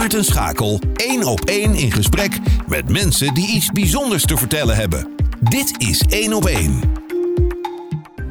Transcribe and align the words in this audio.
Maarten 0.00 0.24
Schakel 0.24 0.80
één 0.96 1.24
op 1.24 1.40
één 1.40 1.74
in 1.74 1.92
gesprek 1.92 2.38
met 2.66 2.88
mensen 2.88 3.34
die 3.34 3.48
iets 3.48 3.70
bijzonders 3.70 4.24
te 4.24 4.36
vertellen 4.36 4.76
hebben. 4.76 5.14
Dit 5.40 5.74
is 5.78 6.00
één 6.00 6.32
op 6.32 6.46
één. 6.46 6.80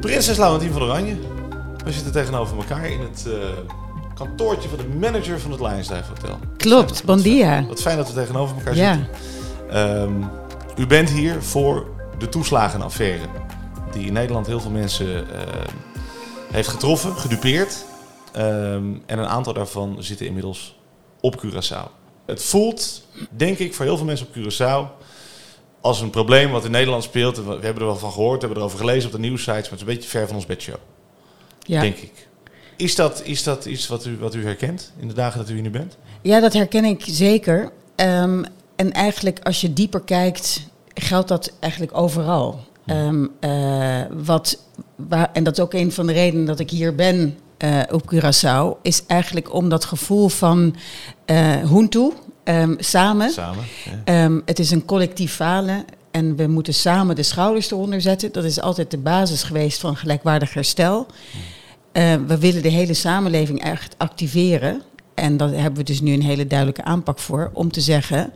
Prinses 0.00 0.36
Laurentien 0.36 0.72
van 0.72 0.82
Oranje. 0.82 1.16
We 1.84 1.92
zitten 1.92 2.12
tegenover 2.12 2.56
elkaar 2.56 2.90
in 2.90 3.00
het 3.00 3.24
uh, 3.26 3.34
kantoortje 4.14 4.68
van 4.68 4.78
de 4.78 4.98
manager 4.98 5.40
van 5.40 5.50
het 5.50 5.60
Lionsdive 5.60 6.02
Hotel. 6.08 6.38
Klopt, 6.56 7.04
bon 7.04 7.20
dia. 7.20 7.66
Wat 7.66 7.80
fijn 7.80 7.96
dat 7.96 8.08
we 8.08 8.14
tegenover 8.14 8.56
elkaar 8.56 8.76
ja. 8.76 8.96
zitten. 8.96 10.00
Um, 10.02 10.30
u 10.76 10.86
bent 10.86 11.10
hier 11.10 11.42
voor 11.42 11.86
de 12.18 12.28
toeslagenaffaire. 12.28 13.24
Die 13.92 14.06
in 14.06 14.12
Nederland 14.12 14.46
heel 14.46 14.60
veel 14.60 14.70
mensen 14.70 15.08
uh, 15.08 15.24
heeft 16.52 16.68
getroffen, 16.68 17.16
gedupeerd. 17.16 17.84
Um, 18.36 19.02
en 19.06 19.18
een 19.18 19.28
aantal 19.28 19.52
daarvan 19.52 19.96
zitten 19.98 20.26
inmiddels 20.26 20.78
op 21.20 21.44
Curaçao. 21.44 21.90
Het 22.26 22.42
voelt, 22.42 23.02
denk 23.30 23.58
ik, 23.58 23.74
voor 23.74 23.84
heel 23.84 23.96
veel 23.96 24.06
mensen 24.06 24.26
op 24.26 24.34
Curaçao 24.34 25.04
als 25.80 26.00
een 26.00 26.10
probleem 26.10 26.50
wat 26.50 26.64
in 26.64 26.70
Nederland 26.70 27.02
speelt. 27.02 27.36
We 27.36 27.50
hebben 27.50 27.74
er 27.74 27.84
wel 27.84 27.96
van 27.96 28.12
gehoord, 28.12 28.40
we 28.40 28.46
hebben 28.46 28.58
erover 28.58 28.78
gelezen 28.78 29.06
op 29.06 29.12
de 29.12 29.20
nieuwsites, 29.20 29.54
maar 29.54 29.62
het 29.62 29.72
is 29.72 29.80
een 29.80 29.94
beetje 29.94 30.08
ver 30.08 30.26
van 30.26 30.36
ons 30.36 30.46
bedshow. 30.46 30.76
Ja. 31.58 31.80
Denk 31.80 31.96
ik. 31.96 32.28
Is 32.76 32.94
dat, 32.94 33.22
is 33.24 33.42
dat 33.42 33.64
iets 33.64 33.86
wat 33.86 34.06
u, 34.06 34.18
wat 34.18 34.34
u 34.34 34.44
herkent 34.44 34.92
in 34.98 35.08
de 35.08 35.14
dagen 35.14 35.38
dat 35.38 35.48
u 35.48 35.52
hier 35.52 35.62
nu 35.62 35.70
bent? 35.70 35.96
Ja, 36.22 36.40
dat 36.40 36.52
herken 36.52 36.84
ik 36.84 37.02
zeker. 37.06 37.72
Um, 37.96 38.44
en 38.76 38.92
eigenlijk 38.92 39.38
als 39.42 39.60
je 39.60 39.72
dieper 39.72 40.00
kijkt, 40.00 40.60
geldt 40.94 41.28
dat 41.28 41.52
eigenlijk 41.60 41.96
overal. 41.96 42.60
Um, 42.86 43.30
uh, 43.40 44.02
wat, 44.10 44.58
waar, 44.96 45.30
en 45.32 45.44
dat 45.44 45.58
is 45.58 45.64
ook 45.64 45.72
een 45.72 45.92
van 45.92 46.06
de 46.06 46.12
redenen 46.12 46.46
dat 46.46 46.58
ik 46.58 46.70
hier 46.70 46.94
ben 46.94 47.38
uh, 47.64 47.80
op 47.90 48.14
Curaçao, 48.14 48.82
is 48.82 49.06
eigenlijk 49.06 49.54
om 49.54 49.68
dat 49.68 49.84
gevoel 49.84 50.28
van 50.28 50.76
uh, 51.26 51.56
Huntu, 51.56 52.12
um, 52.44 52.76
samen. 52.78 53.30
samen 53.30 53.64
ja. 54.04 54.24
um, 54.24 54.42
het 54.44 54.58
is 54.58 54.70
een 54.70 54.84
collectief 54.84 55.34
falen 55.34 55.84
en 56.10 56.36
we 56.36 56.46
moeten 56.46 56.74
samen 56.74 57.16
de 57.16 57.22
schouders 57.22 57.70
eronder 57.70 58.00
zetten. 58.00 58.32
Dat 58.32 58.44
is 58.44 58.60
altijd 58.60 58.90
de 58.90 58.98
basis 58.98 59.42
geweest 59.42 59.80
van 59.80 59.96
gelijkwaardig 59.96 60.54
herstel. 60.54 61.06
Uh, 61.92 62.14
we 62.26 62.38
willen 62.38 62.62
de 62.62 62.68
hele 62.68 62.94
samenleving 62.94 63.62
echt 63.62 63.94
activeren. 63.98 64.82
En 65.14 65.36
daar 65.36 65.48
hebben 65.48 65.74
we 65.74 65.82
dus 65.82 66.00
nu 66.00 66.12
een 66.12 66.22
hele 66.22 66.46
duidelijke 66.46 66.84
aanpak 66.84 67.18
voor. 67.18 67.50
Om 67.52 67.72
te 67.72 67.80
zeggen, 67.80 68.32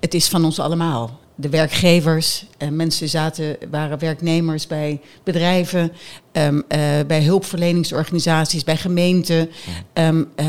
het 0.00 0.14
is 0.14 0.28
van 0.28 0.44
ons 0.44 0.58
allemaal 0.58 1.18
de 1.34 1.48
werkgevers, 1.48 2.46
uh, 2.58 2.68
mensen 2.68 3.08
zaten, 3.08 3.56
waren 3.70 3.98
werknemers 3.98 4.66
bij 4.66 5.00
bedrijven, 5.22 5.92
um, 6.32 6.56
uh, 6.56 6.62
bij 7.06 7.22
hulpverleningsorganisaties, 7.22 8.64
bij 8.64 8.76
gemeenten, 8.76 9.50
um, 9.94 10.28
uh, 10.36 10.46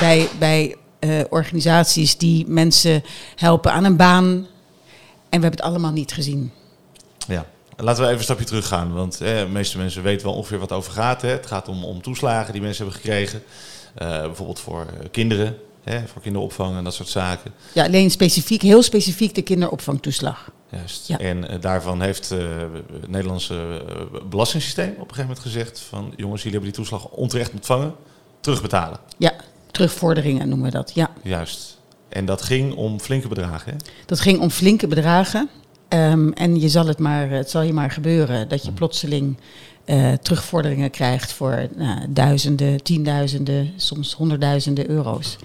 bij, 0.00 0.28
bij 0.38 0.76
organisaties 1.28 2.18
die 2.18 2.46
mensen 2.46 3.04
helpen 3.36 3.72
aan 3.72 3.84
een 3.84 3.96
baan. 3.96 4.24
En 4.24 5.40
we 5.40 5.46
hebben 5.46 5.50
het 5.50 5.60
allemaal 5.60 5.92
niet 5.92 6.12
gezien. 6.12 6.52
Ja. 7.26 7.46
Laten 7.76 8.00
we 8.00 8.06
even 8.06 8.18
een 8.18 8.24
stapje 8.24 8.44
terug 8.44 8.66
gaan, 8.66 8.92
want 8.92 9.18
de 9.18 9.46
meeste 9.50 9.78
mensen 9.78 10.02
weten 10.02 10.26
wel 10.26 10.36
ongeveer 10.36 10.58
wat 10.58 10.72
over 10.72 10.92
gaat. 10.92 11.22
Hè. 11.22 11.28
Het 11.28 11.46
gaat 11.46 11.68
om, 11.68 11.84
om 11.84 12.02
toeslagen 12.02 12.52
die 12.52 12.62
mensen 12.62 12.84
hebben 12.84 13.02
gekregen. 13.02 13.42
bijvoorbeeld 13.94 14.60
voor 14.60 14.86
kinderen, 15.10 15.58
Hè, 15.84 16.06
voor 16.06 16.22
kinderopvang 16.22 16.76
en 16.76 16.84
dat 16.84 16.94
soort 16.94 17.08
zaken. 17.08 17.52
Ja, 17.72 17.84
alleen 17.84 18.10
specifiek, 18.10 18.62
heel 18.62 18.82
specifiek 18.82 19.34
de 19.34 19.42
kinderopvangtoeslag. 19.42 20.50
Juist. 20.70 21.08
Ja. 21.08 21.18
En 21.18 21.36
uh, 21.38 21.60
daarvan 21.60 22.02
heeft 22.02 22.32
uh, 22.32 22.38
het 23.00 23.08
Nederlandse 23.08 23.82
uh, 24.14 24.22
belastingssysteem 24.28 24.90
op 24.90 24.98
een 24.98 25.00
gegeven 25.00 25.22
moment 25.22 25.38
gezegd 25.38 25.80
van 25.80 26.12
jongens, 26.16 26.42
jullie 26.42 26.58
hebben 26.58 26.74
die 26.74 26.84
toeslag 26.84 27.08
onterecht 27.08 27.52
ontvangen, 27.52 27.94
terugbetalen. 28.40 28.98
Ja, 29.18 29.32
terugvorderingen 29.70 30.48
noemen 30.48 30.66
we 30.66 30.76
dat, 30.76 30.92
ja. 30.94 31.10
Juist. 31.22 31.78
En 32.08 32.24
dat 32.24 32.42
ging 32.42 32.74
om 32.74 33.00
flinke 33.00 33.28
bedragen, 33.28 33.72
hè? 33.72 33.78
Dat 34.06 34.20
ging 34.20 34.40
om 34.40 34.50
flinke 34.50 34.86
bedragen. 34.86 35.48
Um, 35.88 36.32
en 36.32 36.60
je 36.60 36.68
zal 36.68 36.86
het, 36.86 36.98
maar, 36.98 37.30
het 37.30 37.50
zal 37.50 37.62
je 37.62 37.72
maar 37.72 37.90
gebeuren 37.90 38.48
dat 38.48 38.62
je 38.62 38.68
mhm. 38.68 38.76
plotseling 38.76 39.36
uh, 39.84 40.12
terugvorderingen 40.12 40.90
krijgt 40.90 41.32
voor 41.32 41.68
nou, 41.76 42.00
duizenden, 42.08 42.82
tienduizenden, 42.82 43.72
soms 43.76 44.12
honderdduizenden 44.12 44.90
euro's. 44.90 45.36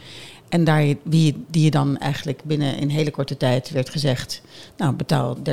En 0.49 0.63
daar, 0.63 0.93
wie, 1.03 1.45
die 1.47 1.63
je 1.63 1.71
dan 1.71 1.97
eigenlijk 1.97 2.43
binnen 2.43 2.81
een 2.81 2.89
hele 2.89 3.11
korte 3.11 3.37
tijd 3.37 3.69
werd 3.69 3.89
gezegd, 3.89 4.41
nou 4.77 4.93
betaal 4.93 5.37
30.000 5.37 5.43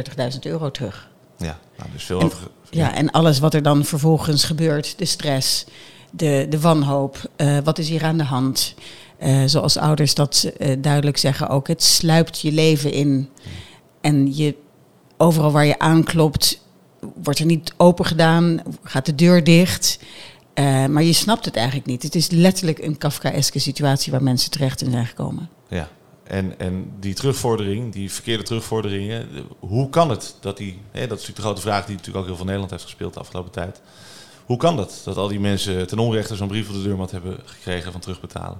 euro 0.43 0.71
terug. 0.71 1.11
Ja, 1.37 1.59
nou, 1.77 1.91
dus 1.93 2.05
veel 2.05 2.22
over. 2.22 2.49
Ja, 2.71 2.95
en 2.95 3.11
alles 3.11 3.39
wat 3.39 3.55
er 3.55 3.62
dan 3.62 3.84
vervolgens 3.84 4.45
gebeurt, 4.45 4.99
de 4.99 5.05
stress, 5.05 5.65
de, 6.11 6.47
de 6.49 6.61
wanhoop, 6.61 7.31
uh, 7.37 7.59
wat 7.65 7.78
is 7.78 7.89
hier 7.89 8.05
aan 8.05 8.19
de 8.19 8.25
hand? 8.25 8.75
Uh, 9.22 9.43
zoals 9.47 9.77
ouders 9.77 10.15
dat 10.15 10.53
duidelijk 10.78 11.16
zeggen 11.16 11.49
ook, 11.49 11.69
het 11.69 11.83
sluipt 11.83 12.41
je 12.41 12.53
leven 12.53 12.93
in. 12.93 13.28
En 14.01 14.37
je, 14.37 14.55
overal 15.16 15.53
waar 15.53 15.66
je 15.66 15.78
aanklopt, 15.78 16.61
wordt 17.22 17.38
er 17.38 17.47
niet 17.47 17.75
open 17.76 18.04
gedaan, 18.04 18.62
gaat 18.82 19.06
de 19.06 19.15
deur 19.15 19.44
dicht. 19.44 19.98
Uh, 20.54 20.87
maar 20.87 21.03
je 21.03 21.12
snapt 21.12 21.44
het 21.44 21.56
eigenlijk 21.56 21.87
niet. 21.87 22.03
Het 22.03 22.15
is 22.15 22.31
letterlijk 22.31 22.78
een 22.78 22.98
Kafkaeske 22.98 23.59
situatie 23.59 24.12
waar 24.12 24.22
mensen 24.22 24.50
terecht 24.50 24.82
in 24.82 24.91
zijn 24.91 25.06
gekomen. 25.06 25.48
Ja, 25.69 25.88
en, 26.25 26.59
en 26.59 26.91
die 27.00 27.15
terugvordering, 27.15 27.92
die 27.92 28.12
verkeerde 28.12 28.42
terugvorderingen, 28.42 29.28
hoe 29.59 29.91
kan 29.91 30.10
het 30.10 30.37
dat 30.41 30.56
die, 30.56 30.78
hè, 30.91 31.00
dat 31.06 31.19
is 31.19 31.26
natuurlijk 31.26 31.37
de 31.37 31.42
grote 31.42 31.60
vraag 31.60 31.87
die 31.87 31.97
natuurlijk 31.97 32.19
ook 32.19 32.26
heel 32.26 32.37
veel 32.37 32.44
Nederland 32.44 32.70
heeft 32.70 32.84
gespeeld 32.84 33.15
de 33.15 33.21
afgelopen 33.21 33.53
tijd. 33.53 33.81
Hoe 34.44 34.56
kan 34.56 34.76
dat, 34.76 35.00
dat 35.04 35.16
al 35.16 35.28
die 35.28 35.41
mensen 35.41 35.86
ten 35.86 35.98
onrechte 35.98 36.36
zo'n 36.36 36.48
brief 36.48 36.69
op 36.69 36.75
de 36.75 36.82
deurmat 36.82 37.10
hebben 37.10 37.38
gekregen 37.44 37.92
van 37.92 38.00
terugbetalen? 38.00 38.59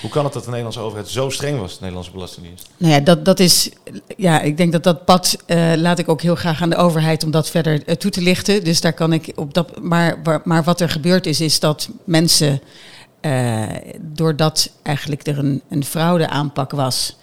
Hoe 0.00 0.10
kan 0.10 0.24
het 0.24 0.32
dat 0.32 0.42
de 0.42 0.48
Nederlandse 0.48 0.80
overheid 0.80 1.08
zo 1.08 1.30
streng 1.30 1.58
was, 1.58 1.72
de 1.72 1.78
Nederlandse 1.80 2.12
Belastingdienst? 2.12 2.68
Nou 2.76 2.92
ja, 2.92 3.00
dat, 3.00 3.24
dat 3.24 3.40
is. 3.40 3.70
Ja, 4.16 4.40
ik 4.40 4.56
denk 4.56 4.72
dat 4.72 4.82
dat 4.82 5.04
pad 5.04 5.36
uh, 5.46 5.72
laat 5.76 5.98
ik 5.98 6.08
ook 6.08 6.22
heel 6.22 6.34
graag 6.34 6.62
aan 6.62 6.70
de 6.70 6.76
overheid 6.76 7.24
om 7.24 7.30
dat 7.30 7.50
verder 7.50 7.82
uh, 7.88 7.94
toe 7.94 8.10
te 8.10 8.22
lichten. 8.22 8.64
Dus 8.64 8.80
daar 8.80 8.92
kan 8.92 9.12
ik 9.12 9.32
op 9.34 9.54
dat. 9.54 9.80
Maar, 9.80 10.40
maar 10.44 10.64
wat 10.64 10.80
er 10.80 10.88
gebeurd 10.88 11.26
is, 11.26 11.40
is 11.40 11.60
dat 11.60 11.88
mensen. 12.04 12.60
Uh, 13.20 13.66
doordat 14.00 14.70
eigenlijk 14.82 15.26
er 15.26 15.38
een, 15.38 15.62
een 15.68 15.84
fraude 15.84 16.28
aanpak 16.28 16.70
was. 16.70 17.16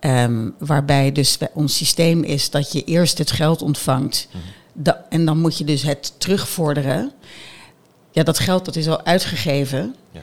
Um, 0.00 0.54
waarbij 0.58 1.12
dus 1.12 1.38
ons 1.54 1.76
systeem 1.76 2.22
is 2.22 2.50
dat 2.50 2.72
je 2.72 2.84
eerst 2.84 3.18
het 3.18 3.30
geld 3.30 3.62
ontvangt. 3.62 4.28
Mm 4.32 4.40
-hmm. 4.40 4.50
da, 4.72 5.04
en 5.08 5.24
dan 5.24 5.40
moet 5.40 5.58
je 5.58 5.64
dus 5.64 5.82
het 5.82 6.12
terugvorderen. 6.18 7.12
Ja, 8.10 8.22
dat 8.22 8.38
geld 8.38 8.64
dat 8.64 8.76
is 8.76 8.88
al 8.88 9.04
uitgegeven. 9.04 9.94
Ja. 10.12 10.20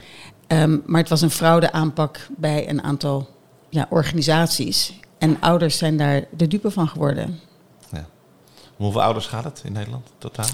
Um, 0.48 0.84
maar 0.86 1.00
het 1.00 1.10
was 1.10 1.22
een 1.22 1.30
fraudeaanpak 1.30 2.28
bij 2.38 2.70
een 2.70 2.84
aantal 2.84 3.30
ja, 3.70 3.88
organisaties. 3.90 5.00
En 5.18 5.38
ouders 5.42 5.78
zijn 5.78 5.98
daar 5.98 6.24
de 6.38 6.48
dupe 6.48 6.72
van 6.72 6.88
geworden. 6.88 7.40
Ja. 7.92 8.06
hoeveel 8.76 9.02
ouders 9.02 9.26
gaat 9.26 9.44
het 9.44 9.62
in 9.66 9.74
Nederland 9.74 10.12
totaal? 10.18 10.46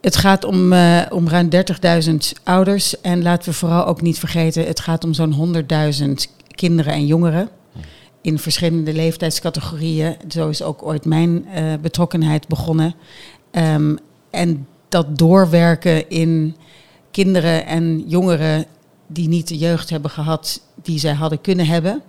Het 0.00 0.16
gaat 0.16 0.44
om, 0.44 0.72
uh, 0.72 1.02
om 1.10 1.28
ruim 1.28 1.48
30.000 1.50 2.16
ouders. 2.42 3.00
En 3.00 3.22
laten 3.22 3.48
we 3.48 3.56
vooral 3.56 3.86
ook 3.86 4.00
niet 4.00 4.18
vergeten, 4.18 4.66
het 4.66 4.80
gaat 4.80 5.04
om 5.04 5.14
zo'n 5.14 5.32
100.000 5.32 6.12
kinderen 6.48 6.92
en 6.92 7.06
jongeren. 7.06 7.48
Hm. 7.72 7.78
In 8.20 8.38
verschillende 8.38 8.92
leeftijdscategorieën. 8.92 10.16
Zo 10.28 10.48
is 10.48 10.62
ook 10.62 10.82
ooit 10.82 11.04
mijn 11.04 11.46
uh, 11.54 11.74
betrokkenheid 11.80 12.48
begonnen. 12.48 12.94
Um, 13.50 13.98
en 14.30 14.66
dat 14.88 15.18
doorwerken 15.18 16.08
in 16.08 16.56
kinderen 17.10 17.66
en 17.66 18.04
jongeren 18.06 18.66
die 19.06 19.28
niet 19.28 19.48
de 19.48 19.58
jeugd 19.58 19.90
hebben 19.90 20.10
gehad 20.10 20.60
die 20.82 20.98
zij 20.98 21.12
hadden 21.12 21.40
kunnen 21.40 21.66
hebben. 21.66 22.02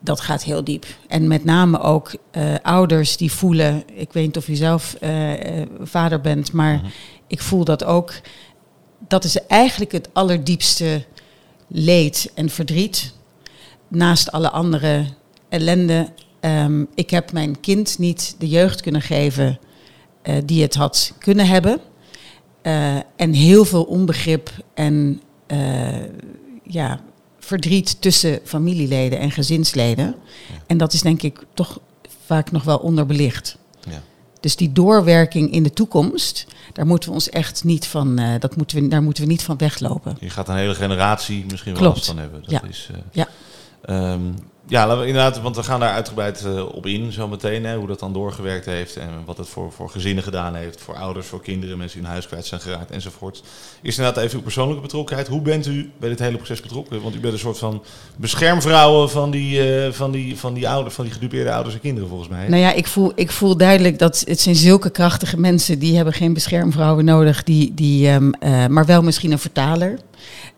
Dat 0.00 0.20
gaat 0.20 0.42
heel 0.42 0.64
diep. 0.64 0.86
En 1.08 1.28
met 1.28 1.44
name 1.44 1.80
ook 1.80 2.14
uh, 2.32 2.54
ouders 2.62 3.16
die 3.16 3.32
voelen, 3.32 3.82
ik 3.94 4.12
weet 4.12 4.26
niet 4.26 4.36
of 4.36 4.48
u 4.48 4.54
zelf 4.54 4.96
uh, 5.00 5.30
uh, 5.30 5.66
vader 5.80 6.20
bent, 6.20 6.52
maar 6.52 6.78
-huh. 6.78 6.90
ik 7.26 7.40
voel 7.40 7.64
dat 7.64 7.84
ook. 7.84 8.12
Dat 9.08 9.24
is 9.24 9.46
eigenlijk 9.46 9.92
het 9.92 10.08
allerdiepste 10.12 11.04
leed 11.68 12.32
en 12.34 12.48
verdriet. 12.48 13.14
Naast 13.88 14.32
alle 14.32 14.50
andere 14.50 15.04
ellende. 15.48 16.08
Um, 16.40 16.88
ik 16.94 17.10
heb 17.10 17.32
mijn 17.32 17.60
kind 17.60 17.98
niet 17.98 18.34
de 18.38 18.48
jeugd 18.48 18.80
kunnen 18.80 19.02
geven 19.02 19.58
die 20.44 20.62
het 20.62 20.74
had 20.74 21.12
kunnen 21.18 21.46
hebben. 21.46 21.80
en 23.16 23.32
heel 23.32 23.64
veel 23.64 23.82
onbegrip 23.82 24.50
en 24.74 25.20
ja, 26.62 27.00
verdriet 27.38 28.00
tussen 28.00 28.40
familieleden 28.44 29.18
en 29.18 29.30
gezinsleden. 29.30 30.04
Ja. 30.04 30.62
En 30.66 30.78
dat 30.78 30.92
is 30.92 31.00
denk 31.02 31.22
ik 31.22 31.44
toch 31.54 31.80
vaak 32.24 32.50
nog 32.50 32.62
wel 32.62 32.78
onderbelicht. 32.78 33.56
Ja. 33.88 34.02
Dus 34.40 34.56
die 34.56 34.72
doorwerking 34.72 35.52
in 35.52 35.62
de 35.62 35.72
toekomst, 35.72 36.46
daar 36.72 36.86
moeten 36.86 37.08
we 37.08 37.14
ons 37.14 37.28
echt 37.28 37.64
niet 37.64 37.86
van, 37.86 38.20
uh, 38.20 38.34
dat 38.38 38.56
moeten 38.56 38.82
we, 38.82 38.88
daar 38.88 39.02
moeten 39.02 39.22
we 39.22 39.28
niet 39.28 39.42
van 39.42 39.58
weglopen. 39.58 40.16
Je 40.20 40.30
gaat 40.30 40.48
een 40.48 40.56
hele 40.56 40.74
generatie 40.74 41.44
misschien 41.50 41.74
wel 41.74 41.82
last 41.82 42.06
van 42.06 42.18
hebben. 42.18 42.40
Dat 42.40 42.50
ja. 42.50 42.62
Is, 42.62 42.88
uh, 42.90 42.96
ja. 43.12 43.28
Um, 44.12 44.34
ja, 44.66 44.92
inderdaad, 44.92 45.40
want 45.40 45.56
we 45.56 45.62
gaan 45.62 45.80
daar 45.80 45.92
uitgebreid 45.92 46.44
uh, 46.46 46.74
op 46.74 46.86
in 46.86 47.12
zometeen. 47.12 47.74
Hoe 47.74 47.86
dat 47.86 47.98
dan 47.98 48.12
doorgewerkt 48.12 48.66
heeft 48.66 48.96
en 48.96 49.10
wat 49.24 49.36
het 49.36 49.48
voor, 49.48 49.72
voor 49.72 49.90
gezinnen 49.90 50.24
gedaan 50.24 50.54
heeft. 50.54 50.80
Voor 50.80 50.94
ouders, 50.94 51.26
voor 51.26 51.40
kinderen, 51.40 51.78
mensen 51.78 51.96
die 51.96 52.06
hun 52.06 52.16
huis 52.16 52.26
kwijt 52.26 52.46
zijn 52.46 52.60
geraakt 52.60 52.90
enzovoort. 52.90 53.42
Is 53.82 53.96
inderdaad 53.96 54.24
even 54.24 54.36
uw 54.36 54.42
persoonlijke 54.42 54.82
betrokkenheid. 54.82 55.28
Hoe 55.28 55.40
bent 55.40 55.66
u 55.66 55.90
bij 55.98 56.08
dit 56.08 56.18
hele 56.18 56.36
proces 56.36 56.60
betrokken? 56.60 57.02
Want 57.02 57.14
u 57.14 57.20
bent 57.20 57.32
een 57.32 57.38
soort 57.38 57.58
van 57.58 57.82
beschermvrouwen 58.16 59.10
van 59.10 59.30
die, 59.30 59.84
uh, 59.84 59.92
van 59.92 60.10
die, 60.10 60.38
van 60.38 60.54
die, 60.54 60.68
ouders, 60.68 60.94
van 60.94 61.04
die 61.04 61.12
gedupeerde 61.12 61.52
ouders 61.52 61.74
en 61.74 61.80
kinderen 61.80 62.08
volgens 62.08 62.28
mij. 62.28 62.48
Nou 62.48 62.62
ja, 62.62 62.72
ik 62.72 62.86
voel, 62.86 63.12
ik 63.14 63.30
voel 63.30 63.56
duidelijk 63.56 63.98
dat 63.98 64.24
het 64.26 64.40
zijn 64.40 64.56
zulke 64.56 64.90
krachtige 64.90 65.40
mensen. 65.40 65.78
Die 65.78 65.96
hebben 65.96 66.14
geen 66.14 66.32
beschermvrouwen 66.32 67.04
nodig. 67.04 67.42
Die, 67.42 67.74
die, 67.74 68.10
um, 68.10 68.32
uh, 68.40 68.66
maar 68.66 68.86
wel 68.86 69.02
misschien 69.02 69.32
een 69.32 69.38
vertaler. 69.38 69.98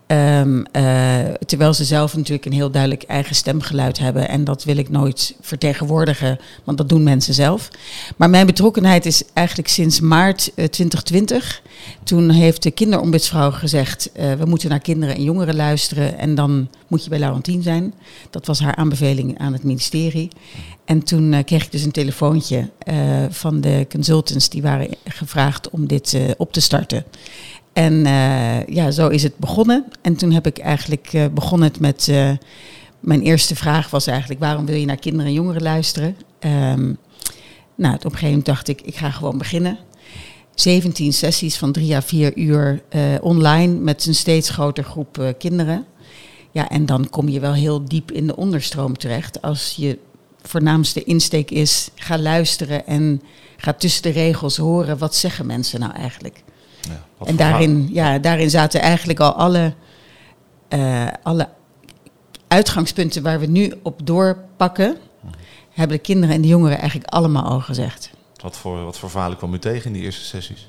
Um, 0.09 0.65
uh, 0.73 1.19
terwijl 1.47 1.75
ze 1.75 1.85
zelf 1.85 2.17
natuurlijk 2.17 2.45
een 2.45 2.53
heel 2.53 2.71
duidelijk 2.71 3.03
eigen 3.03 3.35
stemgeluid 3.35 3.99
hebben. 3.99 4.29
En 4.29 4.45
dat 4.45 4.65
wil 4.65 4.77
ik 4.77 4.89
nooit 4.89 5.35
vertegenwoordigen, 5.41 6.39
want 6.65 6.79
dat 6.79 6.89
doen 6.89 7.03
mensen 7.03 7.35
zelf. 7.35 7.69
Maar 8.17 8.31
mijn 8.31 8.47
betrokkenheid 8.47 9.07
is 9.07 9.23
eigenlijk 9.33 9.69
sinds 9.69 10.01
maart 10.01 10.53
uh, 10.55 10.65
2020. 10.65 11.63
Toen 12.05 12.31
heeft 12.31 12.63
de 12.63 12.71
kinderombudsvrouw 12.71 13.51
gezegd: 13.51 14.11
uh, 14.17 14.33
we 14.33 14.45
moeten 14.45 14.69
naar 14.69 14.81
kinderen 14.81 15.15
en 15.15 15.23
jongeren 15.23 15.57
luisteren. 15.57 16.19
En 16.19 16.35
dan 16.35 16.69
moet 16.87 17.05
je 17.05 17.11
bij 17.11 17.19
Laurentien 17.19 17.63
zijn. 17.63 17.95
Dat 18.31 18.47
was 18.47 18.61
haar 18.61 18.75
aanbeveling 18.75 19.39
aan 19.39 19.53
het 19.53 19.63
ministerie. 19.63 20.29
En 20.85 21.03
toen 21.03 21.45
kreeg 21.45 21.65
ik 21.65 21.73
dus 21.73 21.83
een 21.83 21.91
telefoontje 21.91 22.71
van 23.31 23.61
de 23.61 23.87
consultants 23.91 24.49
die 24.49 24.63
waren 24.63 24.89
gevraagd 25.05 25.71
om 25.71 25.87
dit 25.87 26.19
op 26.37 26.53
te 26.53 26.61
starten. 26.61 27.05
En 27.77 28.07
uh, 28.07 28.67
ja, 28.67 28.91
zo 28.91 29.09
is 29.09 29.23
het 29.23 29.39
begonnen. 29.39 29.85
En 30.03 30.17
toen 30.17 30.33
heb 30.33 30.47
ik 30.47 30.59
eigenlijk 30.59 31.13
uh, 31.13 31.27
begonnen 31.35 31.73
met. 31.81 32.07
Uh, 32.11 32.31
mijn 33.01 33.23
eerste 33.23 33.57
vraag 33.57 33.91
was 33.91 34.07
eigenlijk: 34.07 34.41
waarom 34.41 34.67
wil 34.67 34.77
je 34.77 34.87
naar 34.87 34.97
kinderen 34.97 35.27
en 35.27 35.33
jongeren 35.33 35.63
luisteren? 35.63 36.17
Um, 36.41 36.97
nou, 37.75 37.95
op 37.95 38.05
een 38.05 38.11
gegeven 38.11 38.29
moment 38.29 38.45
dacht 38.45 38.69
ik: 38.69 38.81
ik 38.81 38.97
ga 38.97 39.11
gewoon 39.11 39.39
beginnen. 39.39 39.79
17 40.55 41.13
sessies 41.13 41.57
van 41.57 41.73
drie 41.73 41.95
à 41.95 42.03
vier 42.03 42.37
uur 42.37 42.83
online 43.21 43.75
met 43.75 44.07
een 44.07 44.15
steeds 44.15 44.51
groter 44.51 44.85
groep 44.85 45.35
kinderen. 45.39 45.85
Ja, 46.51 46.69
en 46.69 46.87
dan 46.87 47.11
kom 47.11 47.29
je 47.29 47.41
wel 47.41 47.55
heel 47.55 47.85
diep 47.85 48.13
in 48.13 48.27
de 48.27 48.37
onderstroom 48.37 48.99
terecht. 48.99 49.43
Als 49.43 49.75
je 49.77 49.99
voornaamste 50.43 51.05
insteek 51.05 51.51
is: 51.51 51.91
ga 51.95 52.19
luisteren 52.19 52.87
en 52.87 53.23
ga 53.57 53.73
tussen 53.73 54.03
de 54.03 54.11
regels 54.11 54.57
horen 54.57 54.99
wat 54.99 55.15
zeggen 55.15 55.47
mensen 55.47 55.81
nou 55.81 55.93
eigenlijk. 55.93 56.45
Ja, 56.89 57.27
en 57.27 57.37
daarin, 57.37 57.89
ja, 57.93 58.19
daarin 58.19 58.51
zaten 58.51 58.81
eigenlijk 58.81 59.21
al 59.21 59.33
alle, 59.33 59.75
uh, 60.69 61.07
alle 61.23 61.49
uitgangspunten 62.49 63.23
waar 63.23 63.41
we 63.41 63.47
nu 63.47 63.73
op 63.83 64.01
doorpakken, 64.07 64.97
hebben 65.71 65.97
de 65.97 66.03
kinderen 66.03 66.35
en 66.35 66.43
de 66.43 66.49
jongeren 66.49 66.79
eigenlijk 66.79 67.11
allemaal 67.11 67.45
al 67.45 67.61
gezegd. 67.61 68.11
Wat 68.43 68.57
voor, 68.57 68.85
wat 68.85 68.99
voor 68.99 69.11
verhalen 69.11 69.37
kwam 69.37 69.55
u 69.55 69.59
tegen 69.59 69.87
in 69.87 69.93
die 69.93 70.03
eerste 70.03 70.25
sessies? 70.25 70.69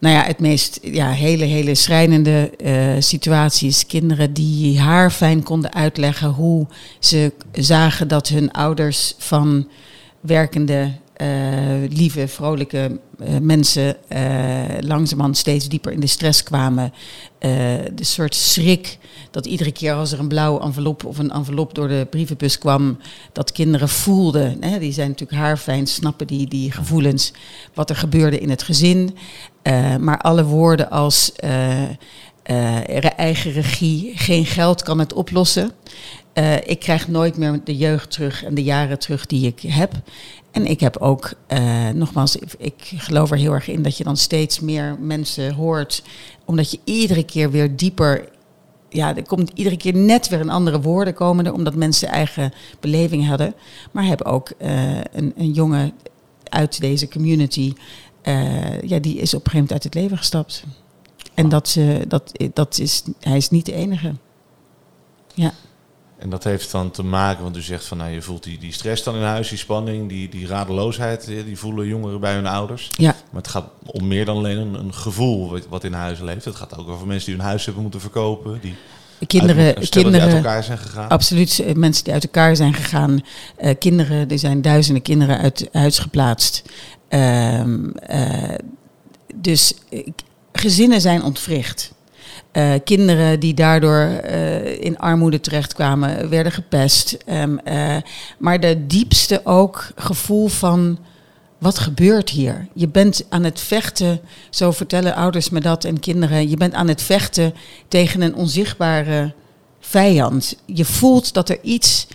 Nou 0.00 0.14
ja, 0.14 0.22
het 0.22 0.38
meest 0.38 0.78
ja, 0.82 1.10
hele, 1.10 1.44
hele 1.44 1.74
schrijnende 1.74 2.52
uh, 2.58 2.94
situaties. 2.98 3.86
Kinderen 3.86 4.32
die 4.32 4.80
haar 4.80 5.10
fijn 5.10 5.42
konden 5.42 5.72
uitleggen 5.72 6.28
hoe 6.28 6.66
ze 6.98 7.32
zagen 7.52 8.08
dat 8.08 8.28
hun 8.28 8.50
ouders 8.50 9.14
van 9.18 9.68
werkende 10.20 10.92
lieve, 11.88 12.28
vrolijke 12.28 13.00
uh, 13.20 13.38
mensen 13.40 13.96
uh, 14.12 14.18
langzamerhand 14.80 15.36
steeds 15.36 15.68
dieper 15.68 15.92
in 15.92 16.00
de 16.00 16.06
stress 16.06 16.42
kwamen. 16.42 16.92
de 17.94 18.04
soort 18.04 18.34
schrik 18.34 18.98
dat 19.30 19.46
iedere 19.46 19.72
keer 19.72 19.92
als 19.94 20.12
er 20.12 20.18
een 20.18 20.28
blauwe 20.28 20.60
envelop 20.60 21.04
of 21.04 21.18
een 21.18 21.30
envelop 21.30 21.74
door 21.74 21.88
de 21.88 22.06
brievenbus 22.10 22.58
kwam, 22.58 22.98
dat 23.32 23.52
kinderen 23.52 23.88
voelden. 23.88 24.56
Hè, 24.60 24.78
die 24.78 24.92
zijn 24.92 25.08
natuurlijk 25.08 25.38
haarfijn, 25.38 25.86
snappen 25.86 26.26
die, 26.26 26.48
die 26.48 26.72
gevoelens, 26.72 27.32
wat 27.74 27.90
er 27.90 27.96
gebeurde 27.96 28.38
in 28.38 28.50
het 28.50 28.62
gezin. 28.62 29.16
maar 30.00 30.18
alle 30.18 30.44
woorden 30.44 30.90
als 30.90 31.32
eigen 33.16 33.52
regie, 33.52 34.12
geen 34.14 34.46
geld 34.46 34.82
kan 34.82 34.98
het 34.98 35.12
oplossen. 35.12 35.72
Ik 36.64 36.78
krijg 36.78 37.08
nooit 37.08 37.36
meer 37.36 37.60
de 37.64 37.76
jeugd 37.76 38.10
terug 38.10 38.44
en 38.44 38.54
de 38.54 38.62
jaren 38.62 38.98
terug 38.98 39.26
die 39.26 39.46
ik 39.46 39.60
heb. 39.60 39.92
En 40.58 40.66
ik 40.66 40.80
heb 40.80 40.96
ook, 40.96 41.32
uh, 41.48 41.88
nogmaals, 41.88 42.36
ik 42.58 42.74
geloof 42.96 43.30
er 43.30 43.36
heel 43.36 43.52
erg 43.52 43.68
in 43.68 43.82
dat 43.82 43.96
je 43.96 44.04
dan 44.04 44.16
steeds 44.16 44.60
meer 44.60 44.96
mensen 45.00 45.54
hoort. 45.54 46.02
Omdat 46.44 46.70
je 46.70 46.78
iedere 46.84 47.24
keer 47.24 47.50
weer 47.50 47.76
dieper. 47.76 48.28
Ja, 48.88 49.16
er 49.16 49.26
komt 49.26 49.50
iedere 49.54 49.76
keer 49.76 49.96
net 49.96 50.28
weer 50.28 50.40
een 50.40 50.50
andere 50.50 50.80
woorden 50.80 51.14
komen. 51.14 51.52
Omdat 51.52 51.74
mensen 51.74 52.08
eigen 52.08 52.52
beleving 52.80 53.26
hadden. 53.26 53.54
Maar 53.90 54.04
heb 54.04 54.22
ook 54.22 54.52
uh, 54.58 54.96
een, 55.12 55.32
een 55.36 55.52
jongen 55.52 55.92
uit 56.44 56.80
deze 56.80 57.08
community. 57.08 57.72
Uh, 58.24 58.82
ja, 58.82 58.98
die 58.98 59.16
is 59.16 59.34
op 59.34 59.44
een 59.44 59.50
gegeven 59.50 59.52
moment 59.52 59.72
uit 59.72 59.84
het 59.84 59.94
leven 59.94 60.18
gestapt. 60.18 60.64
En 61.34 61.48
dat, 61.48 61.78
dat, 62.08 62.32
dat 62.52 62.78
is, 62.78 63.02
hij 63.20 63.36
is 63.36 63.50
niet 63.50 63.66
de 63.66 63.72
enige. 63.72 64.14
Ja. 65.34 65.52
En 66.18 66.30
dat 66.30 66.44
heeft 66.44 66.70
dan 66.70 66.90
te 66.90 67.02
maken, 67.02 67.42
want 67.42 67.56
u 67.56 67.62
zegt 67.62 67.84
van 67.84 67.96
nou, 67.98 68.10
je 68.10 68.22
voelt 68.22 68.42
die, 68.42 68.58
die 68.58 68.72
stress 68.72 69.02
dan 69.02 69.14
in 69.14 69.22
huis, 69.22 69.48
die 69.48 69.58
spanning, 69.58 70.08
die, 70.08 70.28
die 70.28 70.46
radeloosheid, 70.46 71.26
die 71.26 71.58
voelen 71.58 71.86
jongeren 71.86 72.20
bij 72.20 72.34
hun 72.34 72.46
ouders. 72.46 72.90
Ja. 72.92 73.14
Maar 73.30 73.42
het 73.42 73.50
gaat 73.50 73.68
om 73.86 74.06
meer 74.06 74.24
dan 74.24 74.36
alleen 74.36 74.58
een, 74.58 74.74
een 74.74 74.94
gevoel 74.94 75.58
wat 75.68 75.84
in 75.84 75.92
huis 75.92 76.20
leeft. 76.20 76.44
Het 76.44 76.56
gaat 76.56 76.78
ook 76.78 76.88
over 76.88 77.06
mensen 77.06 77.26
die 77.26 77.34
hun 77.34 77.44
huis 77.44 77.64
hebben 77.64 77.82
moeten 77.82 78.00
verkopen, 78.00 78.60
die 78.60 78.74
kinderen, 79.26 79.74
uit, 79.74 79.88
kinderen 79.88 80.20
die 80.20 80.28
uit 80.28 80.44
elkaar 80.44 80.64
zijn 80.64 80.78
gegaan. 80.78 81.08
Absoluut, 81.08 81.58
eh, 81.58 81.74
mensen 81.74 82.04
die 82.04 82.12
uit 82.12 82.24
elkaar 82.24 82.56
zijn 82.56 82.74
gegaan. 82.74 83.20
Uh, 83.60 83.74
kinderen, 83.78 84.30
er 84.30 84.38
zijn 84.38 84.62
duizenden 84.62 85.02
kinderen 85.02 85.38
uit 85.38 85.68
huis 85.72 85.98
geplaatst. 85.98 86.62
Uh, 87.10 87.64
uh, 87.64 88.54
dus 89.34 89.74
gezinnen 90.52 91.00
zijn 91.00 91.22
ontwricht. 91.22 91.92
Uh, 92.58 92.74
kinderen 92.84 93.40
die 93.40 93.54
daardoor 93.54 94.20
uh, 94.30 94.80
in 94.80 94.98
armoede 94.98 95.40
terechtkwamen, 95.40 96.28
werden 96.28 96.52
gepest. 96.52 97.16
Um, 97.26 97.60
uh, 97.64 97.96
maar 98.38 98.60
de 98.60 98.86
diepste 98.86 99.40
ook 99.44 99.90
gevoel 99.96 100.48
van 100.48 100.98
wat 101.58 101.78
gebeurt 101.78 102.30
hier? 102.30 102.68
Je 102.74 102.88
bent 102.88 103.26
aan 103.28 103.44
het 103.44 103.60
vechten, 103.60 104.20
zo 104.50 104.70
vertellen 104.70 105.14
ouders 105.14 105.50
me 105.50 105.60
dat 105.60 105.84
en 105.84 106.00
kinderen, 106.00 106.48
je 106.48 106.56
bent 106.56 106.74
aan 106.74 106.88
het 106.88 107.02
vechten 107.02 107.54
tegen 107.88 108.20
een 108.20 108.34
onzichtbare 108.34 109.32
vijand. 109.80 110.56
Je 110.64 110.84
voelt 110.84 111.34
dat 111.34 111.48
er 111.48 111.58
iets, 111.62 112.06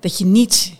dat 0.00 0.18
je 0.18 0.24
niet 0.24 0.72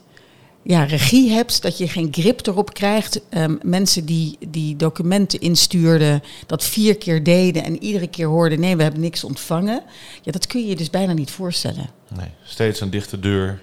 ja, 0.71 0.85
regie 0.85 1.31
hebt, 1.31 1.63
dat 1.63 1.79
je 1.79 1.89
geen 1.89 2.09
grip 2.11 2.47
erop 2.47 2.75
krijgt. 2.75 3.21
Um, 3.31 3.59
mensen 3.63 4.05
die, 4.05 4.39
die 4.49 4.77
documenten 4.77 5.41
instuurden, 5.41 6.23
dat 6.47 6.65
vier 6.65 6.97
keer 6.97 7.23
deden 7.23 7.65
en 7.65 7.83
iedere 7.83 8.07
keer 8.07 8.27
hoorden: 8.27 8.61
nee, 8.61 8.77
we 8.77 8.83
hebben 8.83 9.01
niks 9.01 9.25
ontvangen. 9.25 9.83
Ja, 10.23 10.33
dat 10.33 10.47
kun 10.47 10.61
je 10.61 10.67
je 10.67 10.77
dus 10.77 10.91
bijna 10.91 11.13
niet 11.13 11.31
voorstellen. 11.31 11.91
Nee, 12.09 12.29
steeds 12.45 12.81
een 12.81 12.91
dichte 12.91 13.21
deur. 13.21 13.61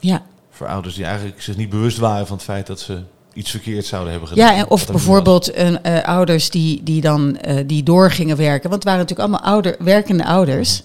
Ja. 0.00 0.26
Voor 0.50 0.66
ouders 0.66 0.94
die 0.94 1.04
eigenlijk 1.04 1.42
zich 1.42 1.56
niet 1.56 1.70
bewust 1.70 1.98
waren 1.98 2.26
van 2.26 2.36
het 2.36 2.44
feit 2.44 2.66
dat 2.66 2.80
ze 2.80 3.02
iets 3.36 3.50
verkeerd 3.50 3.86
zouden 3.86 4.10
hebben 4.10 4.28
gedaan. 4.28 4.56
Ja, 4.56 4.64
of 4.68 4.86
bijvoorbeeld 4.86 5.56
een, 5.56 5.78
uh, 5.86 6.02
ouders 6.02 6.50
die, 6.50 6.82
die 6.82 7.00
dan 7.00 7.38
uh, 7.48 7.58
die 7.66 7.82
door 7.82 8.10
gingen 8.10 8.36
werken. 8.36 8.70
Want 8.70 8.74
het 8.74 8.84
waren 8.84 9.00
natuurlijk 9.00 9.28
allemaal 9.28 9.52
ouder, 9.52 9.76
werkende 9.78 10.24
ouders. 10.24 10.82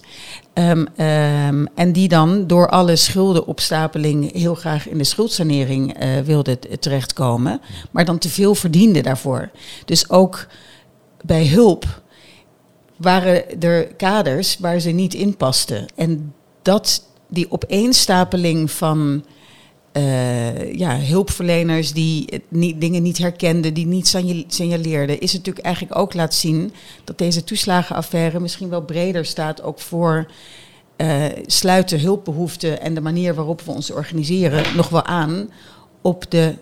Um, 0.54 0.86
um, 0.96 1.66
en 1.74 1.92
die 1.92 2.08
dan 2.08 2.46
door 2.46 2.68
alle 2.68 2.96
schuldenopstapeling 2.96 4.32
heel 4.32 4.54
graag 4.54 4.88
in 4.88 4.98
de 4.98 5.04
schuldsanering 5.04 6.02
uh, 6.02 6.18
wilden 6.18 6.58
terechtkomen. 6.80 7.60
Maar 7.90 8.04
dan 8.04 8.18
te 8.18 8.28
veel 8.28 8.54
verdienden 8.54 9.02
daarvoor. 9.02 9.50
Dus 9.84 10.10
ook 10.10 10.46
bij 11.22 11.46
hulp 11.46 12.00
waren 12.96 13.60
er 13.60 13.86
kaders 13.86 14.56
waar 14.58 14.80
ze 14.80 14.90
niet 14.90 15.14
in 15.14 15.36
pasten. 15.36 15.86
En 15.94 16.34
dat, 16.62 17.06
die 17.28 17.50
opeenstapeling 17.50 18.70
van 18.70 19.24
uh, 19.92 20.72
ja, 20.74 20.98
hulpverleners 20.98 21.92
die 21.92 22.42
niet, 22.48 22.80
dingen 22.80 23.02
niet 23.02 23.18
herkenden, 23.18 23.74
die 23.74 23.86
niet 23.86 24.16
signaleerden, 24.46 25.20
is 25.20 25.32
het 25.32 25.38
natuurlijk 25.38 25.64
eigenlijk 25.66 25.98
ook 25.98 26.14
laat 26.14 26.34
zien 26.34 26.72
dat 27.04 27.18
deze 27.18 27.44
toeslagenaffaire 27.44 28.40
misschien 28.40 28.68
wel 28.68 28.82
breder 28.82 29.24
staat, 29.24 29.62
ook 29.62 29.80
voor 29.80 30.26
uh, 30.96 31.24
sluiten 31.46 32.00
hulpbehoeften 32.00 32.80
en 32.80 32.94
de 32.94 33.00
manier 33.00 33.34
waarop 33.34 33.60
we 33.60 33.70
ons 33.70 33.90
organiseren 33.90 34.76
nog 34.76 34.88
wel 34.88 35.04
aan 35.04 35.50
op 36.00 36.30
de, 36.30 36.54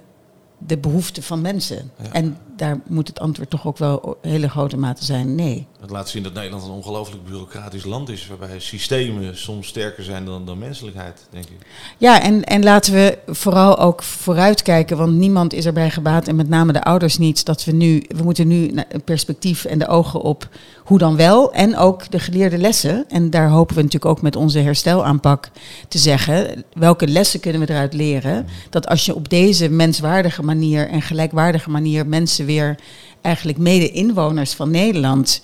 de 0.66 0.78
behoeften 0.78 1.22
van 1.22 1.40
mensen. 1.40 1.90
Ja. 2.02 2.12
En 2.12 2.36
daar 2.56 2.80
moet 2.86 3.08
het 3.08 3.20
antwoord 3.20 3.50
toch 3.50 3.66
ook 3.66 3.78
wel 3.78 4.18
hele 4.20 4.48
grote 4.48 4.76
mate 4.76 5.04
zijn 5.04 5.34
nee. 5.34 5.66
Het 5.80 5.90
laat 5.90 6.08
zien 6.08 6.22
dat 6.22 6.32
Nederland 6.32 6.64
een 6.64 6.70
ongelooflijk 6.70 7.24
bureaucratisch 7.24 7.84
land 7.84 8.08
is, 8.08 8.26
waarbij 8.26 8.60
systemen 8.60 9.36
soms 9.36 9.66
sterker 9.66 10.04
zijn 10.04 10.24
dan, 10.24 10.46
dan 10.46 10.58
menselijkheid, 10.58 11.26
denk 11.30 11.44
ik. 11.44 11.66
Ja, 11.98 12.22
en, 12.22 12.44
en 12.44 12.62
laten 12.62 12.92
we 12.92 13.18
vooral 13.26 13.78
ook 13.78 14.02
vooruitkijken, 14.02 14.96
want 14.96 15.12
niemand 15.12 15.52
is 15.52 15.66
erbij 15.66 15.90
gebaat, 15.90 16.28
en 16.28 16.36
met 16.36 16.48
name 16.48 16.72
de 16.72 16.82
ouders 16.82 17.18
niet, 17.18 17.44
dat 17.44 17.64
we 17.64 17.72
nu, 17.72 18.04
we 18.08 18.22
moeten 18.22 18.48
nu 18.48 18.72
een 18.88 19.02
perspectief 19.04 19.64
en 19.64 19.78
de 19.78 19.88
ogen 19.88 20.20
op 20.20 20.48
hoe 20.90 20.98
dan 20.98 21.16
wel, 21.16 21.52
en 21.52 21.76
ook 21.76 22.10
de 22.10 22.18
geleerde 22.18 22.58
lessen. 22.58 23.04
En 23.08 23.30
daar 23.30 23.48
hopen 23.48 23.76
we 23.76 23.82
natuurlijk 23.82 24.10
ook 24.10 24.22
met 24.22 24.36
onze 24.36 24.58
herstelaanpak 24.58 25.50
te 25.88 25.98
zeggen, 25.98 26.64
welke 26.74 27.08
lessen 27.08 27.40
kunnen 27.40 27.60
we 27.60 27.70
eruit 27.70 27.92
leren, 27.92 28.46
dat 28.70 28.86
als 28.86 29.04
je 29.06 29.14
op 29.14 29.28
deze 29.28 29.68
menswaardige 29.68 30.42
manier 30.42 30.88
en 30.88 31.02
gelijkwaardige 31.02 31.70
manier 31.70 32.06
mensen 32.06 32.46
weer 32.46 32.78
eigenlijk 33.20 33.58
mede-inwoners 33.58 34.52
van 34.52 34.70
Nederland 34.70 35.40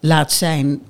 laat 0.00 0.32
zijn, 0.32 0.80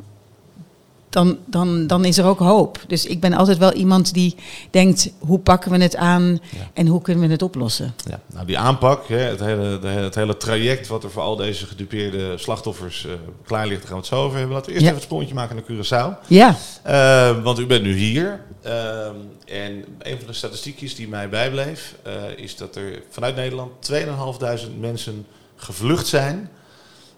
dan, 1.11 1.39
dan, 1.47 1.87
dan 1.87 2.05
is 2.05 2.19
er 2.19 2.25
ook 2.25 2.39
hoop. 2.39 2.79
Dus 2.87 3.07
ik 3.07 3.21
ben 3.21 3.33
altijd 3.33 3.59
wel 3.59 3.73
iemand 3.73 4.15
die 4.15 4.35
denkt, 4.71 5.11
hoe 5.19 5.39
pakken 5.39 5.71
we 5.71 5.83
het 5.83 5.97
aan 5.97 6.41
en 6.73 6.87
hoe 6.87 7.03
kunnen 7.03 7.27
we 7.27 7.33
het 7.33 7.43
oplossen? 7.43 7.95
Ja, 8.09 8.21
nou 8.27 8.47
die 8.47 8.59
aanpak, 8.59 9.09
hè, 9.09 9.17
het, 9.17 9.41
hele, 9.41 9.89
het 9.89 10.15
hele 10.15 10.37
traject 10.37 10.87
wat 10.87 11.05
er 11.05 11.11
voor 11.11 11.23
al 11.23 11.37
deze 11.37 11.67
gedupeerde 11.67 12.39
slachtoffers 12.39 13.05
uh, 13.05 13.13
klaar 13.47 13.67
ligt, 13.67 13.81
daar 13.81 13.91
gaan 13.91 14.01
we 14.01 14.07
het 14.07 14.15
zo 14.15 14.25
over 14.25 14.39
hebben. 14.39 14.55
Laten 14.55 14.69
we 14.69 14.73
eerst 14.73 14.85
even 14.85 14.97
het 14.97 15.07
sprongetje 15.07 15.35
maken 15.35 15.57
naar 15.57 15.65
Curaçao. 15.65 16.27
Ja. 16.27 16.57
Uh, 16.87 17.43
want 17.43 17.59
u 17.59 17.67
bent 17.67 17.83
nu 17.83 17.95
hier. 17.95 18.41
Uh, 18.67 19.07
en 19.45 19.85
een 19.99 20.19
van 20.19 20.27
de 20.27 20.33
statistiekjes 20.33 20.95
die 20.95 21.09
mij 21.09 21.29
bijbleef, 21.29 21.95
is 22.37 22.57
dat 22.57 22.77
er 22.77 23.03
vanuit 23.11 23.37
Nederland 23.37 23.91
2.500 23.93 24.79
mensen 24.79 25.27
gevlucht 25.57 26.07
zijn 26.07 26.51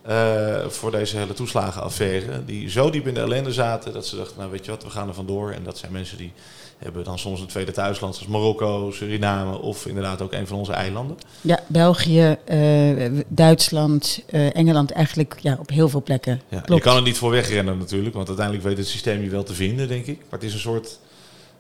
uh, 0.09 0.67
voor 0.67 0.91
deze 0.91 1.17
hele 1.17 1.33
toeslagenaffaire. 1.33 2.45
Die 2.45 2.71
zo 2.71 2.91
diep 2.91 3.07
in 3.07 3.15
de 3.15 3.21
ellende 3.21 3.53
zaten 3.53 3.93
dat 3.93 4.07
ze 4.07 4.17
dachten, 4.17 4.39
nou 4.39 4.51
weet 4.51 4.65
je 4.65 4.71
wat, 4.71 4.83
we 4.83 4.91
gaan 4.91 5.09
er 5.09 5.15
vandoor. 5.15 5.51
En 5.51 5.63
dat 5.65 5.79
zijn 5.79 5.93
mensen 5.93 6.17
die 6.19 6.33
hebben 6.79 7.05
dan 7.05 7.19
soms 7.19 7.41
een 7.41 7.47
tweede 7.47 7.73
thuisland, 7.73 8.15
zoals 8.15 8.31
Marokko, 8.31 8.91
Suriname 8.91 9.59
of 9.59 9.87
inderdaad 9.87 10.23
ook 10.23 10.33
een 10.33 10.47
van 10.47 10.57
onze 10.57 10.73
eilanden. 10.73 11.17
Ja, 11.41 11.61
België, 11.67 12.37
uh, 12.51 13.23
Duitsland, 13.29 14.23
uh, 14.31 14.57
Engeland, 14.57 14.91
eigenlijk 14.91 15.37
ja, 15.41 15.57
op 15.61 15.71
heel 15.71 15.89
veel 15.89 16.03
plekken. 16.03 16.41
Ja, 16.49 16.63
je 16.67 16.81
kan 16.81 16.97
er 16.97 17.03
niet 17.03 17.19
voor 17.19 17.31
wegrennen 17.31 17.79
natuurlijk, 17.79 18.15
want 18.15 18.29
uiteindelijk 18.29 18.67
weet 18.67 18.79
het 18.79 18.87
systeem 18.89 19.23
je 19.23 19.31
wel 19.31 19.43
te 19.43 19.55
vinden, 19.55 19.89
denk 19.89 20.07
ik. 20.07 20.19
Maar 20.19 20.39
het 20.39 20.49
is 20.49 20.53
een 20.53 20.61
soort 20.61 20.99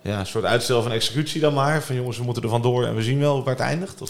ja, 0.02 0.18
een 0.18 0.26
soort 0.26 0.44
uitstel 0.44 0.82
van 0.82 0.92
executie 0.92 1.40
dan 1.40 1.54
maar. 1.54 1.82
Van 1.82 1.96
jongens, 1.96 2.18
we 2.18 2.24
moeten 2.24 2.42
er 2.42 2.48
vandoor 2.48 2.84
en 2.84 2.94
we 2.94 3.02
zien 3.02 3.18
wel 3.18 3.44
waar 3.44 3.54
het 3.54 3.62
eindigt. 3.62 4.02
Of? 4.02 4.08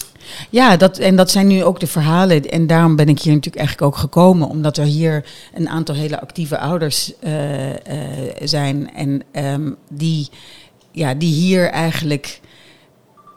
Ja, 0.50 0.76
dat, 0.76 0.98
en 0.98 1.16
dat 1.16 1.30
zijn 1.30 1.46
nu 1.46 1.64
ook 1.64 1.80
de 1.80 1.86
verhalen. 1.86 2.50
En 2.50 2.66
daarom 2.66 2.96
ben 2.96 3.08
ik 3.08 3.20
hier 3.20 3.34
natuurlijk 3.34 3.64
eigenlijk 3.64 3.86
ook 3.92 4.00
gekomen. 4.00 4.48
Omdat 4.48 4.76
er 4.76 4.84
hier 4.84 5.24
een 5.54 5.68
aantal 5.68 5.94
hele 5.94 6.20
actieve 6.20 6.58
ouders 6.58 7.12
uh, 7.20 7.68
uh, 7.68 7.74
zijn. 8.42 8.94
En 8.94 9.22
um, 9.32 9.76
die, 9.88 10.28
ja, 10.92 11.14
die 11.14 11.34
hier 11.34 11.70
eigenlijk 11.70 12.40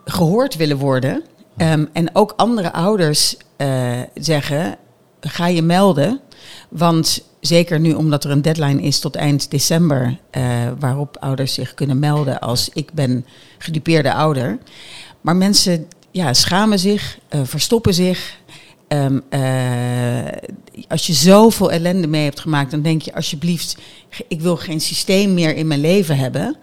gehoord 0.06 0.56
willen 0.56 0.78
worden. 0.78 1.24
Um, 1.58 1.90
en 1.94 2.16
ook 2.16 2.34
andere 2.36 2.74
ouders 2.74 3.38
uh, 3.58 4.00
zeggen, 4.14 4.78
ga 5.22 5.48
je 5.48 5.62
melden. 5.62 6.20
Want 6.74 7.24
zeker 7.40 7.80
nu 7.80 7.94
omdat 7.94 8.24
er 8.24 8.32
een 8.32 8.42
deadline 8.42 8.82
is 8.82 9.00
tot 9.00 9.16
eind 9.16 9.52
december, 9.52 10.18
uh, 10.32 10.72
waarop 10.80 11.18
ouders 11.20 11.54
zich 11.54 11.74
kunnen 11.74 12.00
melden 12.00 12.40
als 12.40 12.70
ik 12.74 12.94
ben 12.94 13.26
gedupeerde 13.58 14.14
ouder. 14.14 14.58
Maar 15.22 15.36
mensen 15.36 15.88
ja, 16.12 16.34
schamen 16.34 16.80
zich, 16.80 17.20
uh, 17.30 17.42
verstoppen 17.44 17.94
zich. 17.94 18.38
Um, 18.88 19.22
uh, 19.30 19.40
als 20.88 21.08
je 21.08 21.14
zoveel 21.14 21.72
ellende 21.72 22.08
mee 22.08 22.24
hebt 22.24 22.40
gemaakt, 22.40 22.72
dan 22.72 22.82
denk 22.82 23.02
je 23.02 23.16
alsjeblieft, 23.16 23.78
ik 24.28 24.42
wil 24.42 24.58
geen 24.58 24.82
systeem 24.82 25.34
meer 25.34 25.56
in 25.56 25.68
mijn 25.68 25.82
leven 25.82 26.18
hebben. 26.18 26.58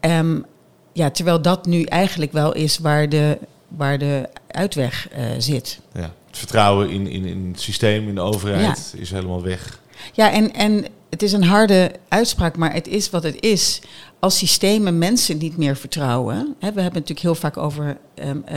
Ja. 0.00 0.18
Um, 0.18 0.44
ja, 0.92 1.10
terwijl 1.10 1.42
dat 1.42 1.66
nu 1.66 1.82
eigenlijk 1.82 2.32
wel 2.32 2.54
is 2.54 2.78
waar 2.78 3.08
de, 3.08 3.38
waar 3.68 3.98
de 3.98 4.28
uitweg 4.48 5.08
zit. 5.38 5.80
Ja. 5.92 6.12
Het 6.32 6.40
vertrouwen 6.40 6.90
in, 6.90 7.06
in, 7.06 7.24
in 7.24 7.48
het 7.52 7.60
systeem, 7.60 8.08
in 8.08 8.14
de 8.14 8.20
overheid, 8.20 8.92
ja. 8.92 9.00
is 9.00 9.10
helemaal 9.10 9.42
weg. 9.42 9.80
Ja, 10.12 10.30
en, 10.30 10.52
en 10.52 10.84
het 11.10 11.22
is 11.22 11.32
een 11.32 11.44
harde 11.44 11.92
uitspraak, 12.08 12.56
maar 12.56 12.72
het 12.72 12.88
is 12.88 13.10
wat 13.10 13.22
het 13.22 13.40
is. 13.40 13.80
Als 14.18 14.38
systemen 14.38 14.98
mensen 14.98 15.38
niet 15.38 15.56
meer 15.56 15.76
vertrouwen. 15.76 16.36
Hè, 16.36 16.44
we 16.58 16.64
hebben 16.64 16.82
het 16.82 16.92
natuurlijk 16.92 17.20
heel 17.20 17.34
vaak 17.34 17.56
over. 17.56 17.98
Um, 18.14 18.44
uh, 18.52 18.56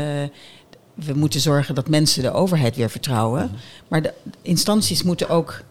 we 0.94 1.14
moeten 1.14 1.40
zorgen 1.40 1.76
dat 1.76 1.90
mensen 1.90 2.24
de 2.24 2.32
overheid 2.32 2.76
weer 2.76 2.90
vertrouwen. 2.90 3.42
Mm 3.42 3.48
-hmm. 3.48 3.58
Maar 3.88 4.02
de 4.02 4.14
instanties 4.42 5.04
moeten 5.04 5.30
ook 5.30 5.64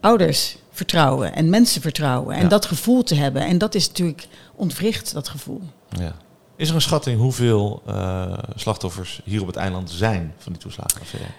ouders 0.00 0.56
vertrouwen 0.70 1.34
en 1.34 1.50
mensen 1.50 1.80
vertrouwen. 1.80 2.34
En 2.34 2.42
ja. 2.42 2.48
dat 2.48 2.66
gevoel 2.66 3.02
te 3.02 3.14
hebben. 3.14 3.42
En 3.42 3.58
dat 3.58 3.74
is 3.74 3.88
natuurlijk 3.88 4.26
ontwricht, 4.54 5.12
dat 5.12 5.28
gevoel. 5.28 5.62
Ja. 5.88 6.16
Is 6.58 6.68
er 6.68 6.74
een 6.74 6.80
schatting 6.80 7.20
hoeveel 7.20 7.82
uh, 7.88 8.32
slachtoffers 8.54 9.20
hier 9.24 9.40
op 9.40 9.46
het 9.46 9.56
eiland 9.56 9.90
zijn 9.90 10.34
van 10.38 10.52
die 10.52 10.60
toeslagenaffaire? 10.60 11.30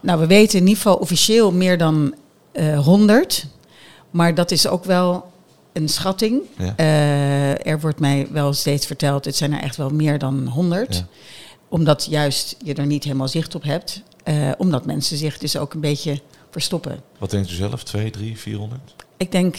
Nou, 0.00 0.20
we 0.20 0.26
weten 0.26 0.58
in 0.58 0.66
ieder 0.66 0.82
geval 0.82 0.96
officieel 0.96 1.52
meer 1.52 1.78
dan 1.78 2.14
uh, 2.52 2.84
100. 2.84 3.46
Maar 4.10 4.34
dat 4.34 4.50
is 4.50 4.68
ook 4.68 4.84
wel 4.84 5.32
een 5.72 5.88
schatting. 5.88 6.42
Ja. 6.58 6.74
Uh, 6.76 7.66
er 7.66 7.80
wordt 7.80 8.00
mij 8.00 8.28
wel 8.30 8.52
steeds 8.52 8.86
verteld, 8.86 9.24
het 9.24 9.36
zijn 9.36 9.52
er 9.52 9.60
echt 9.60 9.76
wel 9.76 9.90
meer 9.90 10.18
dan 10.18 10.48
100. 10.48 10.94
Ja. 10.94 11.06
Omdat 11.68 12.06
juist 12.10 12.56
je 12.64 12.74
er 12.74 12.86
niet 12.86 13.04
helemaal 13.04 13.28
zicht 13.28 13.54
op 13.54 13.62
hebt. 13.62 14.02
Omdat 14.58 14.86
mensen 14.86 15.16
zich 15.16 15.38
dus 15.38 15.56
ook 15.56 15.74
een 15.74 15.80
beetje 15.80 16.20
verstoppen. 16.50 17.02
Wat 17.18 17.30
denkt 17.30 17.50
u 17.50 17.54
zelf? 17.54 17.82
2, 17.82 18.10
3, 18.10 18.38
400? 18.38 18.94
Ik 19.16 19.32
denk, 19.32 19.56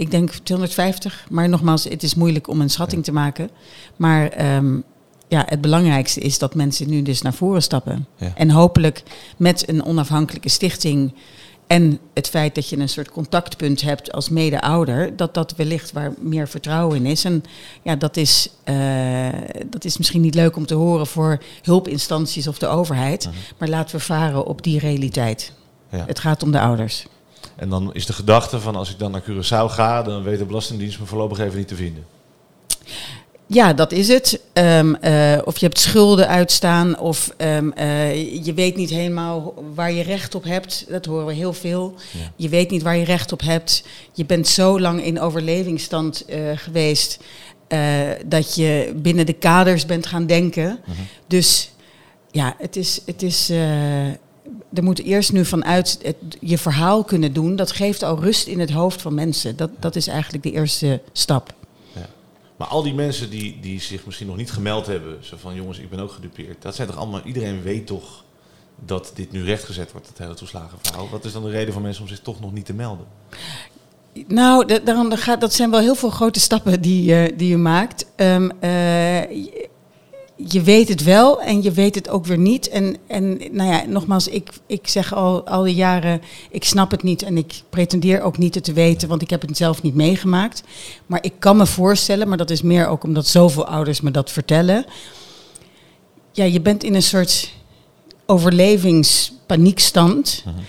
ik 0.00 0.10
denk 0.10 0.30
250. 0.30 1.26
Maar 1.30 1.48
nogmaals, 1.48 1.84
het 1.84 2.02
is 2.02 2.14
moeilijk 2.14 2.48
om 2.48 2.60
een 2.60 2.70
schatting 2.70 3.04
te 3.04 3.12
maken. 3.12 3.50
Maar 3.96 4.54
um, 4.56 4.84
ja, 5.28 5.44
het 5.46 5.60
belangrijkste 5.60 6.20
is 6.20 6.38
dat 6.38 6.54
mensen 6.54 6.88
nu 6.88 7.02
dus 7.02 7.22
naar 7.22 7.34
voren 7.34 7.62
stappen. 7.62 8.06
Ja. 8.16 8.32
En 8.34 8.50
hopelijk 8.50 9.02
met 9.36 9.68
een 9.68 9.84
onafhankelijke 9.84 10.48
stichting 10.48 11.12
en 11.66 11.98
het 12.14 12.28
feit 12.28 12.54
dat 12.54 12.68
je 12.68 12.78
een 12.78 12.88
soort 12.88 13.10
contactpunt 13.10 13.80
hebt 13.80 14.12
als 14.12 14.28
mede-ouder, 14.28 15.16
dat 15.16 15.34
dat 15.34 15.54
wellicht 15.56 15.92
waar 15.92 16.12
meer 16.20 16.48
vertrouwen 16.48 16.96
in 16.96 17.06
is. 17.06 17.24
En 17.24 17.42
ja, 17.82 17.96
dat 17.96 18.16
is, 18.16 18.50
uh, 18.64 19.28
dat 19.66 19.84
is 19.84 19.98
misschien 19.98 20.20
niet 20.20 20.34
leuk 20.34 20.56
om 20.56 20.66
te 20.66 20.74
horen 20.74 21.06
voor 21.06 21.42
hulpinstanties 21.62 22.48
of 22.48 22.58
de 22.58 22.66
overheid, 22.66 23.24
uh 23.24 23.32
-huh. 23.32 23.40
maar 23.58 23.68
laten 23.68 23.96
we 23.96 24.02
varen 24.02 24.46
op 24.46 24.62
die 24.62 24.78
realiteit. 24.78 25.52
Ja. 25.90 26.04
Het 26.06 26.18
gaat 26.18 26.42
om 26.42 26.52
de 26.52 26.60
ouders. 26.60 27.06
En 27.60 27.68
dan 27.68 27.94
is 27.94 28.06
de 28.06 28.12
gedachte 28.12 28.60
van 28.60 28.76
als 28.76 28.90
ik 28.90 28.98
dan 28.98 29.10
naar 29.10 29.22
Curaçao 29.22 29.72
ga, 29.72 30.02
dan 30.02 30.22
weet 30.22 30.38
de 30.38 30.44
Belastingdienst 30.44 31.00
me 31.00 31.06
voorlopig 31.06 31.38
even 31.38 31.58
niet 31.58 31.68
te 31.68 31.74
vinden. 31.74 32.04
Ja, 33.46 33.72
dat 33.72 33.92
is 33.92 34.08
het. 34.08 34.40
Um, 34.52 34.96
uh, 35.02 35.38
of 35.44 35.58
je 35.58 35.66
hebt 35.66 35.78
schulden 35.78 36.28
uitstaan, 36.28 36.98
of 36.98 37.34
um, 37.38 37.72
uh, 37.78 38.44
je 38.44 38.54
weet 38.54 38.76
niet 38.76 38.90
helemaal 38.90 39.54
waar 39.74 39.92
je 39.92 40.02
recht 40.02 40.34
op 40.34 40.44
hebt. 40.44 40.86
Dat 40.88 41.06
horen 41.06 41.26
we 41.26 41.32
heel 41.32 41.52
veel. 41.52 41.94
Ja. 42.12 42.32
Je 42.36 42.48
weet 42.48 42.70
niet 42.70 42.82
waar 42.82 42.96
je 42.96 43.04
recht 43.04 43.32
op 43.32 43.40
hebt. 43.40 43.84
Je 44.12 44.24
bent 44.24 44.48
zo 44.48 44.80
lang 44.80 45.04
in 45.04 45.20
overlevingsstand 45.20 46.24
uh, 46.28 46.36
geweest 46.54 47.18
dat 48.26 48.54
je 48.54 48.92
binnen 48.96 49.26
de 49.26 49.32
kaders 49.32 49.86
bent 49.86 50.06
gaan 50.06 50.26
denken. 50.26 50.80
-huh. 50.84 50.94
Dus 51.26 51.70
ja, 52.30 52.54
het 52.58 52.76
is. 52.76 53.00
Het 53.06 53.22
is 53.22 53.50
er 54.74 54.82
moet 54.82 55.02
eerst 55.02 55.32
nu 55.32 55.44
vanuit 55.44 55.98
het, 56.02 56.16
je 56.40 56.58
verhaal 56.58 57.04
kunnen 57.04 57.32
doen. 57.32 57.56
Dat 57.56 57.72
geeft 57.72 58.02
al 58.02 58.20
rust 58.20 58.46
in 58.46 58.60
het 58.60 58.70
hoofd 58.70 59.02
van 59.02 59.14
mensen. 59.14 59.56
Dat, 59.56 59.70
dat 59.78 59.96
is 59.96 60.06
eigenlijk 60.06 60.42
de 60.42 60.52
eerste 60.52 61.00
stap. 61.12 61.54
Maar 62.60 62.68
al 62.68 62.82
die 62.82 62.94
mensen 62.94 63.30
die, 63.30 63.58
die 63.60 63.80
zich 63.80 64.06
misschien 64.06 64.26
nog 64.26 64.36
niet 64.36 64.50
gemeld 64.50 64.86
hebben, 64.86 65.18
zo 65.20 65.36
van 65.40 65.54
jongens, 65.54 65.78
ik 65.78 65.90
ben 65.90 65.98
ook 65.98 66.10
gedupeerd. 66.10 66.62
Dat 66.62 66.74
zijn 66.74 66.88
toch 66.88 66.96
allemaal, 66.96 67.20
iedereen 67.24 67.62
weet 67.62 67.86
toch 67.86 68.24
dat 68.84 69.12
dit 69.14 69.32
nu 69.32 69.44
rechtgezet 69.44 69.92
wordt, 69.92 70.08
het 70.08 70.18
hele 70.18 70.34
toeslagenverhaal. 70.34 71.08
Wat 71.08 71.24
is 71.24 71.32
dan 71.32 71.42
de 71.42 71.50
reden 71.50 71.72
van 71.72 71.82
mensen 71.82 72.02
om 72.02 72.08
zich 72.08 72.20
toch 72.20 72.40
nog 72.40 72.52
niet 72.52 72.64
te 72.64 72.72
melden? 72.72 73.06
Nou, 74.26 74.66
dat, 74.66 75.40
dat 75.40 75.52
zijn 75.54 75.70
wel 75.70 75.80
heel 75.80 75.94
veel 75.94 76.10
grote 76.10 76.40
stappen 76.40 76.80
die, 76.80 77.10
uh, 77.10 77.36
die 77.36 77.48
je 77.48 77.56
maakt. 77.56 78.06
Um, 78.16 78.50
uh, 78.60 79.20
je 80.48 80.62
weet 80.62 80.88
het 80.88 81.02
wel 81.02 81.42
en 81.42 81.62
je 81.62 81.72
weet 81.72 81.94
het 81.94 82.08
ook 82.08 82.26
weer 82.26 82.38
niet. 82.38 82.68
En, 82.68 82.96
en 83.06 83.40
nou 83.52 83.70
ja, 83.70 83.84
nogmaals, 83.86 84.28
ik, 84.28 84.50
ik 84.66 84.88
zeg 84.88 85.14
al, 85.14 85.46
al 85.46 85.62
die 85.62 85.74
jaren, 85.74 86.22
ik 86.50 86.64
snap 86.64 86.90
het 86.90 87.02
niet 87.02 87.22
en 87.22 87.36
ik 87.36 87.62
pretendeer 87.70 88.22
ook 88.22 88.38
niet 88.38 88.54
het 88.54 88.64
te 88.64 88.72
weten, 88.72 89.08
want 89.08 89.22
ik 89.22 89.30
heb 89.30 89.40
het 89.40 89.56
zelf 89.56 89.82
niet 89.82 89.94
meegemaakt. 89.94 90.62
Maar 91.06 91.18
ik 91.22 91.32
kan 91.38 91.56
me 91.56 91.66
voorstellen, 91.66 92.28
maar 92.28 92.36
dat 92.36 92.50
is 92.50 92.62
meer 92.62 92.86
ook 92.86 93.04
omdat 93.04 93.26
zoveel 93.26 93.66
ouders 93.66 94.00
me 94.00 94.10
dat 94.10 94.30
vertellen. 94.30 94.84
Ja, 96.32 96.44
je 96.44 96.60
bent 96.60 96.84
in 96.84 96.94
een 96.94 97.02
soort 97.02 97.52
overlevingspaniekstand, 98.26 100.44
uh 100.46 100.54
-huh. 100.54 100.62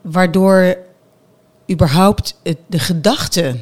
waardoor 0.00 0.76
überhaupt 1.70 2.38
het, 2.42 2.58
de 2.66 2.78
gedachte 2.78 3.56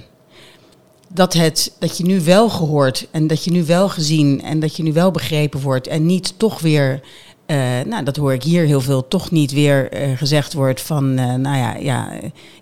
dat, 1.15 1.33
het, 1.33 1.73
dat 1.79 1.99
je 1.99 2.05
nu 2.05 2.21
wel 2.21 2.49
gehoord 2.49 3.07
en 3.11 3.27
dat 3.27 3.45
je 3.45 3.51
nu 3.51 3.65
wel 3.65 3.89
gezien 3.89 4.43
en 4.43 4.61
dat 4.61 4.77
je 4.77 4.83
nu 4.83 4.93
wel 4.93 5.11
begrepen 5.11 5.61
wordt 5.61 5.87
en 5.87 6.07
niet 6.07 6.35
toch 6.37 6.61
weer 6.61 7.01
uh, 7.47 7.57
nou, 7.87 8.05
dat 8.05 8.17
hoor 8.17 8.33
ik 8.33 8.43
hier 8.43 8.65
heel 8.65 8.81
veel 8.81 9.09
toch 9.09 9.31
niet 9.31 9.53
weer 9.53 9.89
gezegd 10.17 10.53
wordt 10.53 10.81
van, 10.81 11.15
nou 11.15 11.57
ja, 11.57 11.77
ja, 11.77 12.13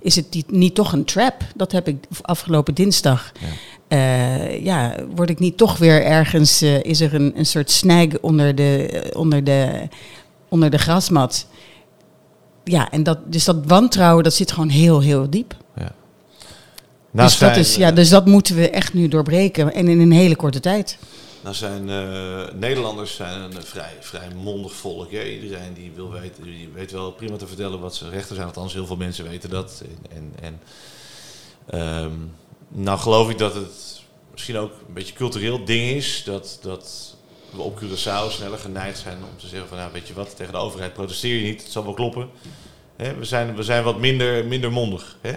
is 0.01 0.17
het 0.17 0.35
niet, 0.35 0.51
niet, 0.51 0.75
toch 0.75 0.93
een 0.93 1.05
trap? 1.05 1.43
Dat 1.57 1.73
heb 1.73 1.89
ik 1.89 2.05
afgelopen 2.23 2.75
dinsdag. 2.75 3.33
Ja. 3.89 4.45
ja, 4.63 4.95
word 5.15 5.31
ik 5.31 5.39
niet 5.39 5.57
toch 5.57 5.79
weer 5.79 6.05
ergens, 6.05 6.63
is 6.63 7.01
er 7.01 7.15
een, 7.15 7.33
een 7.39 7.47
soort 7.47 7.71
snag 7.71 8.07
onder 8.21 8.55
de, 8.55 9.11
onder, 9.17 9.45
de, 9.45 9.89
onder 10.49 10.71
de 10.71 10.79
grasmat? 10.79 11.47
Ja, 12.65 12.91
en 12.91 13.03
dat, 13.03 13.19
dus 13.33 13.45
dat 13.45 13.67
wantrouwen, 13.67 14.25
dat 14.25 14.35
zit 14.35 14.53
gewoon 14.53 14.69
heel, 14.69 15.01
heel 15.01 15.31
diep. 15.31 15.57
Nou 17.11 17.29
dus, 17.29 17.39
dat 17.39 17.57
is, 17.57 17.75
ja, 17.75 17.93
dus 17.93 18.09
dat 18.09 18.27
moeten 18.27 18.57
we 18.57 18.71
echt 18.71 18.95
nu 18.95 19.09
doorbreken 19.09 19.73
en 19.73 19.89
in 19.89 20.01
een 20.01 20.13
hele 20.13 20.37
korte 20.37 20.61
tijd. 20.61 20.99
Nou 21.41 21.55
zijn 21.55 21.89
uh, 21.89 22.43
Nederlanders 22.55 23.15
zijn 23.15 23.41
een 23.41 23.63
vrij, 23.63 23.97
vrij 24.01 24.29
mondig 24.43 24.73
volk. 24.73 25.11
Ja, 25.11 25.23
iedereen 25.23 25.75
die 25.75 25.93
wil 25.95 26.11
weten, 26.11 26.43
die 26.43 26.69
weet 26.75 26.93
wel 26.93 27.13
prima 27.13 27.37
te 27.37 27.47
vertellen 27.47 27.81
wat 27.81 27.95
zijn 27.95 28.11
rechten 28.11 28.35
zijn. 28.35 28.47
Althans, 28.47 28.73
heel 28.73 28.87
veel 28.87 28.97
mensen 28.97 29.29
weten 29.29 29.51
dat. 29.51 29.83
En, 30.11 30.35
en, 30.41 30.61
um, 32.03 32.33
nou 32.69 32.99
geloof 32.99 33.31
ik 33.31 33.39
dat 33.39 33.55
het 33.55 34.03
misschien 34.33 34.57
ook 34.57 34.73
een 34.87 34.95
beetje 34.95 35.15
cultureel 35.15 35.65
ding 35.65 35.91
is. 35.91 36.23
Dat, 36.25 36.59
dat 36.63 37.17
we 37.51 37.63
op 37.63 37.81
Curaçao 37.81 38.31
sneller 38.31 38.59
geneigd 38.59 38.99
zijn 38.99 39.17
om 39.17 39.39
te 39.39 39.47
zeggen 39.47 39.69
van... 39.69 39.79
Nou, 39.79 39.93
weet 39.93 40.09
je 40.09 40.15
wat, 40.15 40.37
tegen 40.37 40.53
de 40.53 40.59
overheid 40.59 40.93
protesteer 40.93 41.37
je 41.37 41.49
niet. 41.49 41.63
Het 41.63 41.73
zal 41.73 41.85
wel 41.85 41.95
kloppen. 41.95 42.29
We, 42.97 43.25
zijn, 43.25 43.57
we 43.57 43.63
zijn 43.63 43.85
wat 43.85 43.99
minder, 43.99 44.45
minder 44.47 44.73
mondig. 44.73 45.17
Hè? 45.21 45.33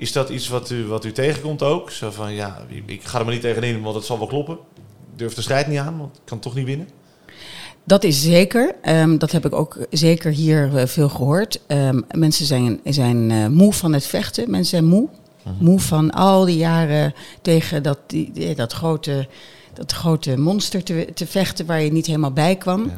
Is 0.00 0.12
dat 0.12 0.28
iets 0.28 0.48
wat 0.48 0.70
u, 0.70 0.86
wat 0.86 1.04
u 1.04 1.12
tegenkomt 1.12 1.62
ook? 1.62 1.90
Zo 1.90 2.10
van, 2.10 2.32
ja, 2.32 2.66
ik 2.86 3.04
ga 3.04 3.18
er 3.18 3.24
maar 3.24 3.34
niet 3.34 3.42
tegenin, 3.42 3.82
want 3.82 3.94
het 3.94 4.04
zal 4.04 4.18
wel 4.18 4.26
kloppen 4.26 4.58
durf 5.20 5.34
de 5.34 5.42
strijd 5.42 5.66
niet 5.66 5.78
aan, 5.78 5.98
want 5.98 6.16
ik 6.16 6.22
kan 6.24 6.38
toch 6.38 6.54
niet 6.54 6.64
winnen? 6.64 6.88
Dat 7.84 8.04
is 8.04 8.22
zeker. 8.22 8.74
Um, 8.84 9.18
dat 9.18 9.32
heb 9.32 9.46
ik 9.46 9.54
ook 9.54 9.86
zeker 9.90 10.32
hier 10.32 10.70
uh, 10.74 10.86
veel 10.86 11.08
gehoord. 11.08 11.60
Um, 11.66 12.04
mensen 12.10 12.46
zijn, 12.46 12.80
zijn 12.84 13.30
uh, 13.30 13.46
moe 13.46 13.72
van 13.72 13.92
het 13.92 14.06
vechten. 14.06 14.50
Mensen 14.50 14.70
zijn 14.70 14.84
moe. 14.84 15.08
Mhm. 15.42 15.64
Moe 15.64 15.80
van 15.80 16.10
al 16.10 16.44
die 16.44 16.56
jaren 16.56 17.14
tegen 17.42 17.82
dat, 17.82 17.98
die, 18.06 18.54
dat, 18.54 18.72
grote, 18.72 19.28
dat 19.74 19.92
grote 19.92 20.38
monster 20.38 20.82
te, 20.82 21.08
te 21.14 21.26
vechten 21.26 21.66
waar 21.66 21.82
je 21.82 21.92
niet 21.92 22.06
helemaal 22.06 22.32
bij 22.32 22.56
kwam. 22.56 22.92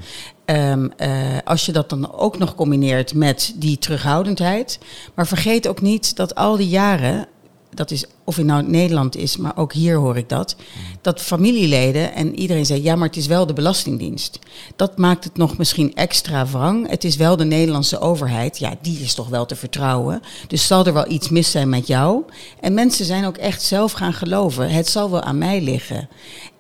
Um, 0.47 0.93
uh, 0.97 1.39
als 1.45 1.67
je 1.67 1.73
dat 1.73 1.91
dan 1.91 2.13
ook 2.13 2.39
nog 2.39 2.55
combineert 2.55 3.15
met 3.15 3.53
die 3.57 3.79
terughoudendheid. 3.79 4.79
Maar 5.15 5.27
vergeet 5.27 5.69
ook 5.69 5.81
niet 5.81 6.17
dat 6.17 6.35
al 6.35 6.57
die 6.57 6.69
jaren 6.69 7.29
dat 7.75 7.91
is 7.91 8.05
of 8.25 8.39
in 8.39 8.47
nou 8.47 8.63
Nederland 8.63 9.17
is, 9.17 9.37
maar 9.37 9.57
ook 9.57 9.73
hier 9.73 9.97
hoor 9.97 10.17
ik 10.17 10.29
dat, 10.29 10.57
dat 11.01 11.21
familieleden 11.21 12.15
en 12.15 12.39
iedereen 12.39 12.67
zei, 12.67 12.83
ja, 12.83 12.97
maar 12.97 13.09
het 13.09 13.17
is 13.17 13.27
wel 13.27 13.47
de 13.47 13.53
Belastingdienst. 13.53 14.39
Dat 14.77 14.99
maakt 14.99 15.25
het 15.25 15.37
nog 15.37 15.59
misschien 15.59 15.95
extra 15.95 16.47
wrang. 16.47 16.89
Het 16.89 17.05
is 17.05 17.17
wel 17.17 17.37
de 17.37 17.45
Nederlandse 17.45 17.99
overheid, 17.99 18.59
ja, 18.59 18.75
die 18.83 18.99
is 18.99 19.15
toch 19.15 19.29
wel 19.29 19.47
te 19.47 19.57
vertrouwen. 19.57 20.21
Dus 20.49 20.67
zal 20.67 20.87
er 20.87 20.93
wel 20.93 21.11
iets 21.11 21.29
mis 21.29 21.51
zijn 21.51 21.69
met 21.69 21.87
jou. 21.87 22.23
En 22.61 22.75
mensen 22.75 23.05
zijn 23.05 23.25
ook 23.25 23.37
echt 23.37 23.63
zelf 23.63 23.93
gaan 23.93 24.15
geloven, 24.15 24.71
het 24.71 24.89
zal 24.89 25.11
wel 25.11 25.23
aan 25.23 25.39
mij 25.39 25.61
liggen. 25.61 26.09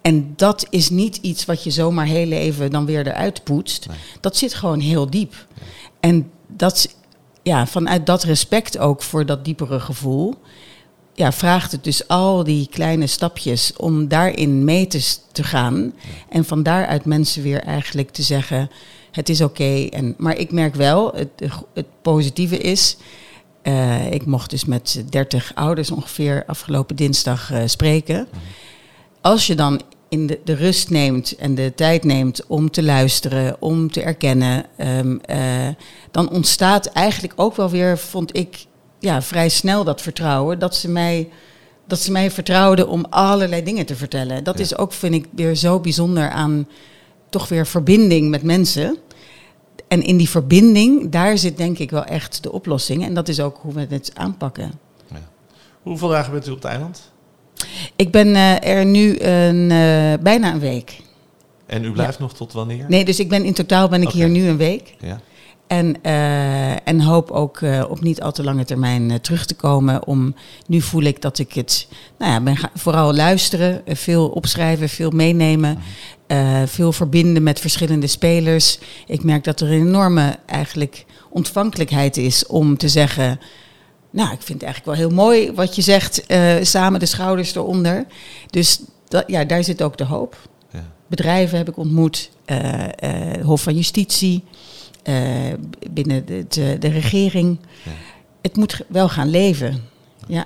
En 0.02 0.32
dat 0.36 0.66
is 0.70 0.90
niet 0.90 1.16
iets 1.16 1.44
wat 1.44 1.64
je 1.64 1.70
zomaar 1.70 2.06
heel 2.06 2.30
even 2.30 2.70
dan 2.70 2.86
weer 2.86 3.06
eruit 3.06 3.44
poetst. 3.44 3.86
Dat 4.20 4.36
zit 4.36 4.54
gewoon 4.54 4.80
heel 4.80 5.10
diep. 5.10 5.46
En 6.00 6.30
dat, 6.46 6.94
ja, 7.42 7.66
vanuit 7.66 8.06
dat 8.06 8.22
respect 8.22 8.78
ook 8.78 9.02
voor 9.02 9.26
dat 9.26 9.44
diepere 9.44 9.80
gevoel 9.80 10.34
ja, 11.14 11.32
vraagt 11.32 11.72
het 11.72 11.84
dus 11.84 12.08
al 12.08 12.44
die 12.44 12.68
kleine 12.70 13.06
stapjes 13.06 13.72
om 13.76 14.08
daarin 14.08 14.64
mee 14.64 14.86
te, 14.86 15.16
te 15.32 15.44
gaan. 15.44 15.92
En 16.28 16.44
van 16.44 16.62
daaruit 16.62 17.04
mensen 17.04 17.42
weer 17.42 17.60
eigenlijk 17.60 18.10
te 18.10 18.22
zeggen, 18.22 18.70
het 19.10 19.28
is 19.28 19.40
oké. 19.40 19.86
En 19.90 20.14
Maar 20.18 20.36
ik 20.36 20.52
merk 20.52 20.74
wel, 20.74 21.12
het, 21.14 21.50
het 21.74 21.86
positieve 22.02 22.58
is, 22.58 22.96
uh, 23.62 24.12
ik 24.12 24.26
mocht 24.26 24.50
dus 24.50 24.64
met 24.64 25.04
30 25.08 25.52
ouders 25.54 25.90
ongeveer 25.90 26.44
afgelopen 26.46 26.96
dinsdag 26.96 27.52
uh, 27.52 27.62
spreken. 27.64 28.28
Als 29.20 29.46
je 29.46 29.54
dan 29.54 29.80
in 30.12 30.26
de, 30.26 30.40
de, 30.44 30.54
rust 30.54 30.90
neemt 30.90 31.36
en 31.36 31.54
de 31.54 31.72
tijd 31.74 32.04
neemt 32.04 32.46
om 32.46 32.70
te 32.70 32.82
luisteren, 32.82 33.56
om 33.58 33.90
te 33.90 34.02
erkennen, 34.02 34.64
um, 34.78 35.20
uh, 35.30 35.68
dan 36.10 36.30
ontstaat 36.30 36.86
eigenlijk 36.86 37.32
ook 37.36 37.56
wel 37.56 37.70
weer, 37.70 37.98
vond 37.98 38.36
ik, 38.36 38.66
ja, 38.98 39.22
vrij 39.22 39.48
snel 39.48 39.84
dat 39.84 40.02
vertrouwen. 40.02 40.58
Dat 40.58 40.76
ze 40.76 40.88
mij, 40.88 41.28
dat 41.86 41.98
ze 41.98 42.12
mij 42.12 42.30
vertrouwden 42.30 42.88
om 42.88 43.06
allerlei 43.10 43.62
dingen 43.62 43.86
te 43.86 43.96
vertellen. 43.96 44.44
Dat 44.44 44.58
is 44.58 44.76
ook, 44.76 44.92
vind 44.92 45.14
ik, 45.14 45.26
weer 45.34 45.54
zo 45.54 45.80
bijzonder 45.80 46.30
aan 46.30 46.68
toch 47.28 47.48
weer 47.48 47.66
verbinding 47.66 48.30
met 48.30 48.42
mensen. 48.42 48.98
En 49.88 50.02
in 50.02 50.16
die 50.16 50.28
verbinding, 50.28 51.10
daar 51.10 51.38
zit 51.38 51.56
denk 51.56 51.78
ik 51.78 51.90
wel 51.90 52.04
echt 52.04 52.42
de 52.42 52.52
oplossing. 52.52 53.04
En 53.04 53.14
dat 53.14 53.28
is 53.28 53.40
ook 53.40 53.58
hoe 53.60 53.72
we 53.72 53.86
het 53.88 54.10
aanpakken. 54.14 54.72
Ja. 55.10 55.28
Hoeveel 55.82 56.08
dagen 56.08 56.32
bent 56.32 56.46
u 56.46 56.50
op 56.50 56.56
het 56.56 56.64
eiland? 56.64 57.11
Ik 57.96 58.10
ben 58.10 58.28
uh, 58.28 58.64
er 58.66 58.84
nu 58.84 59.20
een, 59.20 59.70
uh, 59.70 60.22
bijna 60.22 60.52
een 60.52 60.60
week. 60.60 61.00
En 61.66 61.84
u 61.84 61.92
blijft 61.92 62.18
nog 62.18 62.34
tot 62.34 62.52
wanneer? 62.52 62.84
Nee, 62.88 63.04
dus 63.04 63.20
ik 63.20 63.28
ben 63.28 63.44
in 63.44 63.52
totaal 63.52 63.88
ben 63.88 64.02
ik 64.02 64.08
hier 64.08 64.28
nu 64.28 64.48
een 64.48 64.56
week. 64.56 64.94
Ja. 65.00 65.20
En, 65.72 65.96
uh, 66.02 66.88
en 66.88 67.00
hoop 67.00 67.30
ook 67.30 67.60
uh, 67.60 67.84
op 67.88 68.00
niet 68.00 68.22
al 68.22 68.32
te 68.32 68.44
lange 68.44 68.64
termijn 68.64 69.10
uh, 69.10 69.16
terug 69.16 69.46
te 69.46 69.54
komen. 69.54 70.06
Om, 70.06 70.34
nu 70.66 70.80
voel 70.80 71.02
ik 71.02 71.22
dat 71.22 71.38
ik 71.38 71.52
het, 71.52 71.88
nou 72.18 72.32
ja, 72.32 72.40
ben 72.40 72.70
vooral 72.74 73.14
luisteren, 73.14 73.82
veel 73.86 74.28
opschrijven, 74.28 74.88
veel 74.88 75.10
meenemen. 75.10 75.78
veel 76.66 76.92
verbinden 76.92 77.42
met 77.42 77.60
verschillende 77.60 78.06
spelers. 78.06 78.78
Ik 79.06 79.24
merk 79.24 79.44
dat 79.44 79.60
er 79.60 79.72
een 79.72 79.86
enorme 79.86 80.36
eigenlijk 80.46 81.04
ontvankelijkheid 81.30 82.16
is 82.16 82.46
om 82.46 82.76
te 82.76 82.88
zeggen... 82.88 83.40
Nou, 84.12 84.32
ik 84.32 84.42
vind 84.42 84.60
het 84.60 84.62
eigenlijk 84.62 84.84
wel 84.84 85.08
heel 85.08 85.16
mooi 85.16 85.52
wat 85.52 85.76
je 85.76 85.82
zegt, 85.82 86.22
samen 86.62 87.00
de 87.00 87.06
schouders 87.06 87.54
eronder. 87.54 88.06
Dus 88.50 88.80
dat, 89.08 89.24
ja, 89.26 89.44
daar 89.44 89.64
zit 89.64 89.82
ook 89.82 89.96
de 89.96 90.04
hoop. 90.04 90.36
Ja. 90.72 90.84
Bedrijven 91.06 91.58
heb 91.58 91.68
ik 91.68 91.76
ontmoet, 91.76 92.30
Hof 93.42 93.62
van 93.62 93.74
Justitie... 93.74 94.44
Uh, 95.08 95.16
binnen 95.90 96.26
de, 96.26 96.44
de, 96.48 96.76
de 96.78 96.88
regering. 96.88 97.58
Ja. 97.84 97.90
Het 98.42 98.56
moet 98.56 98.80
wel 98.88 99.08
gaan 99.08 99.30
leven. 99.30 99.88
Ja. 100.26 100.44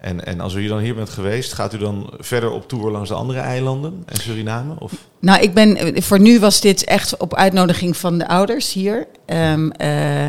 En, 0.00 0.26
en 0.26 0.40
als 0.40 0.54
u 0.54 0.66
dan 0.66 0.78
hier 0.78 0.94
bent 0.94 1.08
geweest, 1.08 1.52
gaat 1.52 1.74
u 1.74 1.78
dan 1.78 2.10
verder 2.18 2.50
op 2.50 2.68
tour 2.68 2.90
langs 2.90 3.08
de 3.08 3.14
andere 3.14 3.38
eilanden 3.38 4.02
en 4.06 4.16
Suriname? 4.16 4.74
Of? 4.78 4.92
Nou, 5.20 5.42
ik 5.42 5.54
ben, 5.54 6.02
voor 6.02 6.20
nu 6.20 6.40
was 6.40 6.60
dit 6.60 6.84
echt 6.84 7.16
op 7.16 7.34
uitnodiging 7.34 7.96
van 7.96 8.18
de 8.18 8.28
ouders 8.28 8.72
hier. 8.72 9.06
Um, 9.26 9.72
uh, 9.82 10.26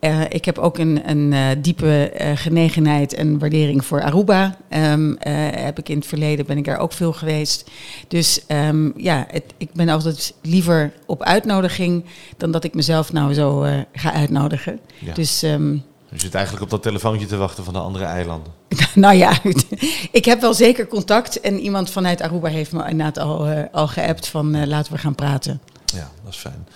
uh, 0.00 0.20
ik 0.28 0.44
heb 0.44 0.58
ook 0.58 0.78
een, 0.78 1.10
een 1.10 1.32
uh, 1.32 1.46
diepe 1.58 2.12
uh, 2.20 2.30
genegenheid 2.34 3.14
en 3.14 3.38
waardering 3.38 3.84
voor 3.84 4.02
Aruba. 4.02 4.56
Um, 4.70 5.16
heb 5.20 5.78
ik 5.78 5.88
in 5.88 5.96
het 5.96 6.06
verleden 6.06 6.46
ben 6.46 6.58
ik 6.58 6.64
daar 6.64 6.78
ook 6.78 6.92
veel 6.92 7.12
geweest. 7.12 7.70
Dus 8.08 8.40
um, 8.48 8.92
ja, 8.96 9.26
het, 9.28 9.44
ik 9.56 9.72
ben 9.72 9.88
altijd 9.88 10.34
liever 10.42 10.92
op 11.06 11.22
uitnodiging 11.22 12.04
dan 12.36 12.50
dat 12.50 12.64
ik 12.64 12.74
mezelf 12.74 13.12
nou 13.12 13.34
zo 13.34 13.66
ga 13.92 14.12
uitnodigen. 14.12 14.80
Ja. 14.98 15.14
Dus 15.14 15.42
um, 15.42 15.82
je 16.10 16.20
zit 16.20 16.34
eigenlijk 16.34 16.64
op 16.64 16.70
dat 16.70 16.82
telefoontje 16.82 17.26
te 17.26 17.36
wachten 17.36 17.64
van 17.64 17.72
de 17.72 17.78
andere 17.78 18.04
eilanden. 18.04 18.52
nou 18.94 19.14
ja, 19.14 19.38
ik 20.12 20.24
heb 20.24 20.40
wel 20.40 20.54
zeker 20.54 20.86
contact. 20.86 21.40
En 21.40 21.58
iemand 21.58 21.90
vanuit 21.90 22.20
Aruba 22.20 22.48
heeft 22.48 22.72
me 22.72 22.88
inderdaad 22.88 23.18
al, 23.18 23.50
uh, 23.50 23.62
al 23.72 23.88
geappt 23.88 24.28
van 24.28 24.56
uh, 24.56 24.66
laten 24.66 24.92
we 24.92 24.98
gaan 24.98 25.14
praten. 25.14 25.60
Ja, 25.84 26.10
dat 26.24 26.32
is 26.32 26.38
fijn. 26.38 26.66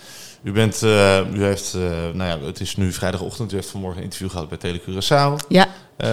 U, 0.45 0.53
bent, 0.53 0.83
uh, 0.83 1.21
u 1.35 1.43
heeft, 1.45 1.75
nou 2.13 2.25
ja, 2.25 2.47
het 2.47 2.61
is 2.61 2.77
nu 2.77 2.93
vrijdagochtend. 2.93 3.53
U 3.53 3.55
heeft 3.55 3.69
vanmorgen 3.69 3.99
een 3.99 4.05
interview 4.05 4.31
gehad 4.31 4.49
bij 4.49 4.59
Tele 4.59 4.81
Curaçao. 4.81 5.47
Ja. 5.49 5.69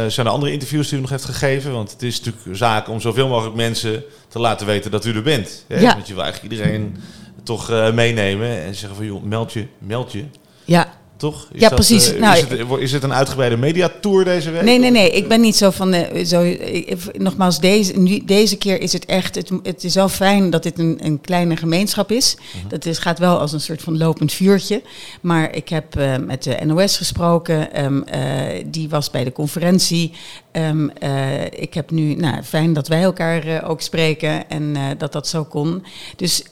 zijn 0.09 0.27
er 0.27 0.33
andere 0.33 0.51
interviews 0.51 0.89
die 0.89 0.97
u 0.97 1.01
nog 1.01 1.09
heeft 1.09 1.25
gegeven? 1.25 1.71
Want 1.71 1.91
het 1.91 2.03
is 2.03 2.21
natuurlijk 2.21 2.57
zaak 2.57 2.87
om 2.87 3.01
zoveel 3.01 3.27
mogelijk 3.27 3.55
mensen 3.55 4.03
te 4.27 4.39
laten 4.39 4.67
weten 4.67 4.91
dat 4.91 5.05
u 5.05 5.15
er 5.15 5.23
bent. 5.23 5.65
Hè? 5.67 5.79
Ja. 5.79 5.93
Want 5.93 6.07
je 6.07 6.13
wil 6.13 6.23
eigenlijk 6.23 6.53
iedereen 6.53 6.97
toch 7.43 7.69
meenemen 7.93 8.61
en 8.61 8.75
zeggen 8.75 8.95
van 8.95 9.05
joh, 9.05 9.23
meld 9.23 9.53
je, 9.53 9.67
meld 9.77 10.11
je. 10.11 10.25
Ja 11.21 11.29
toch? 11.29 11.47
Is 11.51 11.61
ja, 11.61 11.69
dat, 11.69 11.75
precies. 11.77 12.13
Uh, 12.13 12.19
nou, 12.19 12.35
is, 12.35 12.41
het, 12.41 12.79
is 12.79 12.91
het 12.91 13.03
een 13.03 13.13
uitgebreide 13.13 13.57
mediatour 13.57 14.23
deze 14.23 14.51
week? 14.51 14.61
Nee, 14.61 14.79
nee, 14.79 14.91
nee. 14.91 15.09
Ik 15.09 15.27
ben 15.27 15.41
niet 15.41 15.55
zo 15.55 15.69
van. 15.69 15.93
Uh, 15.93 16.25
zo, 16.25 16.55
nogmaals, 17.17 17.59
deze, 17.59 17.99
nu, 17.99 18.21
deze 18.25 18.57
keer 18.57 18.81
is 18.81 18.93
het 18.93 19.05
echt. 19.05 19.35
Het, 19.35 19.51
het 19.63 19.83
is 19.83 19.95
wel 19.95 20.09
fijn 20.09 20.49
dat 20.49 20.63
dit 20.63 20.79
een, 20.79 20.99
een 21.03 21.21
kleine 21.21 21.55
gemeenschap 21.55 22.11
is. 22.11 22.35
Uh 22.35 22.41
mhm. 22.41 22.61
-huh. 22.61 22.69
Dat 22.69 22.85
is, 22.85 22.97
gaat 22.97 23.19
wel 23.19 23.39
als 23.39 23.53
een 23.53 23.61
soort 23.61 23.81
van 23.81 23.97
lopend 23.97 24.33
vuurtje. 24.33 24.81
Maar 25.21 25.55
ik 25.55 25.69
heb 25.69 25.97
uh, 25.97 26.15
met 26.17 26.43
de 26.43 26.57
NOS 26.65 26.97
gesproken. 26.97 27.83
Um, 27.83 28.03
die 28.65 28.89
was 28.89 29.09
bij 29.09 29.23
de 29.23 29.31
conferentie. 29.31 30.11
Um, 30.51 30.91
ik 31.49 31.73
heb 31.73 31.91
nu. 31.91 32.15
Nou, 32.15 32.43
fijn 32.43 32.73
dat 32.73 32.87
wij 32.87 33.01
elkaar 33.01 33.69
ook 33.69 33.81
spreken 33.81 34.49
en 34.49 34.75
dat 34.97 35.11
dat 35.11 35.27
zo 35.27 35.43
kon. 35.43 35.83
Dus 36.15 36.43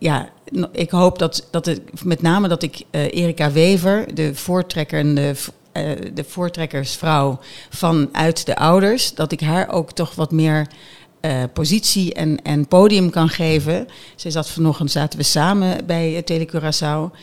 ja, 0.00 0.28
ik 0.72 0.90
hoop 0.90 1.18
dat, 1.18 1.46
dat 1.50 1.66
het, 1.66 2.04
met 2.04 2.22
name 2.22 2.48
dat 2.48 2.62
ik 2.62 2.82
uh, 2.90 3.02
Erika 3.02 3.52
Wever, 3.52 4.14
de 4.14 4.34
voortrekkende 4.34 5.34
uh, 5.72 5.90
de 6.14 6.24
voortrekkersvrouw 6.24 7.38
vanuit 7.70 8.46
de 8.46 8.56
ouders, 8.56 9.14
dat 9.14 9.32
ik 9.32 9.40
haar 9.40 9.68
ook 9.68 9.92
toch 9.92 10.14
wat 10.14 10.30
meer 10.30 10.66
uh, 11.20 11.42
positie 11.52 12.14
en, 12.14 12.42
en 12.42 12.68
podium 12.68 13.10
kan 13.10 13.28
geven. 13.28 13.88
Ze 14.16 14.30
zat 14.30 14.50
vanochtend, 14.50 14.90
zaten 14.90 15.18
we 15.18 15.24
samen 15.24 15.86
bij 15.86 16.22
Tele 16.22 16.48
Curaçao. 16.48 17.16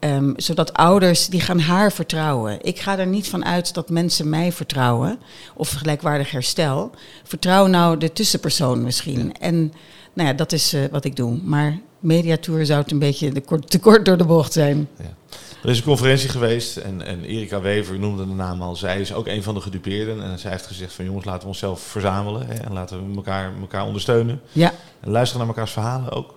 Um, 0.00 0.32
zodat 0.36 0.72
ouders, 0.72 1.26
die 1.28 1.40
gaan 1.40 1.58
haar 1.58 1.92
vertrouwen. 1.92 2.58
Ik 2.62 2.78
ga 2.78 2.98
er 2.98 3.06
niet 3.06 3.28
van 3.28 3.44
uit 3.44 3.74
dat 3.74 3.90
mensen 3.90 4.28
mij 4.28 4.52
vertrouwen. 4.52 5.18
Of 5.54 5.70
gelijkwaardig 5.70 6.30
herstel. 6.30 6.90
Vertrouw 7.22 7.66
nou 7.66 7.98
de 7.98 8.12
tussenpersoon 8.12 8.82
misschien. 8.82 9.34
En 9.40 9.72
nou 10.12 10.28
ja, 10.28 10.34
dat 10.34 10.52
is 10.52 10.74
uh, 10.74 10.84
wat 10.90 11.04
ik 11.04 11.16
doe. 11.16 11.38
Maar 11.42 11.78
mediatour 12.04 12.66
zou 12.66 12.80
het 12.80 12.90
een 12.90 12.98
beetje 12.98 13.32
te 13.32 13.40
kort, 13.40 13.70
te 13.70 13.78
kort 13.78 14.04
door 14.04 14.16
de 14.16 14.24
bocht 14.24 14.52
zijn. 14.52 14.88
Ja. 14.98 15.14
Er 15.62 15.70
is 15.70 15.78
een 15.78 15.84
conferentie 15.84 16.28
geweest 16.28 16.76
en, 16.76 17.02
en 17.06 17.24
Erika 17.24 17.60
Wever 17.60 17.98
noemde 17.98 18.26
de 18.26 18.32
naam 18.32 18.62
al. 18.62 18.76
Zij 18.76 19.00
is 19.00 19.12
ook 19.12 19.26
een 19.26 19.42
van 19.42 19.54
de 19.54 19.60
gedupeerden. 19.60 20.22
En 20.22 20.38
zij 20.38 20.50
heeft 20.50 20.66
gezegd 20.66 20.92
van 20.92 21.04
jongens, 21.04 21.24
laten 21.24 21.40
we 21.40 21.46
onszelf 21.46 21.80
verzamelen. 21.80 22.46
Hè, 22.46 22.54
en 22.54 22.72
laten 22.72 23.10
we 23.10 23.16
elkaar, 23.16 23.52
elkaar 23.60 23.84
ondersteunen. 23.86 24.40
Ja. 24.52 24.72
En 25.00 25.10
luisteren 25.10 25.46
naar 25.46 25.54
elkaars 25.54 25.72
verhalen 25.72 26.12
ook. 26.12 26.34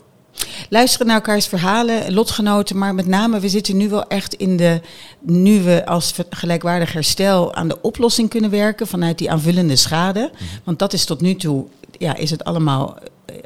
Luisteren 0.69 1.08
naar 1.08 1.15
elkaars 1.15 1.47
verhalen, 1.47 2.13
lotgenoten. 2.13 2.77
Maar 2.77 2.95
met 2.95 3.08
name, 3.08 3.39
we 3.39 3.49
zitten 3.49 3.77
nu 3.77 3.89
wel 3.89 4.08
echt 4.08 4.34
in 4.34 4.58
de... 4.58 4.82
Nu 5.21 5.62
we 5.62 5.86
als 5.86 6.13
gelijkwaardig 6.30 6.93
herstel 6.93 7.53
aan 7.53 7.67
de 7.67 7.82
oplossing 7.82 8.30
kunnen 8.30 8.49
werken... 8.49 8.88
vanuit 8.88 9.17
die 9.17 9.32
aanvullende 9.32 9.75
schade. 9.75 10.32
Mhm. 10.34 10.43
Want 10.63 10.80
dat 10.80 10.93
is 10.93 11.06
tot 11.06 11.21
nu 11.21 11.36
toe... 11.36 11.65
Ja, 11.97 12.15
is 12.15 12.30
het 12.30 12.43
allemaal 12.43 12.97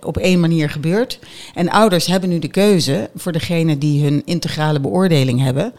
op 0.03 0.17
één 0.17 0.39
manier 0.39 0.69
gebeurt. 0.69 1.19
En 1.53 1.69
ouders 1.69 2.05
hebben 2.05 2.29
nu 2.29 2.39
de 2.39 2.47
keuze 2.47 3.09
voor 3.15 3.31
degene 3.31 3.77
die 3.77 4.03
hun 4.03 4.21
integrale 4.25 4.79
beoordeling 4.79 5.41
hebben. 5.41 5.73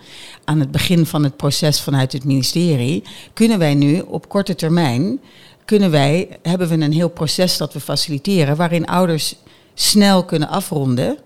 Aan 0.45 0.61
het 0.61 0.71
begin 0.71 1.07
van 1.07 1.25
het 1.25 1.37
proces 1.37 1.81
vanuit 1.81 2.13
het 2.13 2.25
ministerie. 2.25 3.03
Kunnen 3.33 3.59
wij 3.59 3.75
nu 3.75 4.01
op 4.01 4.29
korte 4.29 4.55
termijn. 4.55 5.21
Kunnen 5.65 5.91
wij, 5.91 6.29
hebben 6.43 6.69
we 6.69 6.75
een 6.75 6.93
heel 6.93 7.11
proces 7.11 7.57
dat 7.57 7.73
we 7.73 7.81
faciliteren. 7.81 8.57
waarin 8.57 8.87
ouders 8.87 9.35
snel 9.75 10.25
kunnen 10.25 10.49
afronden. 10.49 11.19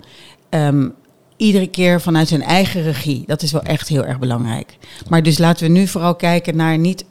Um, 0.51 0.95
iedere 1.37 1.67
keer 1.67 2.01
vanuit 2.01 2.31
hun 2.31 2.43
eigen 2.43 2.83
regie. 2.83 3.23
Dat 3.27 3.43
is 3.43 3.53
wel 3.53 3.63
echt 3.63 3.89
heel 3.89 4.05
erg 4.05 4.19
belangrijk. 4.19 4.77
Maar 5.09 5.23
dus 5.23 5.39
laten 5.39 5.67
we 5.67 5.73
nu 5.73 5.87
vooral 5.87 6.15
kijken 6.15 6.57
naar 6.57 6.79
niet 6.79 7.05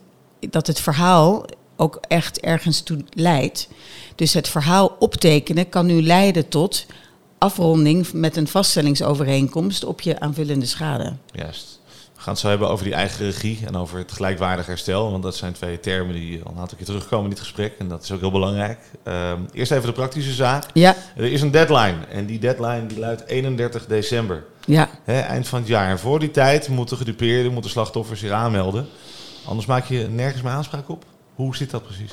dat 0.50 0.66
het 0.66 0.80
verhaal 0.80 1.44
ook 1.76 2.00
echt 2.08 2.40
ergens 2.40 2.80
toe 2.80 3.04
leidt. 3.10 3.68
Dus 4.14 4.34
het 4.34 4.48
verhaal 4.48 4.96
optekenen 4.98 5.68
kan 5.68 5.86
nu 5.86 6.02
leiden 6.02 6.48
tot 6.48 6.86
afronding 7.38 8.12
met 8.12 8.36
een 8.36 8.48
vaststellingsovereenkomst 8.48 9.84
op 9.84 10.00
je 10.00 10.20
aanvullende 10.20 10.66
schade. 10.66 11.12
Juist. 11.32 11.80
We 12.14 12.22
gaan 12.22 12.32
het 12.32 12.42
zo 12.42 12.48
hebben 12.48 12.68
over 12.68 12.84
die 12.84 12.94
eigen 12.94 13.24
regie 13.24 13.58
en 13.66 13.76
over 13.76 13.98
het 13.98 14.12
gelijkwaardig 14.12 14.66
herstel. 14.66 15.10
Want 15.10 15.22
dat 15.22 15.36
zijn 15.36 15.52
twee 15.52 15.80
termen 15.80 16.14
die 16.14 16.42
al 16.44 16.52
een 16.52 16.58
aantal 16.58 16.76
keer 16.76 16.86
terugkomen 16.86 17.24
in 17.24 17.30
dit 17.30 17.40
gesprek. 17.40 17.74
En 17.78 17.88
dat 17.88 18.02
is 18.02 18.12
ook 18.12 18.20
heel 18.20 18.30
belangrijk. 18.30 18.78
Ehm, 19.02 19.40
eerst 19.52 19.72
even 19.72 19.86
de 19.86 19.92
praktische 19.92 20.32
zaak. 20.32 20.64
Ja. 20.72 20.96
Er 21.16 21.32
is 21.32 21.42
een 21.42 21.50
deadline. 21.50 21.96
En 22.10 22.26
die 22.26 22.38
deadline 22.38 22.86
die 22.86 22.98
luidt 22.98 23.26
31 23.26 23.86
december. 23.86 24.44
Ja. 24.66 24.88
eind 25.04 25.48
van 25.48 25.58
het 25.58 25.68
jaar. 25.68 25.90
En 25.90 25.98
voor 25.98 26.18
die 26.18 26.30
tijd 26.30 26.68
moeten 26.68 26.96
gedupeerden, 26.96 27.52
moeten 27.52 27.70
slachtoffers 27.70 28.20
zich 28.20 28.30
aanmelden. 28.30 28.86
Anders 29.44 29.66
maak 29.66 29.84
je 29.84 30.08
nergens 30.10 30.42
meer 30.42 30.52
aanspraak 30.52 30.88
op. 30.88 31.04
Hoe 31.36 31.56
zit 31.56 31.70
dat 31.70 31.82
precies? 31.82 32.10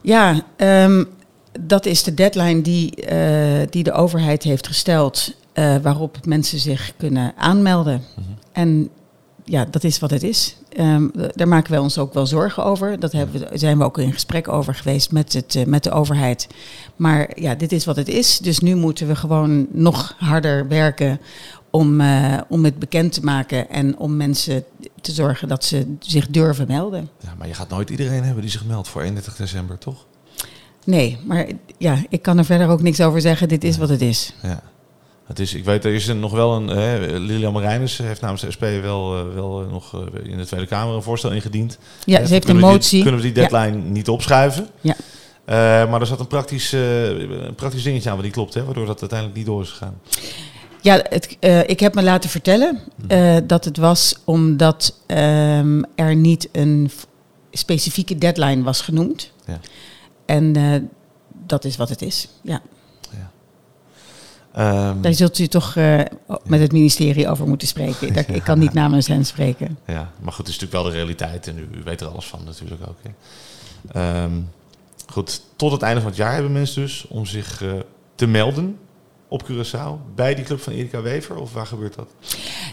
Ja, 0.00 0.42
um, 0.56 1.08
dat 1.60 1.86
is 1.86 2.02
de 2.02 2.14
deadline 2.14 2.62
die, 2.62 3.10
uh, 3.12 3.60
die 3.70 3.82
de 3.82 3.92
overheid 3.92 4.42
heeft 4.42 4.66
gesteld, 4.66 5.34
uh, 5.54 5.76
waarop 5.76 6.26
mensen 6.26 6.58
zich 6.58 6.92
kunnen 6.96 7.32
aanmelden. 7.36 7.94
Mm 7.94 8.24
-hmm. 8.24 8.36
En 8.52 8.90
ja, 9.44 9.64
dat 9.70 9.84
is 9.84 9.98
wat 9.98 10.10
het 10.10 10.22
is. 10.22 10.56
Um, 10.78 11.10
daar 11.34 11.48
maken 11.48 11.70
wij 11.70 11.80
ons 11.80 11.98
ook 11.98 12.14
wel 12.14 12.26
zorgen 12.26 12.64
over. 12.64 13.00
Dat 13.00 13.12
hebben 13.12 13.40
we, 13.40 13.58
zijn 13.58 13.78
we 13.78 13.84
ook 13.84 13.98
in 13.98 14.12
gesprek 14.12 14.48
over 14.48 14.74
geweest 14.74 15.12
met, 15.12 15.32
het, 15.32 15.54
uh, 15.54 15.64
met 15.64 15.82
de 15.82 15.90
overheid. 15.90 16.46
Maar 16.96 17.30
ja, 17.40 17.54
dit 17.54 17.72
is 17.72 17.84
wat 17.84 17.96
het 17.96 18.08
is. 18.08 18.38
Dus 18.38 18.58
nu 18.58 18.74
moeten 18.74 19.06
we 19.06 19.16
gewoon 19.16 19.66
nog 19.70 20.14
harder 20.18 20.68
werken 20.68 21.20
om, 21.70 22.00
uh, 22.00 22.40
om 22.48 22.64
het 22.64 22.78
bekend 22.78 23.12
te 23.12 23.20
maken 23.24 23.68
en 23.68 23.98
om 23.98 24.16
mensen 24.16 24.64
te 25.00 25.12
zorgen 25.12 25.48
dat 25.48 25.64
ze 25.64 25.94
zich 26.00 26.28
durven 26.28 26.66
melden. 26.66 27.08
Ja, 27.20 27.34
maar 27.38 27.48
je 27.48 27.54
gaat 27.54 27.68
nooit 27.68 27.90
iedereen 27.90 28.24
hebben 28.24 28.42
die 28.42 28.50
zich 28.50 28.64
meldt 28.64 28.88
voor 28.88 29.02
31 29.02 29.36
december, 29.36 29.78
toch? 29.78 30.06
Nee, 30.84 31.18
maar 31.24 31.46
ja, 31.78 32.02
ik 32.08 32.22
kan 32.22 32.38
er 32.38 32.44
verder 32.44 32.68
ook 32.68 32.82
niks 32.82 33.00
over 33.00 33.20
zeggen. 33.20 33.48
Dit 33.48 33.64
is 33.64 33.76
wat 33.76 33.88
het 33.88 34.00
is. 34.00 34.34
Ja. 34.42 34.62
Het 35.26 35.38
is, 35.38 35.54
ik 35.54 35.64
weet, 35.64 35.84
er 35.84 35.94
is 35.94 36.06
nog 36.06 36.32
wel 36.32 36.56
een. 36.56 36.66
Hè, 36.66 37.18
Lilian 37.18 37.52
Marijnus 37.52 37.98
heeft 37.98 38.20
namens 38.20 38.40
de 38.40 38.50
SP 38.56 38.60
wel, 38.60 39.18
uh, 39.18 39.34
wel 39.34 39.62
uh, 39.62 39.70
nog 39.70 40.06
in 40.22 40.36
de 40.36 40.46
Tweede 40.46 40.66
Kamer 40.66 40.94
een 40.94 41.02
voorstel 41.02 41.30
ingediend. 41.30 41.78
Ja, 42.04 42.26
ze 42.26 42.32
heeft 42.32 42.48
een 42.48 42.58
motie. 42.58 42.90
Die, 42.90 43.02
kunnen 43.02 43.20
we 43.20 43.32
die 43.32 43.48
deadline 43.48 43.84
ja. 43.84 43.90
niet 43.90 44.08
opschuiven? 44.08 44.68
Ja. 44.80 44.96
maar 45.86 46.00
er 46.00 46.06
zat 46.06 46.20
een 46.20 46.26
praktisch, 46.26 46.72
een 46.72 47.54
praktisch 47.56 47.82
dingetje 47.82 48.10
aan 48.10 48.16
wat 48.16 48.24
niet 48.24 48.34
klopt, 48.34 48.54
hè, 48.54 48.64
waardoor 48.64 48.86
dat 48.86 49.00
uiteindelijk 49.00 49.38
niet 49.38 49.46
door 49.46 49.62
is 49.62 49.70
gegaan. 49.70 50.00
Ja, 50.82 51.00
het, 51.08 51.36
ik 51.66 51.80
heb 51.80 51.94
me 51.94 52.02
laten 52.02 52.30
vertellen 52.30 52.80
mhm. 53.06 53.46
dat 53.46 53.64
het 53.64 53.76
was 53.76 54.14
omdat 54.24 55.00
um, 55.06 55.84
er 55.94 56.16
niet 56.16 56.48
een 56.52 56.90
specifieke 57.52 58.18
deadline 58.18 58.62
was 58.62 58.80
genoemd. 58.80 59.32
Ja. 59.46 59.60
En 60.26 60.56
uh, 60.56 60.76
dat 61.46 61.64
is 61.64 61.76
wat 61.76 61.88
het 61.88 62.02
is. 62.02 62.28
Ja. 62.42 62.62
ja. 63.10 64.88
Um, 64.88 65.02
Daar 65.02 65.14
zult 65.14 65.38
u 65.38 65.46
toch 65.46 65.74
met 66.44 66.60
het 66.60 66.72
ministerie 66.72 67.28
over 67.28 67.48
moeten 67.48 67.68
spreken. 67.68 68.14
Ik 68.34 68.42
kan 68.42 68.58
niet 68.58 68.72
namens 68.72 69.06
hen 69.06 69.26
spreken. 69.26 69.78
Ja, 69.86 70.10
maar 70.20 70.32
goed, 70.32 70.46
het 70.46 70.56
is 70.56 70.60
natuurlijk 70.60 70.72
wel 70.72 70.82
de 70.82 70.98
realiteit 70.98 71.46
en 71.46 71.58
u, 71.58 71.68
u 71.78 71.82
weet 71.84 72.00
er 72.00 72.06
alles 72.06 72.26
van 72.26 72.40
natuurlijk 72.44 72.80
ook. 72.88 72.98
Um, 73.96 74.50
goed, 75.06 75.42
tot 75.56 75.72
het 75.72 75.82
einde 75.82 76.00
van 76.00 76.10
het 76.10 76.18
jaar 76.18 76.32
hebben 76.32 76.52
mensen 76.52 76.82
dus 76.82 77.06
om 77.08 77.26
zich 77.26 77.62
te 78.14 78.26
melden 78.26 78.78
op 79.30 79.44
Curaçao 79.44 80.14
bij 80.14 80.34
die 80.34 80.44
club 80.44 80.60
van 80.60 80.72
Erika 80.72 81.02
Wever? 81.02 81.36
Of 81.36 81.52
waar 81.52 81.66
gebeurt 81.66 81.94
dat? 81.94 82.08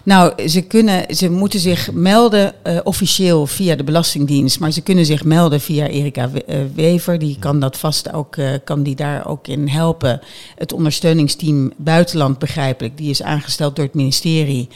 Nou, 0.04 0.48
ze, 0.48 0.62
kunnen, 0.62 1.16
ze 1.16 1.30
moeten 1.30 1.60
zich 1.60 1.92
melden 1.92 2.54
uh, 2.64 2.80
officieel 2.84 3.48
via 3.48 3.76
de 3.76 3.84
Belastingdienst. 3.84 4.60
Maar 4.60 4.72
ze 4.72 4.82
kunnen 4.82 5.06
zich 5.06 5.24
melden 5.24 5.62
via 5.62 5.88
Erika 5.88 6.30
eh, 6.48 6.60
Wever. 6.76 7.20
Die 7.20 7.40
kan 7.40 7.60
dat 7.60 7.78
vast 7.78 8.14
ook, 8.14 8.36
uh, 8.36 8.50
kan 8.64 8.84
die 8.84 8.96
daar 8.96 9.28
ook 9.28 9.48
in 9.48 9.68
helpen. 9.68 10.22
Het 10.56 10.74
ondersteuningsteam 10.74 11.72
Buitenland, 11.78 12.40
begrijpelijk, 12.40 12.98
die 12.98 13.10
is 13.10 13.24
aangesteld 13.24 13.76
door 13.76 13.86
het 13.86 13.94
ministerie. 13.94 14.68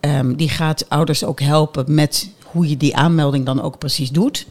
Um, 0.00 0.36
die 0.36 0.48
gaat 0.48 0.84
ouders 0.88 1.24
ook 1.24 1.40
helpen 1.40 1.94
met 1.94 2.30
hoe 2.52 2.68
je 2.68 2.76
die 2.76 2.96
aanmelding 2.96 3.46
dan 3.46 3.62
ook 3.62 3.78
precies 3.78 4.10
doet. 4.10 4.46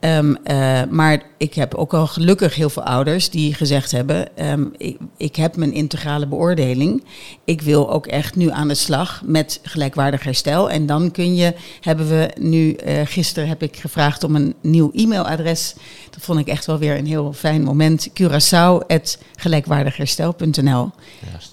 Um, 0.00 0.36
uh, 0.44 0.82
maar 0.90 1.22
ik 1.36 1.54
heb 1.54 1.74
ook 1.74 1.94
al 1.94 2.06
gelukkig 2.06 2.54
heel 2.54 2.70
veel 2.70 2.84
ouders 2.84 3.30
die 3.30 3.54
gezegd 3.54 3.90
hebben: 3.90 4.28
um, 4.50 4.72
ik, 4.76 4.98
ik, 5.16 5.36
heb 5.36 5.56
mijn 5.56 5.72
integrale 5.72 6.26
beoordeling. 6.26 7.04
Ik 7.44 7.60
wil 7.60 7.90
ook 7.90 8.06
echt 8.06 8.36
nu 8.36 8.50
aan 8.50 8.68
de 8.68 8.74
slag 8.74 9.22
met 9.24 9.60
gelijkwaardig 9.62 10.22
herstel. 10.22 10.70
En 10.70 10.86
dan 10.86 11.10
kun 11.10 11.34
je, 11.34 11.54
hebben 11.80 12.08
we 12.08 12.30
nu, 12.38 12.76
uh, 12.86 13.00
gisteren 13.04 13.48
heb 13.48 13.62
ik 13.62 13.76
gevraagd 13.76 14.24
om 14.24 14.36
een 14.36 14.54
nieuw 14.62 14.90
e-mailadres. 14.94 15.74
Dat 16.10 16.22
vond 16.22 16.38
ik 16.38 16.46
echt 16.46 16.66
wel 16.66 16.78
weer 16.78 16.98
een 16.98 17.06
heel 17.06 17.32
fijn 17.32 17.62
moment. 17.62 18.10
Curaçao.gelijkwaardigherstel.nl. 18.20 20.90
Juist. 21.30 21.49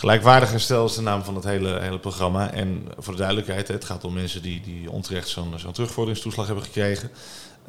Gelijkwaardig 0.00 0.50
herstel 0.50 0.84
is 0.84 0.94
de 0.94 1.02
naam 1.02 1.22
van 1.22 1.34
het 1.34 1.44
hele, 1.44 1.80
hele 1.80 1.98
programma. 1.98 2.52
En 2.52 2.86
voor 2.98 3.12
de 3.12 3.18
duidelijkheid, 3.18 3.68
het 3.68 3.84
gaat 3.84 4.04
om 4.04 4.12
mensen 4.12 4.42
die, 4.42 4.60
die 4.60 4.90
onterecht 4.90 5.28
zo'n 5.28 5.52
zo'n 5.56 5.72
terugvorderingstoeslag 5.72 6.46
hebben 6.46 6.64
gekregen. 6.64 7.10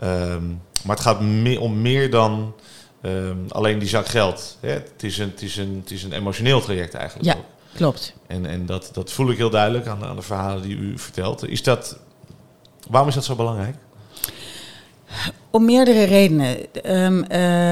Um, 0.04 0.62
maar 0.84 0.96
het 0.96 1.06
gaat 1.06 1.22
meer, 1.22 1.60
om 1.60 1.82
meer 1.82 2.12
dan 2.12 2.54
um, 3.02 3.46
alleen 3.50 3.80
die 3.80 3.88
zak 3.88 4.08
geld. 4.08 4.58
Hè? 4.60 4.70
Het, 4.70 5.04
is 5.04 5.17
een, 5.17 5.30
het, 5.30 5.41
is 5.41 5.58
een, 5.58 5.80
het 5.82 5.91
is 5.91 6.04
een 6.04 6.12
emotioneel 6.12 6.62
traject 6.62 6.94
eigenlijk. 6.94 7.30
Ja, 7.30 7.36
ook. 7.36 7.46
klopt. 7.74 8.13
En, 8.28 8.46
en 8.46 8.65
dat, 8.65 8.89
dat 8.94 9.12
voel 9.12 9.30
ik 9.30 9.38
heel 9.38 9.50
duidelijk 9.50 9.88
aan, 9.88 10.04
aan 10.04 10.15
de 10.15 10.22
verhalen 10.22 10.62
die 10.62 10.78
u 10.78 10.98
vertelt. 10.98 11.48
Is 11.48 11.63
dat, 11.63 11.98
waarom 12.89 13.10
is 13.10 13.15
dat 13.15 13.26
zo 13.26 13.36
belangrijk? 13.36 13.76
Om 15.50 15.65
meerdere 15.65 16.04
redenen. 16.04 16.58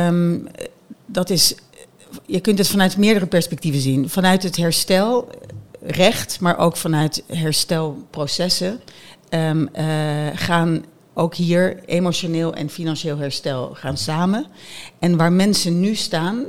Um, 0.08 0.48
dat 1.06 1.30
is 1.30 1.56
je 2.26 2.40
kunt 2.40 2.58
het 2.58 2.68
vanuit 2.68 2.98
meerdere 2.98 3.26
perspectieven 3.26 3.82
zien. 3.82 4.10
Vanuit 4.10 4.44
het 4.44 4.56
herstelrecht, 4.56 6.40
maar 6.40 6.58
ook 6.58 6.78
vanuit 6.78 7.24
herstelprocessen 7.28 8.82
um, 9.30 9.70
uh, 9.76 10.28
gaan 10.34 10.86
ook 11.14 11.36
hier 11.36 11.86
emotioneel 11.86 12.54
en 12.54 12.70
financieel 12.70 13.18
herstel 13.18 13.70
gaan 13.74 13.98
samen. 13.98 14.46
En 15.00 15.18
waar 15.18 15.32
mensen 15.32 15.80
nu 15.80 15.96
staan, 15.96 16.46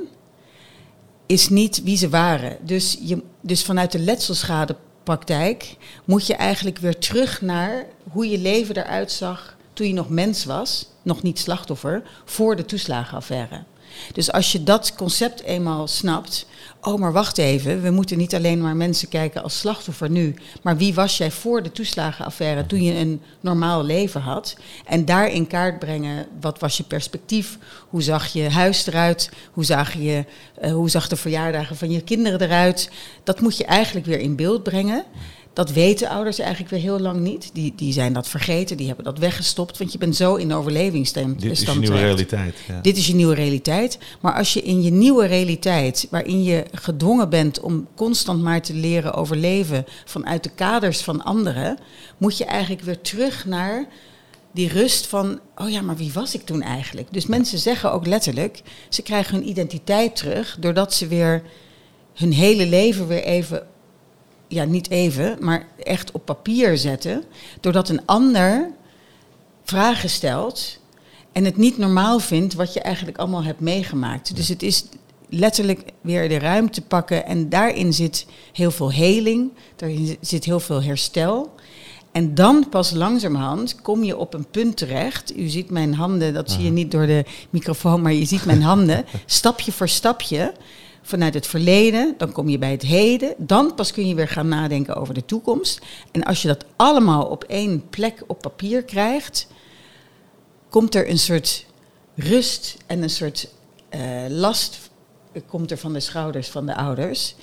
is 1.26 1.48
niet 1.48 1.82
wie 1.82 1.96
ze 1.96 2.08
waren. 2.08 2.56
Dus, 2.62 2.98
je, 3.00 3.22
dus 3.40 3.64
vanuit 3.64 3.92
de 3.92 3.98
letselschadepraktijk 3.98 5.76
moet 6.04 6.26
je 6.26 6.34
eigenlijk 6.34 6.78
weer 6.78 6.98
terug 6.98 7.40
naar 7.40 7.86
hoe 8.10 8.28
je 8.28 8.38
leven 8.38 8.76
eruit 8.76 9.12
zag 9.12 9.56
toen 9.72 9.86
je 9.86 9.94
nog 9.94 10.08
mens 10.08 10.44
was, 10.44 10.88
nog 11.02 11.22
niet 11.22 11.38
slachtoffer, 11.38 12.02
voor 12.24 12.56
de 12.56 12.64
toeslagenaffaire. 12.64 13.64
Dus 14.12 14.32
als 14.32 14.52
je 14.52 14.62
dat 14.62 14.94
concept 14.94 15.42
eenmaal 15.42 15.86
snapt, 15.88 16.46
oh 16.80 16.98
maar 16.98 17.12
wacht 17.12 17.38
even, 17.38 17.82
we 17.82 17.90
moeten 17.90 18.18
niet 18.18 18.34
alleen 18.34 18.60
maar 18.60 18.76
mensen 18.76 19.08
kijken 19.08 19.42
als 19.42 19.58
slachtoffer 19.58 20.10
nu, 20.10 20.34
maar 20.62 20.76
wie 20.76 20.94
was 20.94 21.16
jij 21.16 21.30
voor 21.30 21.62
de 21.62 21.72
toeslagenaffaire 21.72 22.66
toen 22.66 22.82
je 22.82 22.94
een 22.94 23.22
normaal 23.40 23.84
leven 23.84 24.20
had? 24.20 24.56
En 24.86 25.04
daar 25.04 25.28
in 25.28 25.46
kaart 25.46 25.78
brengen, 25.78 26.26
wat 26.40 26.58
was 26.58 26.76
je 26.76 26.82
perspectief? 26.82 27.58
Hoe 27.88 28.02
zag 28.02 28.26
je 28.26 28.48
huis 28.48 28.86
eruit? 28.86 29.30
Hoe 29.52 29.64
zag, 29.64 29.94
je, 29.94 30.24
uh, 30.64 30.72
hoe 30.72 30.90
zag 30.90 31.08
de 31.08 31.16
verjaardagen 31.16 31.76
van 31.76 31.90
je 31.90 32.00
kinderen 32.00 32.40
eruit? 32.40 32.90
Dat 33.24 33.40
moet 33.40 33.56
je 33.56 33.64
eigenlijk 33.64 34.06
weer 34.06 34.20
in 34.20 34.36
beeld 34.36 34.62
brengen. 34.62 35.04
Dat 35.52 35.70
weten 35.70 36.08
ouders 36.08 36.38
eigenlijk 36.38 36.70
weer 36.70 36.80
heel 36.80 37.00
lang 37.00 37.20
niet. 37.20 37.50
Die, 37.52 37.72
die 37.76 37.92
zijn 37.92 38.12
dat 38.12 38.28
vergeten, 38.28 38.76
die 38.76 38.86
hebben 38.86 39.04
dat 39.04 39.18
weggestopt. 39.18 39.78
Want 39.78 39.92
je 39.92 39.98
bent 39.98 40.16
zo 40.16 40.34
in 40.34 40.52
overlevingsstand. 40.52 41.40
Dit 41.40 41.50
is 41.50 41.60
je 41.60 41.78
nieuwe 41.78 41.98
realiteit. 41.98 42.56
Ja. 42.68 42.80
Dit 42.80 42.96
is 42.96 43.06
je 43.06 43.14
nieuwe 43.14 43.34
realiteit. 43.34 43.98
Maar 44.20 44.34
als 44.34 44.52
je 44.52 44.62
in 44.62 44.82
je 44.82 44.90
nieuwe 44.90 45.26
realiteit, 45.26 46.06
waarin 46.10 46.42
je 46.42 46.64
gedwongen 46.72 47.28
bent 47.28 47.60
om 47.60 47.86
constant 47.94 48.42
maar 48.42 48.62
te 48.62 48.74
leren 48.74 49.14
overleven 49.14 49.84
vanuit 50.04 50.42
de 50.42 50.50
kaders 50.50 51.00
van 51.00 51.24
anderen, 51.24 51.78
moet 52.18 52.38
je 52.38 52.44
eigenlijk 52.44 52.82
weer 52.82 53.00
terug 53.00 53.46
naar 53.46 53.86
die 54.52 54.68
rust 54.68 55.06
van, 55.06 55.40
oh 55.56 55.70
ja, 55.70 55.80
maar 55.80 55.96
wie 55.96 56.12
was 56.12 56.34
ik 56.34 56.42
toen 56.42 56.62
eigenlijk? 56.62 57.12
Dus 57.12 57.26
mensen 57.26 57.58
zeggen 57.58 57.92
ook 57.92 58.06
letterlijk, 58.06 58.62
ze 58.88 59.02
krijgen 59.02 59.34
hun 59.34 59.48
identiteit 59.48 60.16
terug 60.16 60.56
doordat 60.60 60.94
ze 60.94 61.06
weer 61.06 61.42
hun 62.14 62.32
hele 62.32 62.66
leven 62.66 63.06
weer 63.06 63.24
even 63.24 63.66
ja, 64.50 64.64
niet 64.64 64.90
even, 64.90 65.36
maar 65.40 65.66
echt 65.82 66.12
op 66.12 66.24
papier 66.24 66.76
zetten. 66.76 67.24
Doordat 67.60 67.88
een 67.88 68.06
ander 68.06 68.70
vragen 69.64 70.10
stelt 70.10 70.78
en 71.32 71.44
het 71.44 71.56
niet 71.56 71.78
normaal 71.78 72.18
vindt 72.18 72.54
wat 72.54 72.72
je 72.72 72.80
eigenlijk 72.80 73.18
allemaal 73.18 73.44
hebt 73.44 73.60
meegemaakt. 73.60 74.36
Dus 74.36 74.48
het 74.48 74.62
is 74.62 74.84
letterlijk 75.28 75.82
weer 76.00 76.28
de 76.28 76.38
ruimte 76.38 76.82
pakken 76.82 77.26
en 77.26 77.48
daarin 77.48 77.92
zit 77.92 78.26
heel 78.52 78.70
veel 78.70 78.92
heling, 78.92 79.50
daarin 79.76 80.16
zit 80.20 80.44
heel 80.44 80.60
veel 80.60 80.82
herstel. 80.82 81.54
En 82.12 82.34
dan 82.34 82.68
pas 82.68 82.90
langzamerhand 82.90 83.80
kom 83.82 84.04
je 84.04 84.16
op 84.16 84.34
een 84.34 84.46
punt 84.50 84.76
terecht. 84.76 85.36
U 85.36 85.48
ziet 85.48 85.70
mijn 85.70 85.94
handen, 85.94 86.34
dat 86.34 86.50
zie 86.50 86.64
je 86.64 86.70
niet 86.70 86.90
door 86.90 87.06
de 87.06 87.24
microfoon, 87.50 88.02
maar 88.02 88.12
je 88.12 88.24
ziet 88.24 88.44
mijn 88.44 88.62
handen. 88.62 89.04
Stapje 89.26 89.72
voor 89.72 89.88
stapje 89.88 90.52
vanuit 91.02 91.34
het 91.34 91.46
verleden, 91.46 92.14
dan 92.16 92.32
kom 92.32 92.48
je 92.48 92.58
bij 92.58 92.70
het 92.70 92.82
heden, 92.82 93.34
dan 93.36 93.74
pas 93.74 93.92
kun 93.92 94.08
je 94.08 94.14
weer 94.14 94.28
gaan 94.28 94.48
nadenken 94.48 94.96
over 94.96 95.14
de 95.14 95.24
toekomst. 95.24 95.80
En 96.10 96.24
als 96.24 96.42
je 96.42 96.48
dat 96.48 96.64
allemaal 96.76 97.24
op 97.24 97.44
één 97.44 97.88
plek 97.88 98.22
op 98.26 98.40
papier 98.40 98.82
krijgt, 98.82 99.46
komt 100.68 100.94
er 100.94 101.10
een 101.10 101.18
soort 101.18 101.66
rust 102.14 102.76
en 102.86 103.02
een 103.02 103.10
soort 103.10 103.48
uh, 103.94 104.00
last 104.28 104.90
komt 105.46 105.70
er 105.70 105.78
van 105.78 105.92
de 105.92 106.00
schouders 106.00 106.48
van 106.48 106.66
de 106.66 106.76
ouders. 106.76 107.34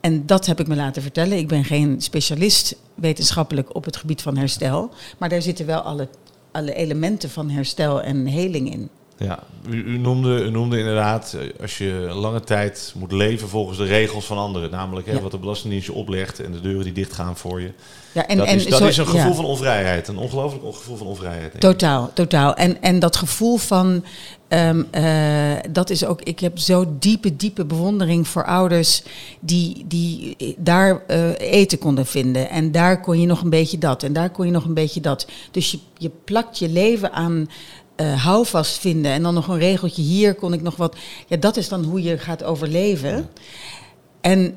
En 0.00 0.26
dat 0.26 0.46
heb 0.46 0.60
ik 0.60 0.66
me 0.66 0.76
laten 0.76 1.02
vertellen. 1.02 1.38
Ik 1.38 1.48
ben 1.48 1.64
geen 1.64 2.00
specialist 2.00 2.76
wetenschappelijk 2.94 3.74
op 3.74 3.84
het 3.84 3.96
gebied 3.96 4.22
van 4.22 4.36
herstel, 4.36 4.90
maar 5.18 5.28
daar 5.28 5.42
zitten 5.42 5.66
wel 5.66 5.80
alle, 5.80 6.08
alle 6.52 6.74
elementen 6.74 7.30
van 7.30 7.50
herstel 7.50 8.02
en 8.02 8.26
heling 8.26 8.72
in. 8.72 8.90
Ja, 9.18 9.38
u, 9.68 9.84
u, 9.84 9.98
noemde, 9.98 10.42
u 10.42 10.50
noemde 10.50 10.78
inderdaad, 10.78 11.36
eh, 11.40 11.60
als 11.60 11.78
je 11.78 11.90
lange 12.14 12.40
tijd 12.40 12.92
moet 12.96 13.12
leven 13.12 13.48
volgens 13.48 13.78
de 13.78 13.84
regels 13.84 14.24
van 14.24 14.38
anderen, 14.38 14.70
namelijk 14.70 15.06
hè, 15.06 15.20
wat 15.20 15.30
de 15.30 15.38
Belastingdienst 15.38 15.86
je 15.86 15.92
oplegt 15.92 16.40
en 16.40 16.52
de 16.52 16.60
deuren 16.60 16.84
die 16.84 16.92
dichtgaan 16.92 17.36
voor 17.36 17.60
je. 17.60 17.72
Ja, 18.12 18.26
en, 18.26 18.36
dat, 18.36 18.46
en, 18.46 18.56
is, 18.56 18.66
dat 18.66 18.80
is 18.80 18.96
een 18.96 19.06
gevoel 19.06 19.34
van 19.34 19.44
onvrijheid, 19.44 20.08
een 20.08 20.16
ongelooflijk 20.16 20.76
gevoel 20.76 20.96
van 20.96 21.06
onvrijheid. 21.06 21.60
Totaal, 21.60 22.10
totaal. 22.14 22.54
En, 22.54 22.82
en 22.82 22.98
dat 22.98 23.16
gevoel 23.16 23.56
van, 23.56 24.04
um, 24.48 24.86
uh, 24.94 25.52
dat 25.70 25.90
is 25.90 26.04
ook, 26.04 26.22
ik 26.22 26.40
heb 26.40 26.58
zo 26.58 26.96
diepe, 26.98 27.36
diepe 27.36 27.64
bewondering 27.64 28.28
voor 28.28 28.44
ouders 28.44 29.02
die, 29.40 29.84
die 29.88 30.36
daar 30.58 31.02
uh, 31.08 31.30
eten 31.38 31.78
konden 31.78 32.06
vinden. 32.06 32.50
En 32.50 32.72
daar 32.72 33.00
kon 33.00 33.20
je 33.20 33.26
nog 33.26 33.42
een 33.42 33.50
beetje 33.50 33.78
dat 33.78 34.02
en 34.02 34.12
daar 34.12 34.30
kon 34.30 34.46
je 34.46 34.52
nog 34.52 34.64
een 34.64 34.74
beetje 34.74 35.00
dat. 35.00 35.26
Dus 35.50 35.70
je, 35.70 35.78
je 35.96 36.10
plakt 36.24 36.58
je 36.58 36.68
leven 36.68 37.12
aan 37.12 37.48
uh, 37.96 38.24
houvast 38.24 38.78
vinden 38.78 39.12
en 39.12 39.22
dan 39.22 39.34
nog 39.34 39.48
een 39.48 39.58
regeltje 39.58 40.02
hier 40.02 40.34
kon 40.34 40.52
ik 40.52 40.62
nog 40.62 40.76
wat. 40.76 40.96
Ja, 41.26 41.36
dat 41.36 41.56
is 41.56 41.68
dan 41.68 41.84
hoe 41.84 42.02
je 42.02 42.18
gaat 42.18 42.44
overleven. 42.44 43.28
En 44.20 44.54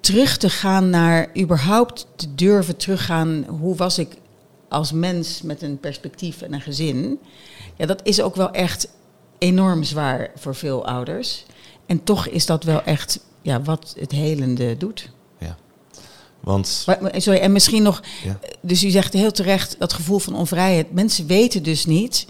terug 0.00 0.36
te 0.36 0.50
gaan 0.50 0.90
naar 0.90 1.30
überhaupt 1.38 2.06
te 2.16 2.34
durven 2.34 2.76
teruggaan. 2.76 3.44
Hoe 3.60 3.76
was 3.76 3.98
ik 3.98 4.16
als 4.68 4.92
mens 4.92 5.42
met 5.42 5.62
een 5.62 5.78
perspectief 5.78 6.42
en 6.42 6.52
een 6.52 6.60
gezin? 6.60 7.20
Ja, 7.76 7.86
dat 7.86 8.00
is 8.02 8.20
ook 8.20 8.36
wel 8.36 8.50
echt 8.50 8.88
enorm 9.38 9.82
zwaar 9.82 10.30
voor 10.36 10.54
veel 10.54 10.86
ouders. 10.86 11.44
En 11.86 12.04
toch 12.04 12.28
is 12.28 12.46
dat 12.46 12.64
wel 12.64 12.82
echt 12.82 13.20
ja, 13.42 13.62
wat 13.62 13.94
het 13.98 14.12
helende 14.12 14.76
doet. 14.76 15.10
Ja. 15.38 15.56
Want... 16.40 16.86
sorry, 17.12 17.38
en 17.38 17.52
misschien 17.52 17.82
nog, 17.82 18.02
ja. 18.24 18.38
dus 18.60 18.84
u 18.84 18.90
zegt 18.90 19.12
heel 19.12 19.30
terecht 19.30 19.76
dat 19.78 19.92
gevoel 19.92 20.18
van 20.18 20.34
onvrijheid. 20.34 20.92
Mensen 20.92 21.26
weten 21.26 21.62
dus 21.62 21.84
niet 21.84 22.26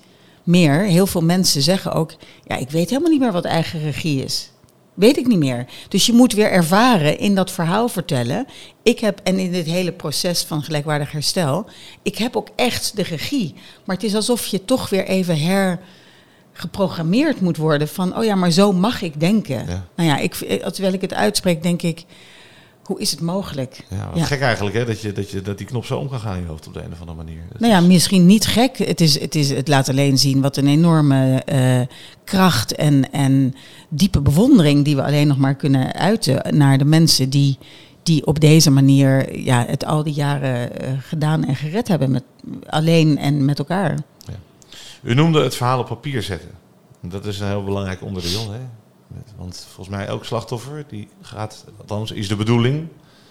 meer. 0.48 0.82
Heel 0.82 1.06
veel 1.06 1.20
mensen 1.20 1.62
zeggen 1.62 1.92
ook, 1.92 2.14
ja, 2.44 2.56
ik 2.56 2.70
weet 2.70 2.88
helemaal 2.90 3.10
niet 3.10 3.20
meer 3.20 3.32
wat 3.32 3.44
eigen 3.44 3.80
regie 3.80 4.24
is. 4.24 4.50
Weet 4.94 5.16
ik 5.16 5.26
niet 5.26 5.38
meer. 5.38 5.66
Dus 5.88 6.06
je 6.06 6.12
moet 6.12 6.32
weer 6.32 6.50
ervaren 6.50 7.18
in 7.18 7.34
dat 7.34 7.50
verhaal 7.50 7.88
vertellen. 7.88 8.46
Ik 8.82 8.98
heb, 8.98 9.20
en 9.22 9.38
in 9.38 9.52
dit 9.52 9.66
hele 9.66 9.92
proces 9.92 10.42
van 10.42 10.62
gelijkwaardig 10.62 11.12
herstel, 11.12 11.66
ik 12.02 12.18
heb 12.18 12.36
ook 12.36 12.48
echt 12.56 12.96
de 12.96 13.02
regie. 13.02 13.54
Maar 13.84 13.96
het 13.96 14.04
is 14.04 14.14
alsof 14.14 14.46
je 14.46 14.64
toch 14.64 14.88
weer 14.88 15.04
even 15.04 15.38
hergeprogrammeerd 16.52 17.40
moet 17.40 17.56
worden 17.56 17.88
van, 17.88 18.16
oh 18.16 18.24
ja, 18.24 18.34
maar 18.34 18.50
zo 18.50 18.72
mag 18.72 19.02
ik 19.02 19.20
denken. 19.20 19.66
Nou 19.96 20.08
ja, 20.08 20.18
ik, 20.18 20.34
terwijl 20.34 20.92
ik 20.92 21.00
het 21.00 21.14
uitspreek, 21.14 21.62
denk 21.62 21.82
ik, 21.82 22.04
hoe 22.88 23.00
is 23.00 23.10
het 23.10 23.20
mogelijk? 23.20 23.84
Ja, 24.14 24.24
gek 24.24 24.40
eigenlijk, 24.40 24.76
hè? 24.76 24.84
Dat, 24.84 25.00
je, 25.00 25.12
dat, 25.12 25.30
je, 25.30 25.42
dat 25.42 25.58
die 25.58 25.66
knop 25.66 25.84
zo 25.84 25.98
om 25.98 26.08
kan 26.08 26.20
gaan 26.20 26.36
in 26.36 26.42
je 26.42 26.48
hoofd 26.48 26.66
op 26.66 26.74
de 26.74 26.82
een 26.82 26.92
of 26.92 27.00
andere 27.00 27.16
manier. 27.16 27.42
nou 27.58 27.72
ja, 27.72 27.80
misschien 27.80 28.26
niet 28.26 28.46
gek. 28.46 28.78
Het, 28.78 29.00
is, 29.00 29.20
het, 29.20 29.34
is, 29.34 29.50
het 29.50 29.68
laat 29.68 29.88
alleen 29.88 30.18
zien 30.18 30.40
wat 30.40 30.56
een 30.56 30.66
enorme 30.66 31.42
uh, 31.52 31.80
kracht 32.24 32.74
en, 32.74 33.12
en 33.12 33.54
diepe 33.88 34.20
bewondering 34.20 34.84
die 34.84 34.96
we 34.96 35.04
alleen 35.04 35.26
nog 35.26 35.36
maar 35.36 35.54
kunnen 35.54 35.92
uiten 35.92 36.56
naar 36.56 36.78
de 36.78 36.84
mensen 36.84 37.30
die, 37.30 37.58
die 38.02 38.26
op 38.26 38.40
deze 38.40 38.70
manier 38.70 39.38
ja, 39.38 39.64
het 39.66 39.84
al 39.84 40.02
die 40.02 40.14
jaren 40.14 40.70
uh, 40.82 40.88
gedaan 41.00 41.44
en 41.44 41.56
gered 41.56 41.88
hebben, 41.88 42.10
met, 42.10 42.24
alleen 42.66 43.18
en 43.18 43.44
met 43.44 43.58
elkaar. 43.58 43.98
Ja. 44.26 44.34
U 45.02 45.14
noemde 45.14 45.42
het 45.42 45.54
verhaal 45.54 45.78
op 45.78 45.86
papier 45.86 46.22
zetten. 46.22 46.50
Dat 47.00 47.26
is 47.26 47.40
een 47.40 47.48
heel 47.48 47.64
belangrijk 47.64 48.02
onderdeel. 48.02 48.52
Hè? 48.52 48.60
Want 49.36 49.66
volgens 49.74 49.96
mij 49.96 50.06
elk 50.06 50.24
slachtoffer 50.24 50.84
die 50.88 51.08
gaat, 51.22 51.64
althans 51.78 52.10
is 52.10 52.28
de 52.28 52.36
bedoeling, 52.36 52.88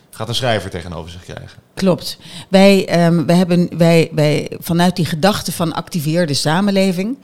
gaat 0.10 0.28
een 0.28 0.36
schrijver 0.36 0.70
tegenover 0.70 1.12
zich 1.12 1.24
krijgen. 1.24 1.62
Klopt. 1.74 2.18
Wij, 2.50 3.06
um, 3.06 3.26
wij 3.26 3.36
hebben, 3.36 3.78
wij, 3.78 4.10
wij, 4.12 4.52
vanuit 4.60 4.96
die 4.96 5.06
gedachte 5.06 5.52
van 5.52 5.74
activeer 5.74 6.28
de 6.28 6.34
samenleving, 6.34 7.18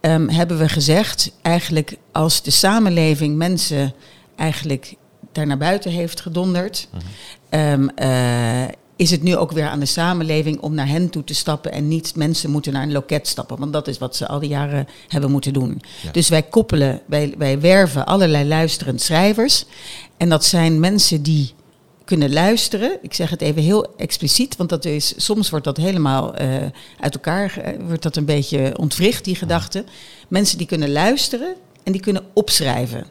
um, 0.00 0.28
hebben 0.28 0.58
we 0.58 0.68
gezegd, 0.68 1.32
eigenlijk 1.42 1.96
als 2.12 2.42
de 2.42 2.50
samenleving 2.50 3.36
mensen 3.36 3.94
eigenlijk 4.36 4.94
daar 5.32 5.46
naar 5.46 5.58
buiten 5.58 5.90
heeft 5.90 6.20
gedonderd, 6.20 6.88
uh 6.94 7.00
-huh. 7.50 7.72
um, 7.72 7.90
uh, 7.98 8.64
is 9.00 9.10
het 9.10 9.22
nu 9.22 9.36
ook 9.36 9.52
weer 9.52 9.68
aan 9.68 9.80
de 9.80 9.86
samenleving 9.86 10.60
om 10.60 10.74
naar 10.74 10.88
hen 10.88 11.10
toe 11.10 11.24
te 11.24 11.34
stappen 11.34 11.72
en 11.72 11.88
niet 11.88 12.16
mensen 12.16 12.50
moeten 12.50 12.72
naar 12.72 12.82
een 12.82 12.92
loket 12.92 13.28
stappen. 13.28 13.58
Want 13.58 13.72
dat 13.72 13.88
is 13.88 13.98
wat 13.98 14.16
ze 14.16 14.28
al 14.28 14.38
die 14.38 14.48
jaren 14.48 14.88
hebben 15.08 15.30
moeten 15.30 15.52
doen. 15.52 15.82
Dus 16.12 16.28
wij 16.28 16.42
koppelen, 16.42 17.00
wij, 17.06 17.34
wij 17.38 17.60
werven 17.60 18.06
allerlei 18.06 18.48
luisterend 18.48 19.00
schrijvers. 19.00 19.64
En 20.16 20.28
dat 20.28 20.44
zijn 20.44 20.80
mensen 20.80 21.22
die 21.22 21.52
kunnen 22.04 22.32
luisteren. 22.32 22.98
Ik 23.02 23.14
zeg 23.14 23.30
het 23.30 23.40
even 23.40 23.62
heel 23.62 23.96
expliciet, 23.96 24.56
want 24.56 24.68
dat 24.68 24.84
is, 24.84 25.14
soms 25.16 25.50
wordt 25.50 25.64
dat 25.64 25.76
helemaal 25.76 26.40
uh, 26.40 26.54
uit 27.00 27.14
elkaar, 27.14 27.74
wordt 27.86 28.02
dat 28.02 28.16
een 28.16 28.24
beetje 28.24 28.78
ontwricht, 28.78 29.24
die 29.24 29.34
gedachte. 29.34 29.84
Mensen 30.28 30.58
die 30.58 30.66
kunnen 30.66 30.92
luisteren 30.92 31.54
en 31.82 31.92
die 31.92 32.00
kunnen 32.00 32.24
opschrijven. 32.32 33.06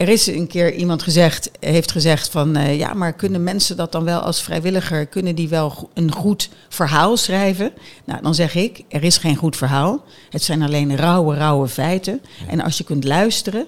Er 0.00 0.08
is 0.08 0.26
een 0.26 0.46
keer 0.46 0.74
iemand 0.74 1.02
gezegd, 1.02 1.50
heeft 1.58 1.92
gezegd 1.92 2.28
van 2.28 2.56
uh, 2.56 2.78
ja, 2.78 2.94
maar 2.94 3.12
kunnen 3.12 3.42
mensen 3.42 3.76
dat 3.76 3.92
dan 3.92 4.04
wel 4.04 4.20
als 4.20 4.42
vrijwilliger, 4.42 5.06
kunnen 5.06 5.34
die 5.34 5.48
wel 5.48 5.90
een 5.94 6.12
goed 6.12 6.48
verhaal 6.68 7.16
schrijven? 7.16 7.72
Nou, 8.04 8.22
dan 8.22 8.34
zeg 8.34 8.54
ik, 8.54 8.84
er 8.88 9.04
is 9.04 9.16
geen 9.16 9.36
goed 9.36 9.56
verhaal. 9.56 10.04
Het 10.30 10.42
zijn 10.42 10.62
alleen 10.62 10.96
rauwe, 10.96 11.34
rauwe 11.34 11.68
feiten. 11.68 12.22
En 12.48 12.60
als 12.60 12.78
je 12.78 12.84
kunt 12.84 13.04
luisteren 13.04 13.66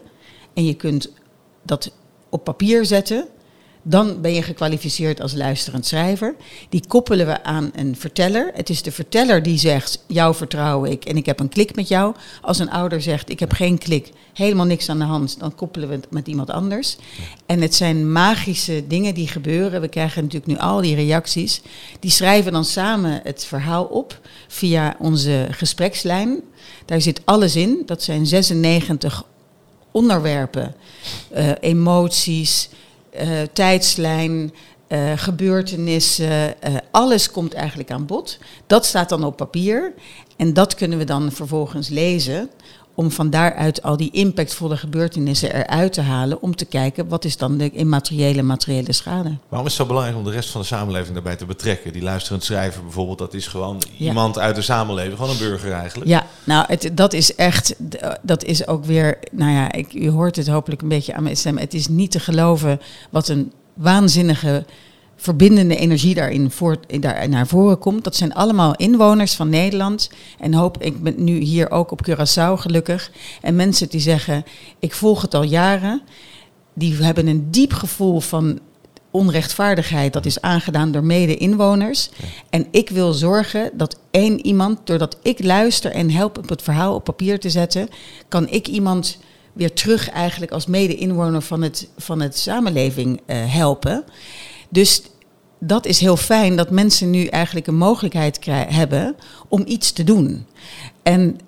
en 0.55 0.65
je 0.65 0.75
kunt 0.75 1.13
dat 1.63 1.93
op 2.29 2.45
papier 2.45 2.85
zetten, 2.85 3.29
dan 3.83 4.21
ben 4.21 4.35
je 4.35 4.43
gekwalificeerd 4.43 5.21
als 5.21 5.35
luisterend 5.35 5.87
schrijver. 5.87 6.35
Die 6.69 6.87
koppelen 6.89 7.27
we 7.27 7.45
aan 7.45 7.71
een 7.75 7.97
verteller. 7.97 8.51
Het 8.55 8.69
is 8.69 8.83
de 8.83 8.93
verteller 8.93 9.43
die 9.43 9.59
zegt, 9.59 10.05
jou 10.07 10.35
vertrouw 10.35 10.85
ik 10.85 11.05
en 11.05 11.17
ik 11.17 11.27
heb 11.27 11.41
een 11.41 11.49
klik 11.49 11.75
met 11.75 11.89
jou. 11.89 12.15
Als 12.43 12.59
een 12.59 12.71
ouder 12.71 13.03
zegt, 13.03 13.31
ik 13.31 13.41
heb 13.41 13.53
geen 13.53 13.79
klik, 13.79 14.13
helemaal 14.33 14.67
niks 14.67 14.89
aan 14.89 14.99
de 14.99 15.05
hand, 15.05 15.39
dan 15.39 15.55
koppelen 15.55 15.89
we 15.89 15.95
het 15.95 16.11
met 16.11 16.29
iemand 16.29 16.51
anders. 16.51 16.97
En 17.47 17.61
het 17.61 17.75
zijn 17.75 18.13
magische 18.13 18.85
dingen 18.87 19.15
die 19.15 19.29
gebeuren. 19.29 19.81
We 19.81 19.89
krijgen 19.89 20.23
natuurlijk 20.23 20.53
nu 20.53 20.59
al 20.59 20.81
die 20.81 20.95
reacties. 20.95 21.63
Die 22.01 22.11
schrijven 22.11 22.53
dan 22.53 22.65
samen 22.65 23.21
het 23.23 23.45
verhaal 23.45 23.85
op 23.85 24.21
via 24.49 24.97
onze 24.99 25.47
gesprekslijn. 25.51 26.41
Daar 26.85 27.01
zit 27.01 27.21
alles 27.25 27.57
in. 27.57 27.83
Dat 27.87 28.03
zijn 28.03 28.27
96 28.27 29.25
onderwerpen, 29.91 30.75
uh, 31.37 31.51
emoties, 31.61 32.69
tijdslijn, 33.53 34.53
uh, 34.89 35.13
gebeurtenissen, 35.17 36.55
alles 36.91 37.31
komt 37.31 37.55
eigenlijk 37.55 37.91
aan 37.91 38.07
bod. 38.07 38.39
Dat 38.67 38.87
staat 38.87 39.09
dan 39.09 39.25
op 39.25 39.37
papier 39.37 39.93
en 40.37 40.53
dat 40.53 40.75
kunnen 40.75 40.99
we 40.99 41.05
dan 41.05 41.33
vervolgens 41.33 41.89
lezen 41.89 42.51
om 42.95 43.11
van 43.11 43.31
daaruit 43.31 43.83
al 43.83 43.97
die 43.97 44.11
impactvolle 44.11 44.77
gebeurtenissen 44.77 45.55
eruit 45.55 45.93
te 45.93 46.01
halen. 46.01 46.43
Om 46.43 46.57
te 46.57 46.65
kijken 46.65 47.09
wat 47.09 47.25
is 47.25 47.37
dan 47.37 47.57
de 47.57 47.71
immateriële 47.71 48.43
materiële 48.43 48.93
schade. 48.93 49.37
Waarom 49.49 49.67
is 49.67 49.73
het 49.73 49.83
zo 49.83 49.87
belangrijk 49.87 50.19
om 50.19 50.25
de 50.25 50.31
rest 50.31 50.51
van 50.51 50.61
de 50.61 50.67
samenleving 50.67 51.15
daarbij 51.15 51.37
te 51.37 51.47
betrekken? 51.47 51.93
Die 51.93 52.03
luisterend 52.03 52.45
schrijver 52.45 52.83
bijvoorbeeld, 52.83 53.19
dat 53.19 53.35
is 53.35 53.47
gewoon 53.47 53.83
iemand 53.99 54.39
uit 54.39 54.55
de 54.55 54.63
samenleving, 54.63 55.17
gewoon 55.17 55.31
een 55.31 55.39
burger 55.39 55.73
eigenlijk. 55.73 56.11
Ja, 56.11 56.27
nou 56.45 56.65
het, 56.69 56.91
dat 56.95 57.13
is 57.13 57.35
echt, 57.35 57.75
dat 58.23 58.45
is 58.45 58.67
ook 58.67 58.85
weer, 58.85 59.19
nou 59.31 59.53
ja, 59.53 59.73
ik, 59.73 59.93
u 59.93 60.11
hoort 60.11 60.37
het 60.37 60.49
hopelijk 60.49 60.83
een 60.83 60.89
beetje 60.89 61.15
aan 61.15 61.23
mijn 61.23 61.37
stem. 61.37 61.59
Het 61.59 61.75
is 61.75 61.89
niet 61.89 62.11
te 62.11 62.21
geloven 62.21 62.81
wat 63.11 63.29
een 63.29 63.53
waanzinnige 63.75 64.65
verbindende 65.23 65.77
energie 65.77 66.15
daarin 66.15 66.51
voor, 66.51 66.77
daar 67.01 67.29
naar 67.29 67.47
voren 67.47 67.79
komt. 67.79 68.05
Dat 68.05 68.17
zijn 68.17 68.35
allemaal 68.35 68.75
inwoners 68.77 69.35
van 69.35 69.49
Nederland. 69.49 70.11
En 70.39 70.55
hoop, 70.55 70.83
ik 70.83 71.03
ben 71.03 71.25
nu 71.25 71.39
hier 71.39 71.71
ook 71.71 71.91
op 71.91 72.09
Curaçao 72.09 72.53
gelukkig. 72.55 73.11
En 73.41 73.57
mensen 73.57 73.89
die 73.89 74.01
zeggen, 74.01 74.45
ik 74.79 74.95
volg 74.95 75.23
het 75.23 75.35
al 75.35 75.43
jaren. 75.43 76.03
Die 76.75 76.95
hebben 76.95 77.27
een 77.27 77.51
diep 77.51 77.73
gevoel 77.73 78.21
van 78.21 78.59
onrechtvaardigheid. 79.11 80.13
Dat 80.13 80.27
is 80.27 80.41
aangedaan 80.41 80.93
door 80.93 81.05
mede-inwoners. 81.05 82.11
En 82.51 82.67
ik 82.71 82.91
wil 82.91 83.13
zorgen 83.13 83.71
dat 83.75 83.99
één 84.11 84.47
iemand, 84.47 84.79
doordat 84.85 85.19
ik 85.23 85.45
luister 85.45 85.93
en 85.93 86.11
help 86.11 86.39
op 86.39 86.49
het 86.49 86.63
verhaal 86.63 86.95
op 86.95 87.05
papier 87.05 87.41
te 87.41 87.51
zetten, 87.51 87.89
kan 88.29 88.49
ik 88.49 88.69
iemand 88.69 89.19
weer 89.53 89.73
terug 89.73 90.11
eigenlijk 90.11 90.53
als 90.53 90.67
mede-inwoner 90.67 91.43
van 91.43 91.63
het, 91.63 91.89
van 91.97 92.21
het 92.21 92.39
samenleving 92.39 93.21
uh, 93.27 93.37
helpen. 93.53 94.05
Dus 94.69 95.03
dat 95.65 95.87
is 95.87 96.01
heel 96.01 96.17
fijn 96.17 96.57
dat 96.57 96.71
mensen 96.71 97.11
nu 97.11 97.25
eigenlijk 97.25 97.67
een 97.67 97.77
mogelijkheid 97.77 98.39
hebben 98.69 99.17
om 99.49 99.63
iets 99.67 99.93
te 99.93 100.05
doen. 100.05 100.47
En 101.03 101.39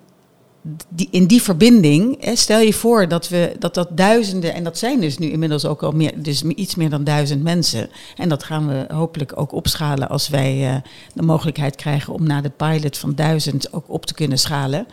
die, 0.89 1.07
in 1.11 1.25
die 1.27 1.41
verbinding, 1.41 2.23
hè, 2.23 2.35
stel 2.35 2.59
je 2.59 2.73
voor 2.73 3.07
dat, 3.07 3.29
we, 3.29 3.55
dat 3.59 3.73
dat 3.73 3.97
duizenden, 3.97 4.53
en 4.53 4.63
dat 4.63 4.77
zijn 4.77 4.99
dus 4.99 5.17
nu 5.17 5.29
inmiddels 5.29 5.65
ook 5.65 5.83
al 5.83 5.91
meer, 5.91 6.23
dus 6.23 6.43
iets 6.43 6.75
meer 6.75 6.89
dan 6.89 7.03
duizend 7.03 7.43
mensen. 7.43 7.89
En 8.15 8.29
dat 8.29 8.43
gaan 8.43 8.67
we 8.67 8.85
hopelijk 8.93 9.31
ook 9.35 9.51
opschalen 9.51 10.09
als 10.09 10.29
wij 10.29 10.73
uh, 10.73 10.75
de 11.13 11.21
mogelijkheid 11.21 11.75
krijgen 11.75 12.13
om 12.13 12.27
na 12.27 12.41
de 12.41 12.49
pilot 12.49 12.97
van 12.97 13.15
duizend 13.15 13.73
ook 13.73 13.85
op 13.87 14.05
te 14.05 14.13
kunnen 14.13 14.39
schalen. 14.39 14.87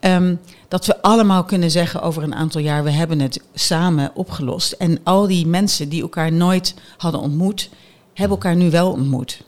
Um, 0.00 0.40
dat 0.68 0.86
we 0.86 1.02
allemaal 1.02 1.44
kunnen 1.44 1.70
zeggen 1.70 2.02
over 2.02 2.22
een 2.22 2.34
aantal 2.34 2.60
jaar, 2.60 2.84
we 2.84 2.90
hebben 2.90 3.20
het 3.20 3.42
samen 3.54 4.10
opgelost. 4.14 4.72
En 4.72 4.98
al 5.02 5.26
die 5.26 5.46
mensen 5.46 5.88
die 5.88 6.02
elkaar 6.02 6.32
nooit 6.32 6.74
hadden 6.96 7.20
ontmoet, 7.20 7.70
hebben 8.14 8.36
elkaar 8.36 8.56
nu 8.56 8.70
wel 8.70 8.90
ontmoet. 8.90 9.42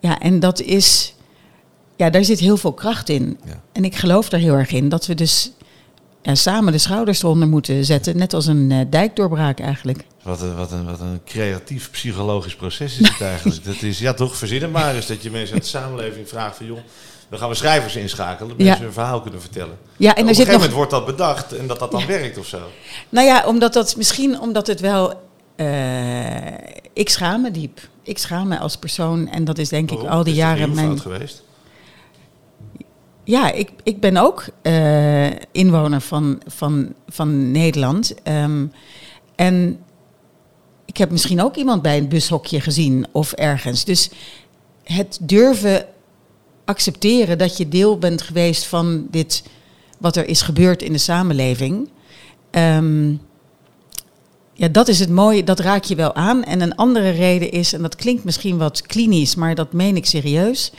Ja, 0.00 0.18
en 0.18 0.40
dat 0.40 0.60
is, 0.60 1.14
ja, 1.96 2.10
daar 2.10 2.24
zit 2.24 2.38
heel 2.38 2.56
veel 2.56 2.72
kracht 2.72 3.08
in. 3.08 3.38
Ja. 3.44 3.60
En 3.72 3.84
ik 3.84 3.96
geloof 3.96 4.28
daar 4.28 4.40
heel 4.40 4.54
erg 4.54 4.70
in 4.70 4.88
dat 4.88 5.06
we 5.06 5.14
dus 5.14 5.52
ja, 6.22 6.34
samen 6.34 6.72
de 6.72 6.78
schouders 6.78 7.22
eronder 7.22 7.48
moeten 7.48 7.84
zetten, 7.84 8.16
net 8.16 8.34
als 8.34 8.46
een 8.46 8.70
uh, 8.70 8.80
dijkdoorbraak 8.90 9.60
eigenlijk. 9.60 10.04
Wat 10.22 10.40
een, 10.40 10.56
wat, 10.56 10.72
een, 10.72 10.84
wat 10.84 11.00
een 11.00 11.20
creatief 11.24 11.90
psychologisch 11.90 12.54
proces 12.54 12.98
is 12.98 13.08
het 13.08 13.20
eigenlijk. 13.20 13.64
dat 13.64 13.82
is, 13.82 13.98
ja 13.98 14.14
toch, 14.14 14.36
verzinnen 14.36 14.70
maar 14.70 14.94
eens 14.94 15.06
dat 15.06 15.22
je 15.22 15.30
mensen 15.30 15.54
uit 15.54 15.62
de 15.62 15.68
samenleving 15.68 16.28
vraagt 16.28 16.56
van 16.56 16.66
joh, 16.66 16.78
dan 17.28 17.38
gaan 17.38 17.48
we 17.48 17.54
schrijvers 17.54 17.96
inschakelen, 17.96 18.48
dat 18.48 18.58
mensen 18.58 18.76
ja. 18.76 18.82
hun 18.82 18.92
verhaal 18.92 19.20
kunnen 19.20 19.40
vertellen. 19.40 19.78
Ja, 19.96 20.14
en 20.14 20.22
op 20.22 20.28
een 20.28 20.34
gegeven 20.34 20.54
moment 20.54 20.72
wordt 20.72 20.90
dat 20.90 21.06
bedacht 21.06 21.52
en 21.52 21.66
dat 21.66 21.78
dat 21.78 21.90
dan 21.90 22.06
werkt 22.06 22.38
of 22.38 22.46
zo. 22.46 22.60
Nou 23.08 23.26
ja, 23.26 23.46
omdat 23.46 23.72
dat 23.72 23.96
misschien 23.96 24.40
omdat 24.40 24.66
het 24.66 24.80
wel. 24.80 25.22
Uh, 25.56 26.46
ik 26.92 27.08
schaam 27.08 27.42
me 27.42 27.50
diep. 27.50 27.88
Ik 28.02 28.18
schaam 28.18 28.48
me 28.48 28.58
als 28.58 28.76
persoon 28.76 29.28
en 29.28 29.44
dat 29.44 29.58
is 29.58 29.68
denk 29.68 29.90
ik 29.90 30.02
al 30.02 30.24
die 30.24 30.34
jaren 30.34 30.74
mijn. 30.74 31.00
geweest? 31.00 31.42
Ja, 33.24 33.52
ik, 33.52 33.70
ik 33.82 34.00
ben 34.00 34.16
ook 34.16 34.44
uh, 34.62 35.30
inwoner 35.52 36.00
van, 36.00 36.40
van, 36.46 36.94
van 37.08 37.50
Nederland. 37.50 38.14
Um, 38.28 38.72
en 39.34 39.78
ik 40.84 40.96
heb 40.96 41.10
misschien 41.10 41.42
ook 41.42 41.56
iemand 41.56 41.82
bij 41.82 41.98
een 41.98 42.08
bushokje 42.08 42.60
gezien 42.60 43.06
of 43.12 43.32
ergens. 43.32 43.84
Dus 43.84 44.10
het 44.82 45.18
durven 45.20 45.86
accepteren 46.64 47.38
dat 47.38 47.56
je 47.56 47.68
deel 47.68 47.98
bent 47.98 48.22
geweest 48.22 48.66
van 48.66 49.06
dit, 49.10 49.44
wat 49.98 50.16
er 50.16 50.28
is 50.28 50.42
gebeurd 50.42 50.82
in 50.82 50.92
de 50.92 50.98
samenleving. 50.98 51.88
Um, 52.50 53.20
ja, 54.54 54.68
dat 54.68 54.88
is 54.88 54.98
het 54.98 55.10
mooie, 55.10 55.44
dat 55.44 55.60
raak 55.60 55.84
je 55.84 55.94
wel 55.94 56.14
aan. 56.14 56.44
En 56.44 56.60
een 56.60 56.76
andere 56.76 57.10
reden 57.10 57.50
is, 57.50 57.72
en 57.72 57.82
dat 57.82 57.96
klinkt 57.96 58.24
misschien 58.24 58.58
wat 58.58 58.82
klinisch, 58.82 59.34
maar 59.34 59.54
dat 59.54 59.72
meen 59.72 59.96
ik 59.96 60.06
serieus. 60.06 60.72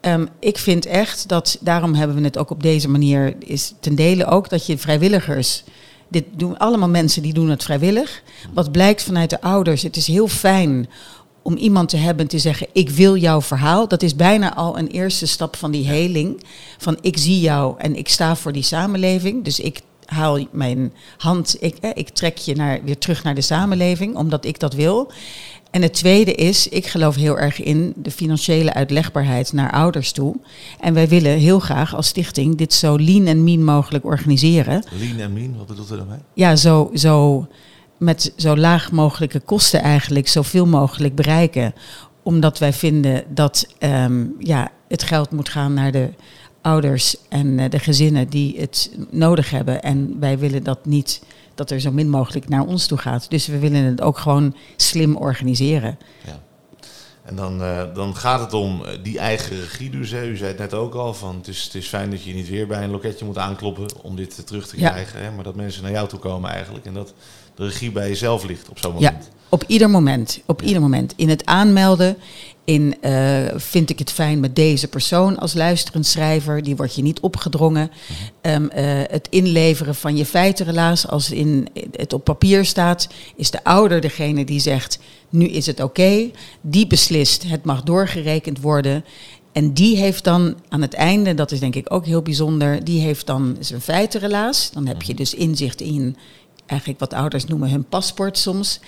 Um, 0.00 0.28
ik 0.40 0.58
vind 0.58 0.86
echt 0.86 1.28
dat, 1.28 1.58
daarom 1.60 1.94
hebben 1.94 2.16
we 2.16 2.22
het 2.22 2.38
ook 2.38 2.50
op 2.50 2.62
deze 2.62 2.88
manier, 2.88 3.36
is 3.38 3.74
ten 3.80 3.94
dele 3.94 4.26
ook 4.26 4.48
dat 4.48 4.66
je 4.66 4.78
vrijwilligers. 4.78 5.64
Dit 6.08 6.24
doen 6.36 6.58
allemaal 6.58 6.88
mensen 6.88 7.22
die 7.22 7.32
doen 7.32 7.50
het 7.50 7.62
vrijwillig. 7.62 8.22
Wat 8.54 8.72
blijkt 8.72 9.02
vanuit 9.02 9.30
de 9.30 9.40
ouders, 9.40 9.82
het 9.82 9.96
is 9.96 10.06
heel 10.06 10.28
fijn 10.28 10.88
om 11.46 11.56
iemand 11.56 11.88
te 11.88 11.96
hebben 11.96 12.26
te 12.26 12.38
zeggen: 12.38 12.66
Ik 12.72 12.90
wil 12.90 13.16
jouw 13.16 13.42
verhaal. 13.42 13.88
Dat 13.88 14.02
is 14.02 14.16
bijna 14.16 14.54
al 14.54 14.78
een 14.78 14.86
eerste 14.86 15.26
stap 15.26 15.56
van 15.56 15.70
die 15.70 15.86
heling. 15.86 16.42
Van 16.78 16.98
ik 17.00 17.16
zie 17.16 17.40
jou 17.40 17.74
en 17.78 17.96
ik 17.96 18.08
sta 18.08 18.36
voor 18.36 18.52
die 18.52 18.62
samenleving. 18.62 19.44
Dus 19.44 19.60
ik 19.60 19.80
haal 20.06 20.46
mijn 20.50 20.92
hand, 21.16 21.56
ik, 21.60 21.76
ik 21.94 22.08
trek 22.08 22.36
je 22.38 22.54
naar, 22.54 22.80
weer 22.84 22.98
terug 22.98 23.22
naar 23.22 23.34
de 23.34 23.40
samenleving, 23.40 24.16
omdat 24.16 24.44
ik 24.44 24.60
dat 24.60 24.74
wil. 24.74 25.12
En 25.70 25.82
het 25.82 25.92
tweede 25.92 26.32
is, 26.34 26.68
ik 26.68 26.86
geloof 26.86 27.14
heel 27.14 27.38
erg 27.38 27.62
in 27.62 27.92
de 27.96 28.10
financiële 28.10 28.74
uitlegbaarheid 28.74 29.52
naar 29.52 29.72
ouders 29.72 30.12
toe. 30.12 30.36
En 30.80 30.94
wij 30.94 31.08
willen 31.08 31.38
heel 31.38 31.58
graag 31.58 31.94
als 31.94 32.06
stichting 32.06 32.56
dit 32.56 32.74
zo 32.74 32.96
lean 32.98 33.26
en 33.26 33.44
mean 33.44 33.64
mogelijk 33.64 34.04
organiseren. 34.04 34.84
Lean 34.98 35.18
en 35.18 35.32
mean, 35.32 35.56
wat 35.56 35.66
bedoelt 35.66 35.92
u 35.92 35.96
daarmee? 35.96 36.18
Ja, 36.34 36.56
zo, 36.56 36.90
zo 36.94 37.46
met 37.96 38.32
zo 38.36 38.56
laag 38.56 38.92
mogelijke 38.92 39.40
kosten 39.40 39.82
eigenlijk 39.82 40.28
zoveel 40.28 40.66
mogelijk 40.66 41.14
bereiken. 41.14 41.74
Omdat 42.22 42.58
wij 42.58 42.72
vinden 42.72 43.24
dat 43.28 43.66
um, 43.80 44.34
ja, 44.38 44.70
het 44.88 45.02
geld 45.02 45.30
moet 45.30 45.48
gaan 45.48 45.74
naar 45.74 45.92
de 45.92 46.10
ouders 46.66 47.16
en 47.28 47.46
uh, 47.46 47.70
de 47.70 47.78
gezinnen 47.78 48.28
die 48.28 48.60
het 48.60 48.90
nodig 49.10 49.50
hebben. 49.50 49.82
En 49.82 50.16
wij 50.20 50.38
willen 50.38 50.62
dat 50.62 50.84
niet 50.84 51.22
dat 51.54 51.70
er 51.70 51.80
zo 51.80 51.92
min 51.92 52.10
mogelijk 52.10 52.48
naar 52.48 52.66
ons 52.66 52.86
toe 52.86 52.98
gaat. 52.98 53.30
Dus 53.30 53.46
we 53.46 53.58
willen 53.58 53.84
het 53.84 54.00
ook 54.00 54.18
gewoon 54.18 54.56
slim 54.76 55.16
organiseren. 55.16 55.98
Ja. 56.26 56.40
En 57.22 57.36
dan, 57.36 57.60
uh, 57.60 57.82
dan 57.94 58.16
gaat 58.16 58.40
het 58.40 58.52
om 58.52 58.84
eh, 58.84 58.98
die 59.02 59.18
eigen 59.18 59.60
regie. 59.60 59.90
Dus, 59.90 60.10
hè. 60.10 60.26
U 60.26 60.36
zei 60.36 60.48
het 60.48 60.58
net 60.58 60.74
ook 60.74 60.94
al, 60.94 61.14
van 61.14 61.36
het 61.36 61.48
is, 61.48 61.64
het 61.64 61.74
is 61.74 61.86
fijn 61.86 62.10
dat 62.10 62.22
je 62.22 62.34
niet 62.34 62.48
weer 62.48 62.66
bij 62.66 62.84
een 62.84 62.90
loketje 62.90 63.24
moet 63.24 63.38
aankloppen 63.38 63.86
om 64.02 64.16
dit 64.16 64.46
terug 64.46 64.66
te 64.68 64.76
krijgen. 64.76 65.18
Ja. 65.18 65.24
Hè. 65.24 65.32
Maar 65.34 65.44
dat 65.44 65.54
mensen 65.54 65.82
naar 65.82 65.92
jou 65.92 66.08
toe 66.08 66.18
komen 66.18 66.50
eigenlijk. 66.50 66.86
En 66.86 66.94
dat 66.94 67.14
de 67.54 67.64
regie 67.64 67.92
bij 67.92 68.08
jezelf 68.08 68.44
ligt 68.44 68.68
op 68.68 68.78
zo'n 68.78 68.92
moment. 68.92 69.24
Ja, 69.24 69.30
op 69.48 69.64
ieder 69.66 69.90
moment. 69.90 70.40
Op 70.46 70.62
ieder 70.62 70.80
moment. 70.80 71.12
In 71.16 71.28
het 71.28 71.46
aanmelden, 71.46 72.16
in 72.66 72.94
uh, 73.02 73.38
vind 73.56 73.90
ik 73.90 73.98
het 73.98 74.12
fijn 74.12 74.40
met 74.40 74.56
deze 74.56 74.88
persoon 74.88 75.38
als 75.38 75.54
luisterend 75.54 76.06
schrijver, 76.06 76.62
die 76.62 76.76
wordt 76.76 76.94
je 76.94 77.02
niet 77.02 77.20
opgedrongen. 77.20 77.90
Um, 78.42 78.62
uh, 78.62 78.68
het 79.06 79.26
inleveren 79.30 79.94
van 79.94 80.16
je 80.16 80.26
feitenrelaas, 80.26 81.08
als 81.08 81.30
in, 81.30 81.68
het 81.92 82.12
op 82.12 82.24
papier 82.24 82.64
staat, 82.64 83.08
is 83.36 83.50
de 83.50 83.64
ouder 83.64 84.00
degene 84.00 84.44
die 84.44 84.60
zegt, 84.60 84.98
nu 85.28 85.46
is 85.46 85.66
het 85.66 85.80
oké. 85.80 86.00
Okay. 86.00 86.32
Die 86.60 86.86
beslist, 86.86 87.42
het 87.48 87.64
mag 87.64 87.82
doorgerekend 87.82 88.60
worden. 88.60 89.04
En 89.52 89.72
die 89.72 89.96
heeft 89.96 90.24
dan 90.24 90.56
aan 90.68 90.82
het 90.82 90.94
einde, 90.94 91.34
dat 91.34 91.52
is 91.52 91.60
denk 91.60 91.74
ik 91.74 91.92
ook 91.92 92.06
heel 92.06 92.22
bijzonder, 92.22 92.84
die 92.84 93.00
heeft 93.00 93.26
dan 93.26 93.56
zijn 93.60 93.80
feitenrelaas. 93.80 94.70
Dan 94.70 94.86
heb 94.86 95.02
je 95.02 95.14
dus 95.14 95.34
inzicht 95.34 95.80
in 95.80 96.16
eigenlijk 96.66 97.00
wat 97.00 97.12
ouders 97.12 97.44
noemen 97.44 97.70
hun 97.70 97.84
paspoort 97.84 98.38
soms. 98.38 98.80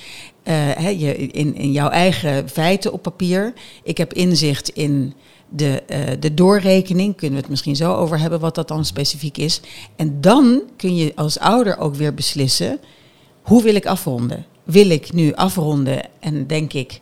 Uh, 0.44 1.00
je, 1.00 1.16
in, 1.16 1.54
in 1.54 1.72
jouw 1.72 1.88
eigen 1.88 2.48
feiten 2.48 2.92
op 2.92 3.02
papier. 3.02 3.52
Ik 3.82 3.98
heb 3.98 4.12
inzicht 4.12 4.68
in 4.68 5.14
de, 5.48 5.82
uh, 5.90 6.20
de 6.20 6.34
doorrekening. 6.34 7.16
Kunnen 7.16 7.36
we 7.36 7.42
het 7.42 7.50
misschien 7.50 7.76
zo 7.76 7.94
over 7.94 8.18
hebben 8.18 8.40
wat 8.40 8.54
dat 8.54 8.68
dan 8.68 8.84
specifiek 8.84 9.38
is. 9.38 9.60
En 9.96 10.20
dan 10.20 10.62
kun 10.76 10.96
je 10.96 11.12
als 11.14 11.38
ouder 11.38 11.78
ook 11.78 11.94
weer 11.94 12.14
beslissen, 12.14 12.78
hoe 13.42 13.62
wil 13.62 13.74
ik 13.74 13.86
afronden? 13.86 14.46
Wil 14.64 14.90
ik 14.90 15.12
nu 15.12 15.34
afronden 15.34 16.02
en 16.20 16.46
denk 16.46 16.72
ik, 16.72 17.00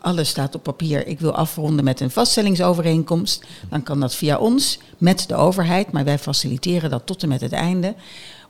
alles 0.00 0.28
staat 0.28 0.54
op 0.54 0.62
papier, 0.62 1.06
ik 1.06 1.20
wil 1.20 1.34
afronden 1.34 1.84
met 1.84 2.00
een 2.00 2.10
vaststellingsovereenkomst. 2.10 3.44
Dan 3.70 3.82
kan 3.82 4.00
dat 4.00 4.14
via 4.14 4.38
ons, 4.38 4.78
met 4.98 5.24
de 5.28 5.34
overheid, 5.34 5.92
maar 5.92 6.04
wij 6.04 6.18
faciliteren 6.18 6.90
dat 6.90 7.06
tot 7.06 7.22
en 7.22 7.28
met 7.28 7.40
het 7.40 7.52
einde. 7.52 7.94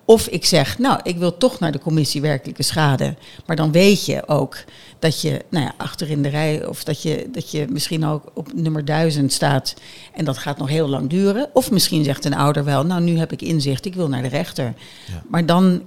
Of 0.05 0.27
ik 0.27 0.45
zeg, 0.45 0.79
nou, 0.79 1.01
ik 1.03 1.17
wil 1.17 1.37
toch 1.37 1.59
naar 1.59 1.73
de 1.73 1.79
commissie 1.79 2.21
werkelijke 2.21 2.63
schade. 2.63 3.15
Maar 3.47 3.57
dan 3.57 3.73
weet 3.73 4.05
je 4.07 4.29
ook 4.29 4.57
dat 4.99 5.21
je 5.21 5.45
nou 5.51 5.65
ja, 5.65 5.75
achter 5.77 6.11
in 6.11 6.23
de 6.23 6.29
rij, 6.29 6.67
of 6.67 6.85
dat 6.85 7.03
je, 7.03 7.29
dat 7.33 7.51
je 7.51 7.67
misschien 7.71 8.05
ook 8.07 8.25
op 8.35 8.53
nummer 8.55 8.85
duizend 8.85 9.33
staat. 9.33 9.75
En 10.15 10.25
dat 10.25 10.39
gaat 10.39 10.59
nog 10.59 10.69
heel 10.69 10.89
lang 10.89 11.11
duren. 11.11 11.51
Of 11.53 11.71
misschien 11.71 12.05
zegt 12.05 12.25
een 12.25 12.35
ouder 12.35 12.65
wel, 12.65 12.87
nou, 12.87 13.03
nu 13.03 13.19
heb 13.19 13.33
ik 13.33 13.43
inzicht, 13.43 13.85
ik 13.85 13.95
wil 13.95 14.09
naar 14.09 14.23
de 14.23 14.29
rechter. 14.29 14.75
Ja. 15.07 15.23
Maar 15.29 15.47
dan 15.47 15.83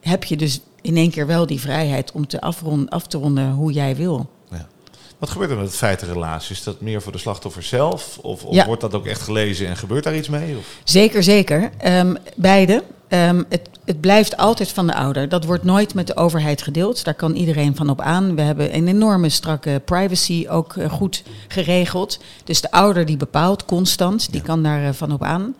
heb 0.00 0.24
je 0.24 0.36
dus 0.36 0.60
in 0.80 0.96
één 0.96 1.10
keer 1.10 1.26
wel 1.26 1.46
die 1.46 1.60
vrijheid 1.60 2.12
om 2.12 2.26
te 2.26 2.40
afronden, 2.40 2.88
af 2.88 3.06
te 3.06 3.18
ronden 3.18 3.50
hoe 3.50 3.72
jij 3.72 3.96
wil. 3.96 4.30
Wat 5.24 5.32
gebeurt 5.32 5.50
er 5.50 5.56
met 5.56 5.66
het 5.66 5.76
feitenrelatie? 5.76 6.54
Is 6.54 6.62
dat 6.62 6.80
meer 6.80 7.02
voor 7.02 7.12
de 7.12 7.18
slachtoffer 7.18 7.62
zelf? 7.62 8.18
Of, 8.22 8.44
of 8.44 8.64
wordt 8.64 8.80
dat 8.80 8.94
ook 8.94 9.06
echt 9.06 9.20
gelezen 9.20 9.66
en 9.66 9.76
gebeurt 9.76 10.04
daar 10.04 10.16
iets 10.16 10.28
mee? 10.28 10.56
Of? 10.56 10.66
Zeker, 10.84 11.22
zeker. 11.22 11.70
Um, 11.86 12.16
beide. 12.36 12.84
Ehm, 13.08 13.42
het, 13.48 13.68
het, 13.84 14.00
blijft 14.00 14.36
altijd 14.36 14.72
van 14.72 14.86
de 14.86 14.94
ouder. 14.94 15.28
Dat 15.28 15.44
wordt 15.44 15.64
nooit 15.64 15.94
met 15.94 16.06
de 16.06 16.16
overheid 16.16 16.62
gedeeld. 16.62 17.04
Daar 17.04 17.14
kan 17.14 17.34
iedereen 17.34 17.76
van 17.76 17.90
op 17.90 18.00
aan. 18.00 18.34
We 18.34 18.42
hebben 18.42 18.74
een 18.74 18.88
enorme 18.88 19.28
strakke 19.28 19.82
privacy 19.84 20.46
ook 20.48 20.76
eh, 20.76 20.90
goed 20.90 21.22
geregeld. 21.48 22.18
Dus 22.44 22.60
de 22.60 22.70
ouder 22.70 23.06
die 23.06 23.16
bepaalt 23.16 23.64
constant, 23.64 24.32
die 24.32 24.42
kan 24.42 24.62
daar 24.62 24.82
uh, 24.82 24.88
van 24.92 25.12
op 25.12 25.22
aan. 25.22 25.54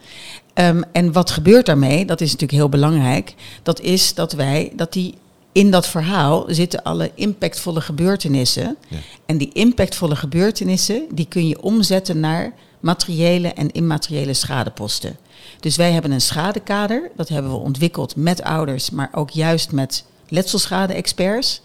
Ehm, 0.55 0.83
en 0.93 1.13
wat 1.13 1.31
gebeurt 1.31 1.67
daarmee? 1.67 2.05
Dat 2.05 2.21
is 2.21 2.33
natuurlijk 2.33 2.59
heel 2.59 2.69
belangrijk. 2.69 3.35
Dat 3.63 3.81
is 3.81 4.15
dat 4.15 4.33
wij, 4.33 4.73
dat 4.77 4.93
die 4.93 5.15
in 5.55 5.71
dat 5.71 5.87
verhaal 5.87 6.45
zitten 6.49 6.83
alle 6.83 7.11
impactvolle 7.15 7.81
gebeurtenissen. 7.81 8.77
Ja. 8.89 8.97
En 9.27 9.39
die 9.39 9.53
impactvolle 9.53 10.17
gebeurtenissen, 10.17 11.07
die 11.11 11.27
kun 11.27 11.49
je 11.49 11.63
omzetten 11.63 12.21
naar 12.21 12.53
materiële 12.81 13.49
en 13.49 13.71
immateriële 13.71 14.35
schadeposten. 14.35 15.17
Dus 15.61 15.77
wij 15.77 15.93
hebben 15.93 16.11
een 16.11 16.21
schadekader, 16.21 17.11
dat 17.17 17.29
hebben 17.29 17.51
we 17.51 17.57
ontwikkeld 17.57 18.17
met 18.17 18.43
ouders, 18.43 18.91
maar 18.91 19.09
ook 19.13 19.31
juist 19.31 19.73
met 19.73 20.05
letselschade-experts. 20.29 21.61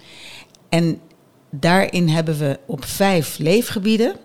En 0.70 1.00
daarin 1.50 2.10
hebben 2.10 2.38
we 2.38 2.60
op 2.66 2.86
vijf 2.86 3.38
leefgebieden: 3.38 4.16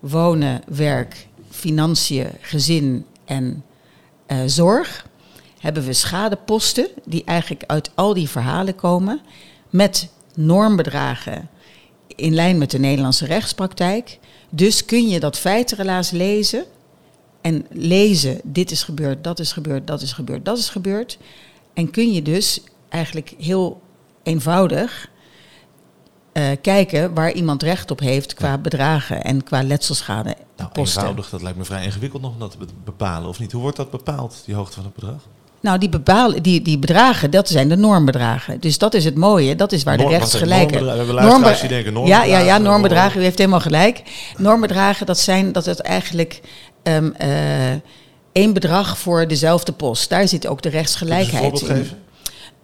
wonen, 0.00 0.62
werk, 0.66 1.28
financiën, 1.50 2.30
gezin 2.40 3.06
en 3.24 3.64
uh, 4.26 4.38
zorg. 4.46 5.06
Hebben 5.62 5.84
we 5.84 5.92
schadeposten 5.92 6.88
die 7.04 7.24
eigenlijk 7.24 7.64
uit 7.66 7.90
al 7.94 8.14
die 8.14 8.28
verhalen 8.28 8.74
komen, 8.74 9.20
met 9.70 10.08
normbedragen 10.34 11.48
in 12.06 12.34
lijn 12.34 12.58
met 12.58 12.70
de 12.70 12.78
Nederlandse 12.78 13.26
rechtspraktijk. 13.26 14.18
Dus 14.50 14.84
kun 14.84 15.08
je 15.08 15.20
dat 15.20 15.38
feitenrelaas 15.38 16.10
lezen 16.10 16.64
en 17.40 17.66
lezen, 17.70 18.40
dit 18.44 18.70
is 18.70 18.82
gebeurd, 18.82 19.24
dat 19.24 19.38
is 19.38 19.52
gebeurd, 19.52 19.86
dat 19.86 20.02
is 20.02 20.12
gebeurd, 20.12 20.44
dat 20.44 20.58
is 20.58 20.68
gebeurd. 20.68 21.18
En 21.74 21.90
kun 21.90 22.12
je 22.12 22.22
dus 22.22 22.60
eigenlijk 22.88 23.34
heel 23.38 23.82
eenvoudig 24.22 25.10
uh, 26.32 26.50
kijken 26.62 27.14
waar 27.14 27.32
iemand 27.32 27.62
recht 27.62 27.90
op 27.90 28.00
heeft 28.00 28.34
qua 28.34 28.58
bedragen 28.58 29.24
en 29.24 29.44
qua 29.44 29.62
letselschade. 29.62 30.36
Nou, 30.56 30.70
eenvoudig, 30.72 31.30
dat 31.30 31.42
lijkt 31.42 31.58
me 31.58 31.64
vrij 31.64 31.84
ingewikkeld 31.84 32.22
nog 32.22 32.32
om 32.32 32.38
dat 32.38 32.50
te 32.50 32.58
bepalen, 32.84 33.28
of 33.28 33.38
niet? 33.38 33.52
Hoe 33.52 33.62
wordt 33.62 33.76
dat 33.76 33.90
bepaald, 33.90 34.42
die 34.44 34.54
hoogte 34.54 34.74
van 34.74 34.84
het 34.84 34.94
bedrag? 34.94 35.22
Nou, 35.62 35.78
die, 35.78 35.88
bepalen, 35.88 36.42
die, 36.42 36.62
die 36.62 36.78
bedragen, 36.78 37.30
dat 37.30 37.48
zijn 37.48 37.68
de 37.68 37.76
normbedragen. 37.76 38.60
Dus 38.60 38.78
dat 38.78 38.94
is 38.94 39.04
het 39.04 39.14
mooie, 39.14 39.54
dat 39.54 39.72
is 39.72 39.82
waar 39.82 39.96
de 39.96 40.06
rechtsgelijkheid... 40.08 40.84
Normbedragen, 40.84 41.60
die 41.60 41.68
denken 41.68 41.92
normbedragen. 41.92 42.30
Ja, 42.30 42.38
ja, 42.38 42.44
ja, 42.44 42.58
normbedragen, 42.58 43.20
u 43.20 43.22
heeft 43.22 43.38
helemaal 43.38 43.60
gelijk. 43.60 44.02
Normbedragen, 44.36 45.06
dat 45.06 45.18
zijn 45.18 45.52
dat 45.52 45.64
het 45.66 45.80
eigenlijk 45.80 46.40
um, 46.82 47.14
uh, 47.22 47.28
één 48.32 48.52
bedrag 48.52 48.98
voor 48.98 49.28
dezelfde 49.28 49.72
post. 49.72 50.08
Daar 50.08 50.28
zit 50.28 50.46
ook 50.46 50.62
de 50.62 50.68
rechtsgelijkheid 50.68 51.62
in. 51.62 51.90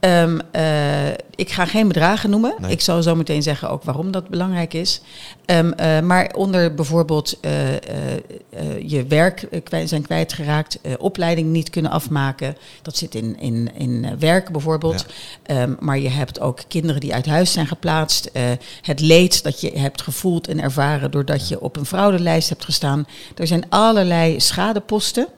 Um, 0.01 0.41
uh, 0.57 1.09
ik 1.35 1.51
ga 1.51 1.67
geen 1.67 1.89
bedragen 1.89 2.31
noemen. 2.31 2.55
Ik 2.69 2.81
zal 2.81 3.03
zo 3.03 3.15
meteen 3.15 3.43
zeggen 3.43 3.71
ook 3.71 3.83
waarom 3.85 4.11
dat 4.11 4.29
belangrijk 4.29 4.75
is. 4.75 5.01
Um, 5.47 5.73
uh, 5.81 6.01
maar 6.01 6.35
onder 6.35 6.75
bijvoorbeeld 6.75 7.39
uh, 7.41 7.53
je 8.87 9.07
werk 9.07 9.49
zijn 9.85 10.03
kwijtgeraakt, 10.03 10.79
opleiding 10.99 11.49
niet 11.49 11.71
kunnen 11.71 11.91
afmaken. 11.91 12.57
Dat 12.83 12.97
zit 12.97 13.15
in, 13.15 13.41
in, 13.41 13.71
in 13.75 14.19
werk 14.19 14.53
bijvoorbeeld. 14.53 15.07
Ja. 15.47 15.63
Um, 15.63 15.77
maar 15.81 15.99
je 15.99 16.09
hebt 16.09 16.41
ook 16.41 16.61
kinderen 16.69 17.01
die 17.01 17.15
uit 17.15 17.27
huis 17.27 17.53
zijn 17.53 17.67
geplaatst. 17.67 18.31
het 18.83 19.01
leed 19.01 19.43
dat 19.43 19.61
je 19.61 19.79
hebt 19.79 20.03
gevoeld 20.03 20.49
en 20.49 20.61
ervaren 20.61 21.11
doordat 21.11 21.49
je 21.49 21.61
op 21.61 21.77
een 21.77 21.87
fraudelijst 21.87 22.49
hebt 22.49 22.65
gestaan. 22.65 23.07
Er 23.37 23.47
zijn 23.47 23.65
allerlei 23.69 24.41
schadeposten. 24.41 25.29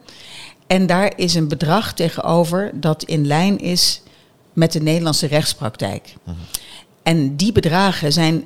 En 0.67 0.85
daar 0.85 1.13
is 1.15 1.33
een 1.33 1.47
bedrag 1.47 1.93
tegenover 1.93 2.71
dat 2.73 3.03
in 3.03 3.27
lijn 3.27 3.59
is 3.59 4.01
met 4.61 4.71
de 4.71 4.81
Nederlandse 4.81 5.27
rechtspraktijk. 5.27 6.13
Mhm. 6.23 6.35
En 7.03 7.35
die 7.35 7.51
bedragen 7.51 8.13
zijn 8.13 8.45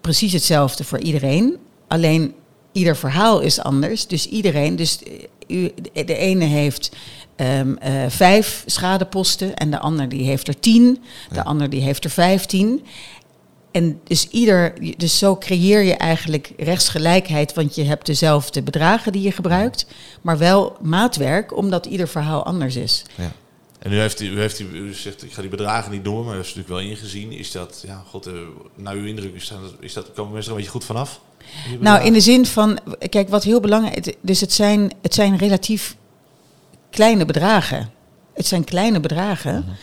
precies 0.00 0.32
hetzelfde 0.32 0.84
voor 0.84 0.98
iedereen. 0.98 1.56
Alleen 1.88 2.34
ieder 2.72 2.96
verhaal 2.96 3.40
is 3.40 3.60
anders. 3.60 4.06
Dus 4.06 4.28
iedereen, 4.28 4.76
dus 4.76 4.98
u, 5.46 5.72
de 5.92 6.16
ene 6.16 6.44
heeft 6.44 6.96
um, 7.36 7.78
uh, 7.84 8.04
vijf 8.08 8.62
schadeposten 8.66 9.54
en 9.54 9.70
de 9.70 9.78
ander 9.78 10.08
die 10.08 10.24
heeft 10.24 10.48
er 10.48 10.60
tien. 10.60 11.02
De 11.32 11.44
ander 11.44 11.70
die 11.70 11.82
heeft 11.82 12.04
er 12.04 12.10
vijftien. 12.10 12.84
En 13.70 14.00
dus, 14.04 14.28
ieder, 14.28 14.72
dus 14.96 15.18
zo 15.18 15.36
creëer 15.36 15.82
je 15.82 15.94
eigenlijk 15.94 16.52
rechtsgelijkheid, 16.56 17.54
want 17.54 17.74
je 17.74 17.84
hebt 17.84 18.06
dezelfde 18.06 18.62
bedragen 18.62 19.12
die 19.12 19.22
je 19.22 19.32
gebruikt, 19.32 19.86
maar 20.22 20.38
wel 20.38 20.76
maatwerk, 20.82 21.56
omdat 21.56 21.86
ieder 21.86 22.08
verhaal 22.08 22.44
anders 22.44 22.76
is. 22.76 23.04
Ja. 23.14 23.32
En 23.78 23.90
nu 23.90 23.98
heeft, 23.98 24.20
u, 24.20 24.38
heeft 24.38 24.58
u, 24.58 24.64
u 24.64 24.94
zegt, 24.94 25.22
ik 25.22 25.32
ga 25.32 25.40
die 25.40 25.50
bedragen 25.50 25.92
niet 25.92 26.02
noemen, 26.02 26.24
maar 26.24 26.34
heeft 26.34 26.56
natuurlijk 26.56 26.80
wel 26.80 26.90
ingezien. 26.90 27.32
Is 27.32 27.52
dat, 27.52 27.82
ja, 27.86 28.02
god, 28.08 28.26
uh, 28.26 28.32
naar 28.74 28.94
uw 28.94 29.04
indruk, 29.04 29.34
is 29.34 29.48
dat, 29.48 29.58
is 29.80 29.92
dat, 29.92 30.12
komen 30.14 30.32
mensen 30.32 30.50
er 30.50 30.56
een 30.56 30.64
beetje 30.64 30.78
goed 30.78 30.84
vanaf? 30.84 31.20
Nou, 31.80 32.04
in 32.04 32.12
de 32.12 32.20
zin 32.20 32.46
van, 32.46 32.78
kijk, 33.08 33.28
wat 33.28 33.44
heel 33.44 33.60
belangrijk 33.60 34.06
is, 34.06 34.14
dus 34.20 34.40
het 34.40 34.52
zijn, 34.52 34.92
het 35.02 35.14
zijn 35.14 35.36
relatief 35.36 35.96
kleine 36.90 37.24
bedragen. 37.24 37.90
Het 38.34 38.46
zijn 38.46 38.64
kleine 38.64 39.00
bedragen, 39.00 39.76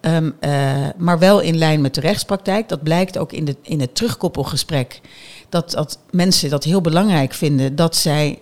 mhm. 0.00 0.14
um, 0.14 0.36
uh, 0.40 0.88
maar 0.96 1.18
wel 1.18 1.40
in 1.40 1.56
lijn 1.56 1.80
met 1.80 1.94
de 1.94 2.00
rechtspraktijk. 2.00 2.68
Dat 2.68 2.82
blijkt 2.82 3.18
ook 3.18 3.32
in, 3.32 3.44
de, 3.44 3.56
in 3.62 3.80
het 3.80 3.94
terugkoppelgesprek. 3.94 5.00
Dat, 5.48 5.70
dat 5.70 5.98
mensen 6.10 6.50
dat 6.50 6.64
heel 6.64 6.80
belangrijk 6.80 7.34
vinden 7.34 7.76
dat 7.76 7.96
zij 7.96 8.38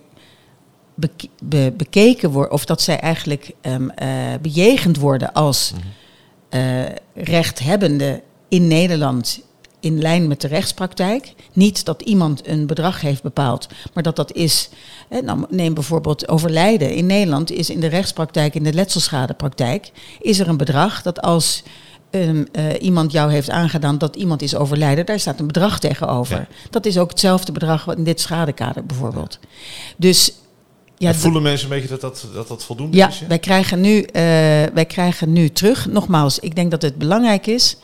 bekeken 1.73 2.31
worden, 2.31 2.51
of 2.51 2.65
dat 2.65 2.81
zij 2.81 2.99
eigenlijk 2.99 3.51
um, 3.61 3.91
uh, 4.03 4.07
bejegend 4.41 4.97
worden 4.97 5.33
als 5.33 5.73
uh, 6.49 6.83
rechthebbende 7.13 8.21
in 8.49 8.67
Nederland 8.67 9.43
in 9.79 10.01
lijn 10.01 10.27
met 10.27 10.41
de 10.41 10.47
rechtspraktijk. 10.47 11.33
Niet 11.53 11.85
dat 11.85 12.01
iemand 12.01 12.47
een 12.47 12.67
bedrag 12.67 13.01
heeft 13.01 13.23
bepaald, 13.23 13.67
maar 13.93 14.03
dat 14.03 14.15
dat 14.15 14.33
is. 14.33 14.69
Hè, 15.09 15.21
nou, 15.21 15.45
neem 15.49 15.73
bijvoorbeeld 15.73 16.27
overlijden. 16.27 16.95
In 16.95 17.05
Nederland 17.05 17.51
is 17.51 17.69
in 17.69 17.79
de 17.79 17.87
rechtspraktijk, 17.87 18.55
in 18.55 18.63
de 18.63 18.73
letselschadepraktijk, 18.73 19.91
is 20.19 20.39
er 20.39 20.47
een 20.47 20.57
bedrag 20.57 21.01
dat 21.01 21.21
als 21.21 21.63
um, 22.11 22.45
uh, 22.51 22.63
iemand 22.79 23.11
jou 23.11 23.31
heeft 23.31 23.49
aangedaan 23.49 23.97
dat 23.97 24.15
iemand 24.15 24.41
is 24.41 24.55
overlijden, 24.55 25.05
daar 25.05 25.19
staat 25.19 25.39
een 25.39 25.47
bedrag 25.47 25.79
tegenover. 25.79 26.47
Dat 26.69 26.85
is 26.85 26.97
ook 26.97 27.09
hetzelfde 27.09 27.51
bedrag 27.51 27.85
wat 27.85 27.97
in 27.97 28.03
dit 28.03 28.21
schadekader 28.21 28.85
bijvoorbeeld. 28.85 29.39
Dus 29.97 30.33
ja, 30.97 31.13
voelen 31.13 31.41
mensen 31.41 31.71
een 31.71 31.73
beetje 31.73 31.97
dat 31.97 32.01
dat, 32.01 32.27
dat, 32.33 32.47
dat 32.47 32.63
voldoende 32.63 32.97
ja, 32.97 33.07
is? 33.07 33.19
Ja, 33.19 33.27
wij 33.27 33.39
krijgen, 33.39 33.81
nu, 33.81 33.97
uh, 33.97 34.05
wij 34.73 34.85
krijgen 34.87 35.33
nu 35.33 35.49
terug. 35.49 35.87
Nogmaals, 35.87 36.39
ik 36.39 36.55
denk 36.55 36.71
dat 36.71 36.81
het 36.81 36.97
belangrijk 36.97 37.47
is 37.47 37.77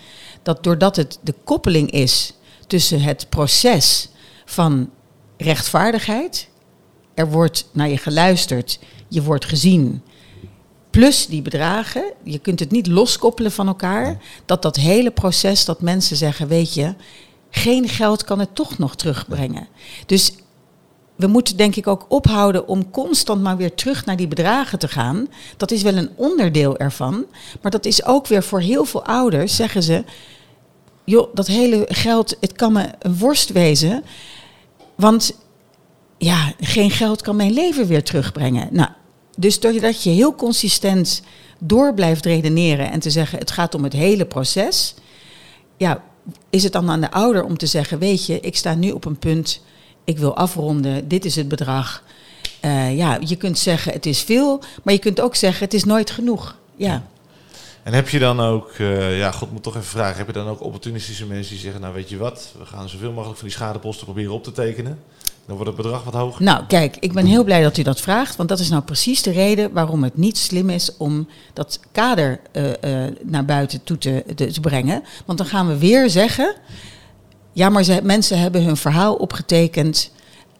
dat 0.43 0.63
doordat 0.63 0.95
het 0.95 1.19
de 1.21 1.35
koppeling 1.43 1.91
is 1.91 2.33
tussen 2.67 3.01
het 3.01 3.29
proces 3.29 4.09
van 4.45 4.89
rechtvaardigheid, 5.37 6.49
er 7.13 7.29
wordt 7.29 7.69
naar 7.73 7.89
je 7.89 7.97
geluisterd, 7.97 8.79
je 9.07 9.23
wordt 9.23 9.45
gezien, 9.45 10.01
plus 10.89 11.27
die 11.27 11.41
bedragen, 11.41 12.13
je 12.23 12.39
kunt 12.39 12.59
het 12.59 12.71
niet 12.71 12.87
loskoppelen 12.87 13.51
van 13.51 13.67
elkaar, 13.67 14.21
dat 14.45 14.61
dat 14.61 14.75
hele 14.75 15.11
proces 15.11 15.65
dat 15.65 15.81
mensen 15.81 16.17
zeggen, 16.17 16.47
weet 16.47 16.73
je, 16.73 16.93
geen 17.49 17.89
geld 17.89 18.23
kan 18.23 18.39
het 18.39 18.55
toch 18.55 18.77
nog 18.77 18.95
terugbrengen. 18.95 19.67
Dus 20.05 20.33
we 21.21 21.27
moeten 21.27 21.57
denk 21.57 21.75
ik 21.75 21.87
ook 21.87 22.05
ophouden 22.07 22.67
om 22.67 22.91
constant 22.91 23.41
maar 23.41 23.57
weer 23.57 23.73
terug 23.73 24.05
naar 24.05 24.15
die 24.15 24.27
bedragen 24.27 24.79
te 24.79 24.87
gaan. 24.87 25.27
Dat 25.57 25.71
is 25.71 25.81
wel 25.81 25.95
een 25.95 26.09
onderdeel 26.15 26.77
ervan. 26.77 27.25
Maar 27.61 27.71
dat 27.71 27.85
is 27.85 28.05
ook 28.05 28.27
weer 28.27 28.43
voor 28.43 28.59
heel 28.59 28.85
veel 28.85 29.05
ouders, 29.05 29.55
zeggen 29.55 29.83
ze. 29.83 30.03
Joh, 31.03 31.35
dat 31.35 31.47
hele 31.47 31.85
geld, 31.87 32.37
het 32.39 32.51
kan 32.51 32.73
me 32.73 32.89
een 32.99 33.17
worst 33.17 33.51
wezen. 33.51 34.03
Want 34.95 35.37
ja, 36.17 36.53
geen 36.59 36.91
geld 36.91 37.21
kan 37.21 37.35
mijn 37.35 37.53
leven 37.53 37.87
weer 37.87 38.03
terugbrengen. 38.03 38.67
Nou, 38.71 38.89
dus 39.37 39.59
doordat 39.59 40.03
je 40.03 40.09
heel 40.09 40.35
consistent 40.35 41.21
door 41.59 41.93
blijft 41.93 42.25
redeneren 42.25 42.91
en 42.91 42.99
te 42.99 43.09
zeggen: 43.09 43.39
het 43.39 43.51
gaat 43.51 43.75
om 43.75 43.83
het 43.83 43.93
hele 43.93 44.25
proces. 44.25 44.93
Ja, 45.77 46.03
is 46.49 46.63
het 46.63 46.73
dan 46.73 46.89
aan 46.89 47.01
de 47.01 47.11
ouder 47.11 47.43
om 47.43 47.57
te 47.57 47.65
zeggen: 47.65 47.99
weet 47.99 48.25
je, 48.25 48.39
ik 48.39 48.55
sta 48.55 48.75
nu 48.75 48.91
op 48.91 49.05
een 49.05 49.19
punt 49.19 49.61
ik 50.03 50.17
wil 50.17 50.35
afronden, 50.35 51.07
dit 51.07 51.25
is 51.25 51.35
het 51.35 51.47
bedrag. 51.47 52.03
Uh, 52.65 52.97
ja, 52.97 53.17
je 53.25 53.35
kunt 53.35 53.59
zeggen 53.59 53.93
het 53.93 54.05
is 54.05 54.21
veel, 54.21 54.61
maar 54.83 54.93
je 54.93 54.99
kunt 54.99 55.21
ook 55.21 55.35
zeggen 55.35 55.63
het 55.63 55.73
is 55.73 55.83
nooit 55.83 56.11
genoeg. 56.11 56.55
Ja. 56.75 57.03
En 57.83 57.93
heb 57.93 58.09
je 58.09 58.19
dan 58.19 58.39
ook, 58.39 58.77
uh, 58.77 59.17
ja, 59.17 59.31
God 59.31 59.51
moet 59.51 59.63
toch 59.63 59.75
even 59.75 59.87
vragen, 59.87 60.17
heb 60.17 60.27
je 60.27 60.33
dan 60.33 60.47
ook 60.47 60.63
opportunistische 60.63 61.25
mensen 61.25 61.53
die 61.53 61.61
zeggen, 61.61 61.81
nou 61.81 61.93
weet 61.93 62.09
je 62.09 62.17
wat, 62.17 62.53
we 62.59 62.65
gaan 62.65 62.89
zoveel 62.89 63.11
mogelijk 63.11 63.39
van 63.39 63.47
die 63.47 63.57
schadeposten 63.57 64.05
proberen 64.05 64.33
op 64.33 64.43
te 64.43 64.51
tekenen. 64.51 64.99
Dan 65.45 65.55
wordt 65.55 65.77
het 65.77 65.81
bedrag 65.81 66.03
wat 66.03 66.13
hoger. 66.13 66.43
Nou, 66.43 66.65
kijk, 66.67 66.97
ik 66.99 67.13
ben 67.13 67.25
heel 67.25 67.43
blij 67.43 67.61
dat 67.61 67.77
u 67.77 67.83
dat 67.83 68.01
vraagt. 68.01 68.35
Want 68.35 68.49
dat 68.49 68.59
is 68.59 68.69
nou 68.69 68.83
precies 68.83 69.21
de 69.21 69.31
reden 69.31 69.73
waarom 69.73 70.03
het 70.03 70.17
niet 70.17 70.37
slim 70.37 70.69
is 70.69 70.97
om 70.97 71.27
dat 71.53 71.79
kader 71.91 72.39
uh, 72.53 72.71
naar 73.21 73.45
buiten 73.45 73.83
toe 73.83 73.97
te, 73.97 74.23
te, 74.35 74.59
brengen. 74.61 75.03
Want 75.25 75.37
dan 75.37 75.47
gaan 75.47 75.67
we 75.67 75.77
weer 75.77 76.09
zeggen. 76.09 76.55
Ja, 77.53 77.69
maar 77.69 77.83
ze, 77.83 77.99
mensen 78.03 78.39
hebben 78.39 78.63
hun 78.63 78.77
verhaal 78.77 79.15
opgetekend. 79.15 80.11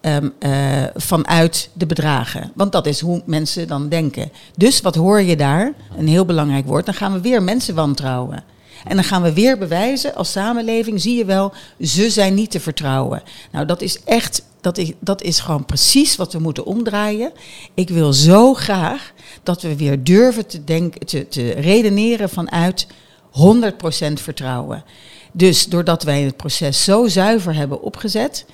Um, 0.06 0.34
uh, 0.40 0.84
vanuit 0.96 1.70
de 1.74 1.86
bedragen. 1.86 2.52
Want 2.56 2.72
dat 2.72 2.86
is 2.86 3.00
hoe 3.00 3.22
mensen 3.26 3.68
dan 3.68 3.90
denken. 3.90 4.32
Dus 4.58 4.82
wat 4.82 4.96
hoor 4.96 5.22
je 5.22 5.36
daar? 5.36 5.74
Een 5.98 6.08
heel 6.08 6.26
belangrijk 6.26 6.66
woord. 6.66 6.86
Dan 6.86 6.94
gaan 6.94 7.14
we 7.14 7.22
weer 7.22 7.44
mensen 7.44 7.76
wantrouwen. 7.76 8.44
En 8.84 8.96
dan 8.96 9.04
gaan 9.04 9.22
we 9.22 9.34
weer 9.34 9.58
bewijzen 9.58 10.16
als 10.16 10.32
samenleving, 10.32 11.02
zie 11.02 11.18
je 11.18 11.26
wel, 11.26 11.54
ze 11.80 12.10
zijn 12.10 12.34
niet 12.34 12.52
te 12.52 12.60
vertrouwen. 12.60 13.24
Nou, 13.52 13.66
dat 13.66 13.82
is 13.82 14.04
echt, 14.04 14.44
dat 14.62 14.78
is, 14.78 14.92
dat 15.00 15.22
is 15.22 15.40
gewoon 15.40 15.66
precies 15.66 16.16
wat 16.16 16.34
we 16.34 16.40
moeten 16.40 16.66
omdraaien. 16.66 17.32
Ik 17.74 17.90
wil 17.90 18.14
zo 18.14 18.54
graag 18.54 19.12
dat 19.44 19.62
we 19.62 19.76
weer 19.76 20.04
durven 20.04 20.48
te, 20.48 20.64
denken, 20.64 21.30
te 21.30 21.52
redeneren 21.52 22.30
vanuit 22.30 22.88
100% 22.88 24.14
vertrouwen. 24.14 24.84
Dus 25.32 25.66
doordat 25.66 26.04
wij 26.04 26.22
het 26.22 26.38
proces 26.38 26.84
zo 26.84 27.08
zuiver 27.08 27.56
hebben 27.56 27.82
opgezet, 27.82 28.46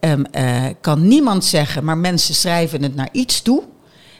um, 0.00 0.24
uh, 0.32 0.64
kan 0.80 1.08
niemand 1.08 1.44
zeggen, 1.44 1.84
maar 1.84 1.98
mensen 1.98 2.34
schrijven 2.34 2.82
het 2.82 2.94
naar 2.94 3.08
iets 3.12 3.42
toe. 3.42 3.62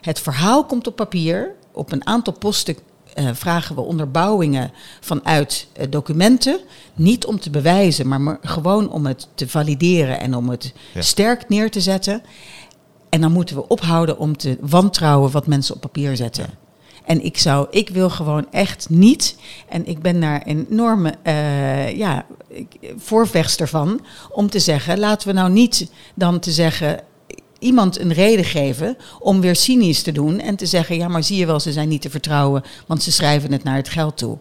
Het 0.01 0.21
verhaal 0.21 0.65
komt 0.65 0.87
op 0.87 0.97
papier. 0.97 1.55
Op 1.73 1.93
een 1.93 2.07
aantal 2.07 2.33
posten 2.33 2.77
uh, 3.19 3.31
vragen 3.33 3.75
we 3.75 3.81
onderbouwingen 3.81 4.73
vanuit 5.01 5.67
uh, 5.81 5.87
documenten. 5.91 6.61
Niet 6.95 7.27
om 7.27 7.41
te 7.41 7.51
bewijzen, 7.51 8.09
maar, 8.09 8.21
maar, 8.21 8.39
gewoon 8.43 8.91
om 8.91 9.07
het 9.07 9.29
te 9.35 9.49
valideren 9.49 10.21
en 10.21 10.35
om 10.35 10.49
het 10.49 10.73
ja. 10.95 11.03
sterk 11.03 11.49
neer 11.49 11.71
te 11.71 11.81
zetten. 11.81 12.23
En 13.09 13.21
dan 13.21 13.33
moeten 13.33 13.57
we 13.57 13.69
ophouden 13.69 14.19
om 14.19 14.37
te 14.37 14.59
wantrouwen 14.61 15.31
wat 15.31 15.47
mensen 15.47 15.75
op 15.75 15.81
papier 15.81 16.17
zetten. 16.17 16.45
Ja. 16.45 16.66
En 17.07 17.25
ik 17.25 17.39
zou, 17.39 17.67
ik 17.71 17.89
wil 17.89 18.11
gewoon 18.11 18.47
echt 18.51 18.87
niet, 18.91 19.37
en 19.69 19.87
ik 19.87 20.03
ben 20.03 20.21
daar 20.21 20.43
een 20.45 20.67
enorme 20.71 21.15
uh, 21.25 21.97
ja, 21.97 22.27
voorvechter 22.97 23.69
van, 23.69 24.01
om 24.31 24.51
te 24.51 24.59
zeggen, 24.59 24.99
laten 24.99 25.29
we 25.29 25.35
nou 25.35 25.51
niet 25.51 25.91
dan 26.15 26.39
te 26.39 26.51
zeggen, 26.51 27.01
iemand 27.59 27.99
een 28.01 28.13
reden 28.13 28.45
geven 28.45 28.97
om 29.19 29.41
weer 29.41 29.57
cynisch 29.57 30.03
te 30.03 30.13
doen 30.13 30.41
en 30.41 30.57
te 30.57 30.67
zeggen, 30.67 30.97
ja 30.97 31.09
maar 31.09 31.23
zie 31.23 31.37
je 31.37 31.47
wel, 31.47 31.61
ze 31.61 31.73
zijn 31.73 31.89
niet 31.89 32.03
te 32.03 32.11
vertrouwen, 32.11 32.63
want 32.87 33.03
ze 33.03 33.13
schrijven 33.13 33.53
het 33.53 33.65
naar 33.65 33.77
het 33.77 33.89
geld 33.89 34.17
toe. 34.17 34.39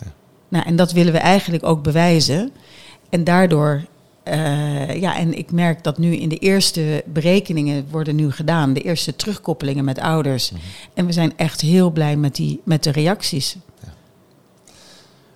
Ja. 0.00 0.12
Nou, 0.48 0.66
en 0.66 0.76
dat 0.76 0.92
willen 0.92 1.12
we 1.12 1.18
eigenlijk 1.18 1.64
ook 1.64 1.82
bewijzen. 1.82 2.52
En 3.08 3.24
daardoor, 3.24 3.84
uh, 4.28 5.00
ja, 5.00 5.16
en 5.16 5.38
ik 5.38 5.52
merk 5.52 5.84
dat 5.84 5.98
nu 5.98 6.16
in 6.16 6.28
de 6.28 6.38
eerste 6.38 7.02
berekeningen 7.06 7.86
worden 7.90 8.16
nu 8.16 8.30
gedaan, 8.30 8.72
de 8.72 8.80
eerste 8.80 9.16
terugkoppelingen 9.16 9.84
met 9.84 9.98
ouders. 9.98 10.50
Mm 10.50 10.58
-hmm. 10.58 10.66
En 10.94 11.06
we 11.06 11.12
zijn 11.12 11.32
echt 11.36 11.60
heel 11.60 11.90
blij 11.90 12.16
met, 12.16 12.34
die, 12.34 12.60
met 12.64 12.82
de 12.82 12.90
reacties. 12.90 13.56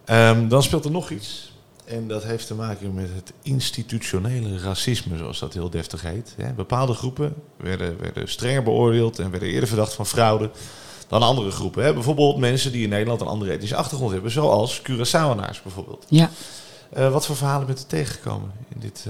Ja. 0.07 0.31
Um, 0.31 0.49
dan 0.49 0.63
speelt 0.63 0.85
er 0.85 0.91
nog 0.91 1.11
iets. 1.11 1.53
En 1.85 2.09
dat 2.09 2.25
heeft 2.25 2.47
te 2.47 2.55
maken 2.55 2.95
met 2.95 3.09
het 3.15 3.33
institutionele 3.43 4.59
racisme, 4.59 5.17
zoals 5.17 5.39
dat 5.39 5.53
heel 5.53 5.71
deftig 5.71 6.03
heet. 6.03 6.37
Bepaalde 6.57 6.93
groepen 6.93 7.35
werden, 7.57 8.01
werden 8.01 8.29
strenger 8.29 8.63
beoordeeld 8.63 9.19
en 9.19 9.31
werden 9.31 9.49
eerder 9.49 9.69
verdacht 9.69 9.95
van 9.95 10.07
fraude 10.07 10.51
dan 11.09 11.23
andere 11.23 11.51
groepen. 11.51 11.85
Hè. 11.85 11.95
Bijvoorbeeld 11.95 12.37
mensen 12.37 12.73
die 12.73 12.83
in 12.83 12.89
Nederland 12.89 13.21
een 13.21 13.27
andere 13.27 13.53
etnische 13.53 13.77
achtergrond 13.77 14.13
hebben, 14.13 14.31
zoals 14.31 14.83
Curaçaoënaars 14.83 15.63
bijvoorbeeld. 15.63 16.07
Ja. 16.09 16.31
Uh, 16.97 17.13
wat 17.13 17.27
voor 17.27 17.37
verhalen 17.37 17.67
bent 17.67 17.81
u 17.81 17.85
tegengekomen 17.87 18.53
in 18.69 18.81
dit, 18.81 19.07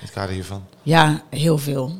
het 0.00 0.10
kader 0.10 0.34
hiervan? 0.34 0.64
Ja, 0.82 1.22
heel 1.30 1.58
veel. 1.58 1.92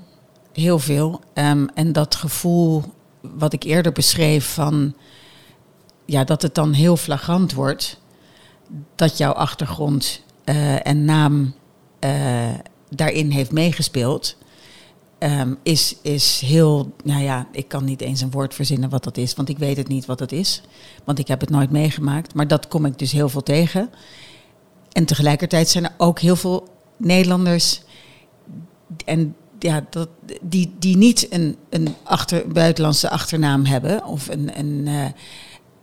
Heel 0.52 0.78
veel. 0.78 1.20
Um, 1.34 1.68
en 1.74 1.92
dat 1.92 2.14
gevoel 2.14 2.82
wat 3.20 3.52
ik 3.52 3.62
eerder 3.62 3.92
beschreef 3.92 4.54
van 4.54 4.94
ja, 6.04 6.24
dat 6.24 6.42
het 6.42 6.54
dan 6.54 6.72
heel 6.72 6.96
flagrant 6.96 7.52
wordt 7.52 8.00
dat 8.94 9.16
jouw 9.16 9.32
achtergrond 9.32 10.22
uh, 10.44 10.86
en 10.86 11.04
naam 11.04 11.54
daarin 12.90 13.30
heeft 13.30 13.52
meegespeeld, 13.52 14.36
um, 15.18 15.59
is, 15.62 15.96
is 16.02 16.40
heel, 16.40 16.92
nou 17.04 17.22
ja, 17.22 17.46
ik 17.52 17.68
kan 17.68 17.84
niet 17.84 18.00
eens 18.00 18.20
een 18.20 18.30
woord 18.30 18.54
verzinnen 18.54 18.90
wat 18.90 19.04
dat 19.04 19.16
is, 19.16 19.34
want 19.34 19.48
ik 19.48 19.59
weet 19.59 19.76
het 19.76 19.88
niet 19.88 20.06
wat 20.06 20.18
dat 20.18 20.32
is, 20.32 20.62
want 21.04 21.18
ik 21.18 21.28
heb 21.28 21.40
het 21.40 21.50
nooit 21.50 21.70
meegemaakt, 21.70 22.34
maar 22.34 22.48
dat 22.48 22.68
kom 22.68 22.84
ik 22.84 22.98
dus 22.98 23.12
heel 23.12 23.28
veel 23.28 23.42
tegen. 23.42 23.90
En 24.99 25.05
tegelijkertijd 25.05 25.68
zijn 25.68 25.84
er 25.84 25.92
ook 25.96 26.18
heel 26.20 26.36
veel 26.36 26.68
Nederlanders 26.96 27.80
en 29.05 29.34
ja, 29.59 29.86
dat, 29.90 30.09
die, 30.42 30.74
die 30.78 30.96
niet 30.96 31.26
een, 31.30 31.57
een 31.70 31.94
achter, 32.03 32.49
buitenlandse 32.49 33.11
achternaam 33.11 33.64
hebben. 33.64 34.05
Of 34.05 34.28
een, 34.28 34.59
een, 34.59 34.86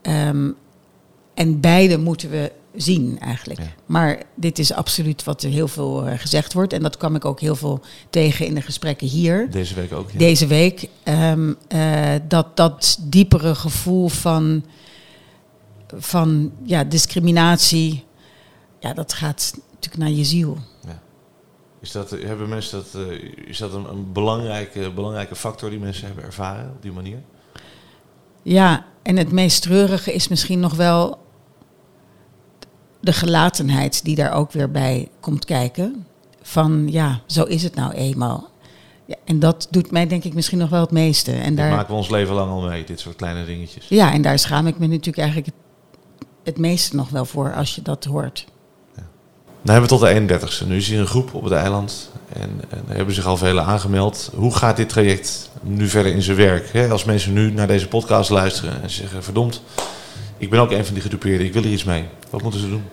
uh, 0.03 0.28
um, 0.28 0.55
en 1.34 1.59
beide 1.59 1.97
moeten 1.97 2.30
we 2.30 2.51
zien 2.76 3.20
eigenlijk. 3.20 3.59
Ja. 3.59 3.68
Maar 3.86 4.24
dit 4.36 4.59
is 4.59 4.74
absoluut 4.74 5.24
wat 5.24 5.43
er 5.43 5.49
heel 5.49 5.68
veel 5.68 6.07
uh, 6.07 6.13
gezegd 6.18 6.53
wordt. 6.53 6.74
En 6.74 6.82
dat 6.82 6.97
kwam 6.97 7.16
ik 7.16 7.26
ook 7.26 7.39
heel 7.39 7.55
veel 7.55 7.82
tegen 8.09 8.45
in 8.45 8.55
de 8.55 8.61
gesprekken 8.61 9.07
hier. 9.07 9.51
Deze 9.51 9.74
week 9.74 9.93
ook. 9.93 10.11
Ja. 10.11 10.18
Deze 10.18 10.47
week. 10.47 10.89
Um, 11.03 11.57
uh, 11.70 12.13
dat, 12.28 12.57
dat 12.57 12.97
diepere 13.01 13.55
gevoel 13.55 14.07
van, 14.07 14.66
van 15.88 16.51
ja, 16.63 16.84
discriminatie. 16.84 18.03
Ja, 18.86 18.93
dat 18.93 19.13
gaat 19.13 19.53
natuurlijk 19.71 19.97
naar 19.97 20.11
je 20.11 20.23
ziel. 20.23 20.57
Ja. 20.88 21.01
Is 21.79 21.91
dat, 21.91 22.09
hebben 22.09 22.49
mensen 22.49 22.83
dat, 22.83 23.01
uh, 23.01 23.21
is 23.47 23.57
dat 23.57 23.73
een, 23.73 23.89
een, 23.89 24.11
belangrijke, 24.11 24.91
belangrijke 24.91 25.36
factor 25.36 25.69
die 25.69 25.79
mensen 25.79 26.05
hebben 26.05 26.23
ervaren 26.23 26.71
op 26.75 26.81
die 26.81 26.91
manier? 26.91 27.21
Ja, 28.41 28.86
en 29.01 29.17
het 29.17 29.31
meest 29.31 29.61
treurige 29.61 30.13
is 30.13 30.27
misschien 30.27 30.59
nog 30.59 30.73
wel 30.73 31.17
de 32.99 33.13
gelatenheid 33.13 34.03
die 34.03 34.15
daar 34.15 34.33
ook 34.33 34.51
weer 34.51 34.71
bij 34.71 35.09
komt 35.19 35.45
kijken. 35.45 36.05
Van 36.41 36.88
ja, 36.91 37.21
zo 37.25 37.43
is 37.43 37.63
het 37.63 37.75
nou 37.75 37.93
eenmaal. 37.93 38.49
Ja, 39.05 39.15
en 39.23 39.39
dat 39.39 39.67
doet 39.69 39.91
mij 39.91 40.07
denk 40.07 40.23
ik 40.23 40.33
misschien 40.33 40.57
nog 40.57 40.69
wel 40.69 40.81
het 40.81 40.91
meeste. 40.91 41.31
En 41.31 41.55
daar 41.55 41.71
maken 41.71 41.89
we 41.89 41.97
ons 41.97 42.09
leven 42.09 42.36
lang 42.36 42.51
al 42.51 42.61
mee, 42.61 42.83
dit 42.83 42.99
soort 42.99 43.15
kleine 43.15 43.45
dingetjes. 43.45 43.88
Ja, 43.88 44.13
en 44.13 44.21
daar 44.21 44.39
schaam 44.39 44.67
ik 44.67 44.77
me 44.77 44.88
natuurlijk 44.88 45.17
eigenlijk 45.17 45.47
het, 45.47 45.55
het 46.43 46.57
meeste 46.57 46.95
nog 46.95 47.09
wel 47.09 47.25
voor 47.25 47.53
als 47.53 47.75
je 47.75 47.81
dat 47.81 48.03
hoort. 48.03 48.53
Nou 49.66 49.80
hebben 49.80 49.97
we 49.97 50.05
tot 50.05 50.30
de 50.30 50.39
31ste. 50.39 50.68
Nu 50.68 50.76
is 50.76 50.88
hier 50.88 50.99
een 50.99 51.07
groep 51.07 51.34
op 51.34 51.43
het 51.43 51.53
eiland. 51.53 52.11
En, 52.34 52.61
en 52.70 52.84
hebben 52.88 53.16
zich 53.16 53.26
al 53.26 53.38
velen 53.38 53.66
aangemeld. 53.66 54.32
Hoe 54.36 54.55
gaat 54.55 54.78
dit 54.78 54.89
traject 54.89 55.49
nu 55.61 55.88
verder 55.88 56.11
in 56.11 56.22
zijn 56.22 56.38
werk? 56.38 56.91
Als 56.91 57.03
mensen 57.03 57.34
nu 57.34 57.51
naar 57.51 57.68
deze 57.68 57.88
podcast 57.88 58.30
luisteren 58.30 58.82
en 58.82 58.89
zeggen... 58.89 59.24
verdomd, 59.24 59.61
ik 60.38 60.49
ben 60.49 60.59
ook 60.59 60.72
een 60.72 60.86
van 60.86 60.93
die 60.93 61.03
gedupeerden, 61.03 61.45
ik 61.45 61.53
wil 61.53 61.63
er 61.63 61.70
iets 61.70 61.84
mee. 61.84 62.03
Wat 62.30 62.41
moeten 62.41 62.59
ze 62.59 62.70
doen? 62.70 62.84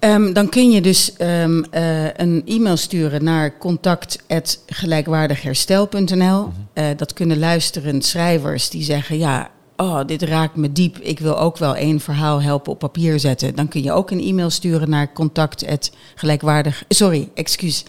Um, 0.00 0.32
dan 0.32 0.48
kun 0.48 0.70
je 0.70 0.80
dus 0.80 1.12
um, 1.20 1.64
uh, 1.74 2.04
een 2.16 2.42
e-mail 2.46 2.76
sturen 2.76 3.24
naar 3.24 3.58
contact.gelijkwaardigherstel.nl. 3.58 6.16
Mm 6.16 6.52
-hmm. 6.74 6.74
uh, 6.74 6.84
dat 6.96 7.12
kunnen 7.12 7.38
luisterend 7.38 8.04
schrijvers 8.04 8.68
die 8.68 8.82
zeggen, 8.82 9.18
ja, 9.18 9.50
oh, 9.82 10.00
dit 10.06 10.22
raakt 10.22 10.56
me 10.56 10.72
diep. 10.72 10.98
Ik 10.98 11.18
wil 11.18 11.38
ook 11.38 11.56
wel 11.56 11.76
één 11.76 12.00
verhaal 12.00 12.42
helpen 12.42 12.72
op 12.72 12.78
papier 12.78 13.20
zetten. 13.20 13.54
Dan 13.54 13.68
kun 13.68 13.82
je 13.82 13.92
ook 13.92 14.10
een 14.10 14.20
e-mail 14.20 14.50
sturen 14.50 14.90
naar 14.90 15.12
contact.gelijkwaardig... 15.12 16.84
Sorry, 16.88 17.28
excuus. 17.34 17.84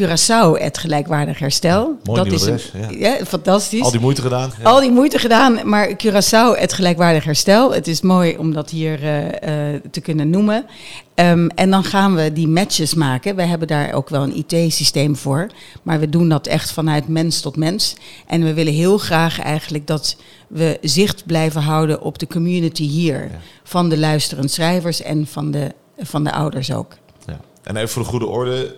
Curaçao, 0.00 0.62
het 0.62 0.78
gelijkwaardig 0.78 1.38
herstel. 1.38 1.98
Mooi 2.04 2.22
dat 2.22 2.32
is 2.32 2.42
adres, 2.42 2.70
een, 2.72 2.98
ja. 2.98 3.16
ja. 3.16 3.24
fantastisch. 3.24 3.82
Al 3.82 3.90
die 3.90 4.00
moeite 4.00 4.22
gedaan. 4.22 4.52
Ja. 4.58 4.64
Al 4.64 4.80
die 4.80 4.90
moeite 4.90 5.18
gedaan, 5.18 5.68
maar 5.68 5.88
Curaçao, 5.88 6.58
het 6.58 6.72
gelijkwaardig 6.72 7.24
herstel. 7.24 7.72
Het 7.72 7.86
is 7.86 8.00
mooi 8.00 8.36
om 8.36 8.52
dat 8.52 8.70
hier 8.70 9.02
uh, 9.02 9.24
uh, 9.24 9.80
te 9.90 10.00
kunnen 10.00 10.30
noemen. 10.30 10.66
Um, 11.14 11.48
en 11.48 11.70
dan 11.70 11.84
gaan 11.84 12.14
we 12.14 12.32
die 12.32 12.48
matches 12.48 12.94
maken. 12.94 13.36
We 13.36 13.42
hebben 13.42 13.68
daar 13.68 13.92
ook 13.92 14.08
wel 14.08 14.22
een 14.22 14.36
IT-systeem 14.36 15.16
voor. 15.16 15.46
Maar 15.82 16.00
we 16.00 16.08
doen 16.08 16.28
dat 16.28 16.46
echt 16.46 16.72
vanuit 16.72 17.08
mens 17.08 17.40
tot 17.40 17.56
mens. 17.56 17.96
En 18.26 18.44
we 18.44 18.54
willen 18.54 18.72
heel 18.72 18.98
graag 18.98 19.40
eigenlijk 19.40 19.86
dat 19.86 20.16
we 20.48 20.78
zicht 20.80 21.26
blijven 21.26 21.62
houden 21.62 22.00
op 22.00 22.18
de 22.18 22.26
community 22.26 22.84
hier. 22.84 23.30
Van 23.62 23.88
de 23.88 23.98
luisterend 23.98 24.50
schrijvers 24.50 25.02
en 25.02 25.26
van 25.26 25.50
de, 25.50 25.72
van 25.98 26.24
de 26.24 26.32
ouders 26.32 26.72
ook. 26.72 26.92
Ja. 27.26 27.40
En 27.62 27.76
even 27.76 27.88
voor 27.88 28.02
de 28.02 28.08
goede 28.08 28.26
orde, 28.26 28.76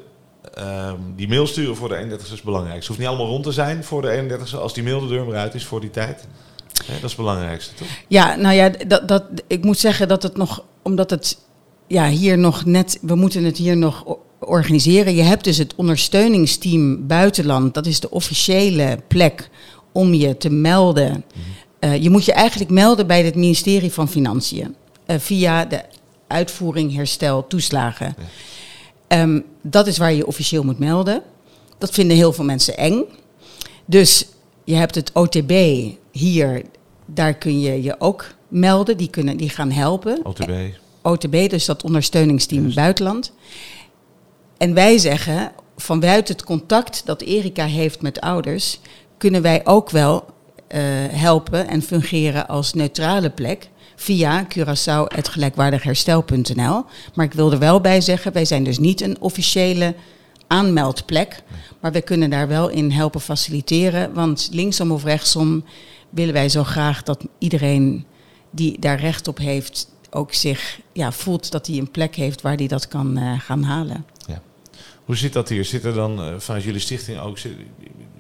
Um, 0.59 1.12
die 1.16 1.28
mail 1.28 1.46
sturen 1.46 1.76
voor 1.76 1.88
de 1.88 1.96
31 1.96 2.32
is 2.32 2.42
belangrijk. 2.42 2.76
Het 2.76 2.86
hoeft 2.86 2.98
niet 2.98 3.09
allemaal 3.09 3.26
rond 3.26 3.44
te 3.44 3.52
zijn 3.52 3.84
voor 3.84 4.02
de 4.02 4.11
31 4.11 4.59
als 4.59 4.74
die 4.74 4.82
mail 4.82 5.00
de 5.00 5.07
deur 5.07 5.24
maar 5.24 5.36
uit 5.36 5.54
is 5.54 5.64
voor 5.64 5.80
die 5.80 5.90
tijd. 5.90 6.26
Ja, 6.72 6.92
dat 6.92 6.94
is 6.94 7.02
het 7.02 7.16
belangrijkste, 7.16 7.74
toch? 7.74 7.88
Ja, 8.09 8.36
nou 8.36 8.54
ja, 8.54 8.70
dat, 8.86 9.09
dat, 9.09 9.24
ik 9.46 9.64
moet 9.64 9.78
zeggen 9.78 10.09
dat 10.09 10.22
het 10.22 10.36
nog, 10.36 10.64
omdat 10.82 11.11
het 11.11 11.38
ja, 11.86 12.09
hier 12.09 12.38
nog 12.38 12.64
net, 12.64 12.98
we 13.02 13.14
moeten 13.14 13.44
het 13.44 13.57
hier 13.57 13.76
nog 13.76 14.04
organiseren. 14.38 15.14
Je 15.14 15.22
hebt 15.22 15.44
dus 15.44 15.59
het 15.59 15.74
ondersteuningsteam 15.74 17.07
buitenland, 17.07 17.74
dat 17.74 17.86
is 17.86 18.00
de 18.00 18.11
officiële 18.11 18.98
plek 19.09 19.50
om 19.92 20.14
je 20.14 20.36
te 20.36 20.50
melden. 20.50 21.12
Mm 21.12 21.22
-hmm. 21.80 21.90
uh, 21.90 22.02
je 22.02 22.11
moet 22.11 22.24
je 22.24 22.32
eigenlijk 22.32 22.70
melden 22.70 23.07
bij 23.07 23.24
het 23.24 23.34
ministerie 23.34 23.92
van 23.92 24.09
Financiën 24.09 24.74
uh, 25.07 25.16
via 25.18 25.64
de 25.64 25.82
uitvoering, 26.26 26.94
herstel, 26.94 27.46
toeslagen. 27.46 28.14
Ja. 28.18 28.24
Um, 29.09 29.44
dat 29.62 29.86
is 29.86 29.98
waar 29.98 30.12
je 30.12 30.26
officieel 30.26 30.62
moet 30.62 30.78
melden. 30.78 31.22
Dat 31.78 31.90
vinden 31.90 32.16
heel 32.16 32.32
veel 32.32 32.44
mensen 32.44 32.76
eng. 32.76 33.04
Dus 33.84 34.26
je 34.64 34.74
hebt 34.74 34.94
het 34.94 35.11
OTB 35.12 35.52
hier, 36.11 36.62
daar 37.07 37.34
kun 37.34 37.61
je 37.61 37.82
je 37.82 38.00
ook 38.00 38.34
melden. 38.48 38.96
Die, 38.96 39.11
kunnen, 39.11 39.36
die 39.36 39.48
gaan 39.48 39.70
helpen. 39.70 40.20
OTB. 40.22 40.50
OTB, 41.02 41.50
dus 41.50 41.64
dat 41.64 41.82
ondersteuningsteam 41.84 42.74
buitenland. 42.74 43.32
En 44.57 44.74
wij 44.74 44.98
zeggen, 44.98 45.52
vanuit 45.76 46.28
het 46.28 46.44
contact 46.44 47.02
dat 47.04 47.22
Erika 47.22 47.64
heeft 47.64 48.02
met 48.02 48.20
ouders, 48.20 48.80
kunnen 49.16 49.42
wij 49.42 49.66
ook 49.66 49.90
wel 49.90 50.24
uh, 50.24 50.80
helpen 51.11 51.68
en 51.68 51.82
fungeren 51.82 52.48
als 52.48 52.74
neutrale 52.74 53.30
plek 53.30 53.68
via 53.97 54.47
Curaçao.gelijkwaardigherstel.nl. 54.49 56.84
Maar 57.14 57.24
ik 57.24 57.32
wil 57.32 57.53
er 57.53 57.59
wel 57.59 57.80
bij 57.80 58.01
zeggen, 58.01 58.32
wij 58.32 58.44
zijn 58.44 58.64
dus 58.64 58.78
niet 58.78 59.01
een 59.01 59.20
officiële 59.20 59.94
aanmeldplek. 60.47 61.42
Maar 61.80 61.92
we 61.92 62.01
kunnen 62.01 62.30
daar 62.30 62.49
wel 62.49 62.68
in 62.68 62.90
helpen 62.90 63.20
faciliteren. 63.20 64.14
Want 64.14 64.49
linksom 64.53 64.90
of 64.90 65.05
rechtsom 65.05 65.64
willen 66.11 66.34
wij 66.34 66.49
zo 66.49 66.64
graag 66.64 67.03
dat 67.03 67.26
iedereen 67.38 68.07
die 68.51 68.80
daar 68.80 69.01
recht 69.01 69.28
op 69.28 69.38
heeft, 69.38 69.90
ook 70.11 70.34
zich 70.34 70.80
ja, 70.92 71.12
voelt 71.12 71.51
dat 71.51 71.66
hij 71.66 71.78
een 71.78 71.90
plek 71.90 72.14
heeft 72.14 72.42
waar 72.42 72.57
hij 72.57 72.66
dat 72.66 72.88
kan 72.88 73.18
uh, 73.18 73.40
gaan 73.40 73.62
halen. 73.62 74.07
Ja. 74.26 74.42
Hoe 75.05 75.16
zit 75.16 75.32
dat 75.32 75.49
hier? 75.49 75.64
Zit 75.64 75.84
er 75.84 75.94
dan 75.94 76.20
uh, 76.20 76.34
vanuit 76.38 76.64
jullie 76.64 76.80
stichting 76.80 77.18
ook 77.18 77.38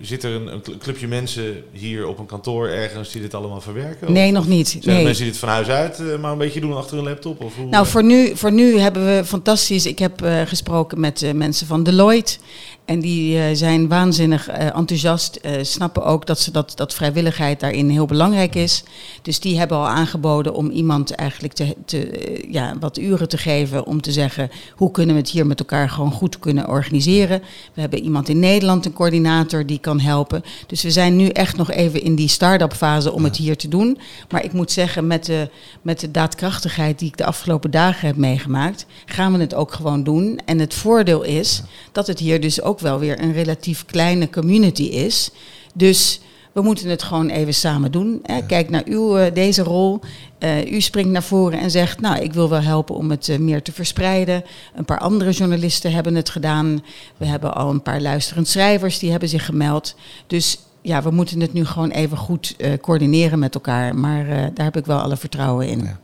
Zit 0.00 0.24
er 0.24 0.30
een, 0.30 0.52
een, 0.52 0.78
clubje 0.78 1.08
mensen 1.08 1.64
hier 1.72 2.06
op 2.06 2.18
een 2.18 2.26
kantoor 2.26 2.68
ergens 2.68 3.12
die 3.12 3.20
dit 3.20 3.34
allemaal 3.34 3.60
verwerken? 3.60 4.12
Nee, 4.12 4.32
nog 4.32 4.46
niet. 4.46 4.68
Zijn 4.68 4.96
nee. 4.96 5.04
mensen 5.04 5.22
die 5.22 5.32
dit 5.32 5.40
van 5.40 5.48
huis 5.48 5.68
uit 5.68 5.98
uh, 6.00 6.18
maar 6.18 6.32
een 6.32 6.38
beetje 6.38 6.60
doen 6.60 6.76
achter 6.76 6.98
een 6.98 7.04
laptop? 7.04 7.40
Of 7.40 7.56
hoe, 7.56 7.66
nou, 7.66 7.86
voor 7.86 8.04
nu, 8.04 8.36
voor 8.36 8.52
nu 8.52 8.78
hebben 8.78 9.06
we 9.06 9.24
fantastisch. 9.24 9.86
Ik 9.86 9.98
heb 9.98 10.22
uh, 10.22 10.40
gesproken 10.46 11.00
met 11.00 11.22
uh, 11.22 11.32
mensen 11.32 11.66
van 11.66 11.82
Deloitte. 11.82 12.38
En 12.86 13.00
die 13.00 13.36
uh, 13.36 13.44
zijn 13.52 13.88
waanzinnig 13.88 14.50
uh, 14.50 14.76
enthousiast, 14.76 15.38
uh, 15.42 15.52
snappen 15.62 16.04
ook 16.04 16.26
dat, 16.26 16.40
ze 16.40 16.50
dat, 16.50 16.72
dat 16.74 16.94
vrijwilligheid 16.94 17.60
daarin 17.60 17.88
heel 17.88 18.06
belangrijk 18.06 18.54
is. 18.54 18.82
Dus 19.22 19.40
die 19.40 19.58
hebben 19.58 19.76
al 19.76 19.88
aangeboden 19.88 20.54
om 20.54 20.70
iemand 20.70 21.10
eigenlijk 21.10 21.54
te, 21.54 21.76
te, 21.84 22.44
ja, 22.50 22.74
wat 22.80 22.98
uren 22.98 23.28
te 23.28 23.38
geven 23.38 23.86
om 23.86 24.00
te 24.00 24.12
zeggen 24.12 24.50
hoe 24.76 24.90
kunnen 24.90 25.14
we 25.14 25.20
het 25.20 25.30
hier 25.30 25.46
met 25.46 25.58
elkaar 25.58 25.90
gewoon 25.90 26.12
goed 26.12 26.38
kunnen 26.38 26.68
organiseren. 26.68 27.42
We 27.74 27.80
hebben 27.80 28.02
iemand 28.02 28.28
in 28.28 28.38
Nederland, 28.38 28.86
een 28.86 28.92
coördinator, 28.92 29.66
die 29.66 29.78
kan 29.78 30.00
helpen. 30.00 30.44
Dus 30.66 30.82
we 30.82 30.90
zijn 30.90 31.16
nu 31.16 31.28
echt 31.28 31.56
nog 31.56 31.70
even 31.70 32.02
in 32.02 32.14
die 32.14 32.28
start-up 32.28 32.72
fase 32.72 33.12
om 33.12 33.24
het 33.24 33.36
hier 33.36 33.56
te 33.56 33.68
doen. 33.68 33.98
Maar 34.30 34.44
ik 34.44 34.52
moet 34.52 34.72
zeggen, 34.72 35.06
met 35.06 35.24
de, 35.24 35.48
met 35.82 36.00
de 36.00 36.10
daadkrachtigheid 36.10 36.98
die 36.98 37.08
ik 37.08 37.16
de 37.16 37.24
afgelopen 37.24 37.70
dagen 37.70 38.06
heb 38.06 38.16
meegemaakt, 38.16 38.86
gaan 39.06 39.32
we 39.32 39.38
het 39.38 39.54
ook 39.54 39.72
gewoon 39.72 40.04
doen. 40.04 40.40
En 40.44 40.58
het 40.58 40.74
voordeel 40.74 41.22
is 41.22 41.62
dat 41.92 42.06
het 42.06 42.18
hier 42.18 42.40
dus 42.40 42.62
ook 42.62 42.75
wel 42.80 42.98
weer 42.98 43.22
een 43.22 43.32
relatief 43.32 43.84
kleine 43.84 44.30
community 44.30 44.82
is. 44.82 45.30
Dus 45.74 46.20
we 46.52 46.62
moeten 46.62 46.88
het 46.88 47.02
gewoon 47.02 47.28
even 47.28 47.54
samen 47.54 47.92
doen. 47.92 48.20
Hè. 48.22 48.46
Kijk 48.46 48.70
naar 48.70 48.82
uw, 48.84 49.18
uh, 49.18 49.34
deze 49.34 49.62
rol. 49.62 50.00
Uh, 50.38 50.72
u 50.72 50.80
springt 50.80 51.10
naar 51.10 51.22
voren 51.22 51.58
en 51.58 51.70
zegt, 51.70 52.00
nou, 52.00 52.22
ik 52.22 52.32
wil 52.32 52.48
wel 52.48 52.60
helpen 52.60 52.94
om 52.94 53.10
het 53.10 53.28
uh, 53.28 53.38
meer 53.38 53.62
te 53.62 53.72
verspreiden. 53.72 54.44
Een 54.74 54.84
paar 54.84 54.98
andere 54.98 55.30
journalisten 55.30 55.92
hebben 55.92 56.14
het 56.14 56.30
gedaan. 56.30 56.84
We 57.16 57.26
hebben 57.26 57.54
al 57.54 57.70
een 57.70 57.82
paar 57.82 58.00
luisterend 58.00 58.48
schrijvers 58.48 58.98
die 58.98 59.10
hebben 59.10 59.28
zich 59.28 59.44
gemeld. 59.44 59.94
Dus 60.26 60.58
ja, 60.80 61.02
we 61.02 61.10
moeten 61.10 61.40
het 61.40 61.52
nu 61.52 61.64
gewoon 61.64 61.90
even 61.90 62.16
goed 62.16 62.56
coördineren 62.80 63.38
met 63.38 63.54
elkaar. 63.54 63.94
Maar 63.94 64.26
daar 64.54 64.64
heb 64.64 64.76
ik 64.76 64.86
wel 64.86 64.98
alle 64.98 65.16
vertrouwen 65.16 65.68
in. 65.68 65.78
Ja. 65.78 65.98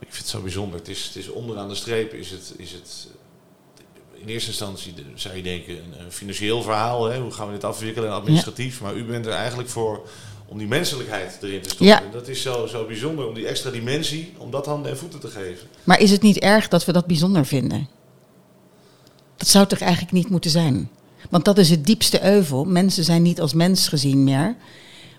Ik 0.00 0.06
vind 0.08 0.16
het 0.16 0.28
zo 0.28 0.40
bijzonder. 0.40 0.78
Het 0.78 0.88
is, 0.88 1.04
het 1.04 1.16
is 1.16 1.30
onderaan 1.30 1.68
de 1.68 1.74
streep 1.74 2.12
is 2.12 2.30
het, 2.30 2.54
is 2.56 2.72
het 2.72 3.08
in 4.24 4.30
eerste 4.30 4.48
instantie 4.48 4.94
zou 5.14 5.36
je 5.36 5.42
denken 5.42 5.76
een, 5.76 6.04
een 6.04 6.12
financieel 6.12 6.62
verhaal. 6.62 7.04
Hè? 7.04 7.20
Hoe 7.20 7.32
gaan 7.32 7.46
we 7.46 7.52
dit 7.52 7.64
afwikkelen 7.64 8.08
en 8.08 8.14
administratief. 8.14 8.80
Maar 8.80 8.94
u 8.94 9.04
bent 9.04 9.26
er 9.26 9.32
eigenlijk 9.32 9.68
voor 9.68 10.06
om 10.46 10.58
die 10.58 10.68
menselijkheid 10.68 11.38
erin 11.42 11.60
te 11.60 11.68
stoppen. 11.68 11.86
Ja. 11.86 12.02
Dat 12.12 12.28
is 12.28 12.42
zo, 12.42 12.66
zo 12.66 12.86
bijzonder 12.86 13.28
om 13.28 13.34
die 13.34 13.46
extra 13.46 13.70
dimensie, 13.70 14.34
om 14.38 14.50
dat 14.50 14.66
handen 14.66 14.90
en 14.90 14.98
voeten 14.98 15.20
te 15.20 15.28
geven. 15.28 15.68
Maar 15.84 16.00
is 16.00 16.10
het 16.10 16.22
niet 16.22 16.38
erg 16.38 16.68
dat 16.68 16.84
we 16.84 16.92
dat 16.92 17.06
bijzonder 17.06 17.46
vinden? 17.46 17.88
Dat 19.36 19.48
zou 19.48 19.66
toch 19.66 19.78
eigenlijk 19.78 20.12
niet 20.12 20.28
moeten 20.28 20.50
zijn? 20.50 20.90
Want 21.30 21.44
dat 21.44 21.58
is 21.58 21.70
het 21.70 21.86
diepste 21.86 22.24
euvel. 22.24 22.64
Mensen 22.64 23.04
zijn 23.04 23.22
niet 23.22 23.40
als 23.40 23.54
mens 23.54 23.88
gezien 23.88 24.24
meer. 24.24 24.56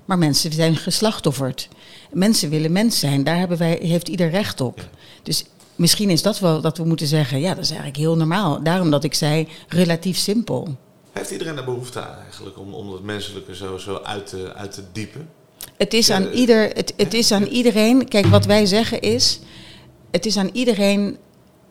Maar 0.05 0.17
mensen 0.17 0.53
zijn 0.53 0.75
geslachtofferd. 0.75 1.67
Mensen 2.11 2.49
willen 2.49 2.71
mens 2.71 2.99
zijn. 2.99 3.23
Daar 3.23 3.37
hebben 3.37 3.57
wij, 3.57 3.79
heeft 3.81 4.07
ieder 4.07 4.29
recht 4.29 4.61
op. 4.61 4.77
Ja. 4.77 4.83
Dus 5.23 5.45
misschien 5.75 6.09
is 6.09 6.21
dat 6.21 6.39
wel 6.39 6.61
dat 6.61 6.77
we 6.77 6.83
moeten 6.83 7.07
zeggen, 7.07 7.39
ja, 7.39 7.53
dat 7.53 7.63
is 7.63 7.69
eigenlijk 7.69 7.99
heel 7.99 8.15
normaal. 8.15 8.63
Daarom 8.63 8.91
dat 8.91 9.03
ik 9.03 9.13
zei, 9.13 9.47
relatief 9.67 10.17
simpel. 10.17 10.75
Heeft 11.11 11.31
iedereen 11.31 11.57
er 11.57 11.65
behoefte 11.65 12.01
aan 12.01 12.17
eigenlijk 12.23 12.59
om, 12.59 12.73
om 12.73 12.91
het 12.91 13.03
menselijke 13.03 13.55
zo, 13.55 13.77
zo 13.77 13.99
uit, 14.03 14.27
te, 14.27 14.53
uit 14.53 14.71
te 14.71 14.83
diepen? 14.91 15.29
Het 15.77 15.93
is, 15.93 16.11
aan 16.11 16.27
ieder, 16.31 16.69
het, 16.73 16.93
het 16.97 17.13
is 17.13 17.31
aan 17.31 17.43
iedereen, 17.43 18.07
kijk 18.07 18.25
wat 18.25 18.45
wij 18.45 18.65
zeggen 18.65 19.01
is, 19.01 19.39
het 20.11 20.25
is 20.25 20.37
aan 20.37 20.49
iedereen 20.53 21.17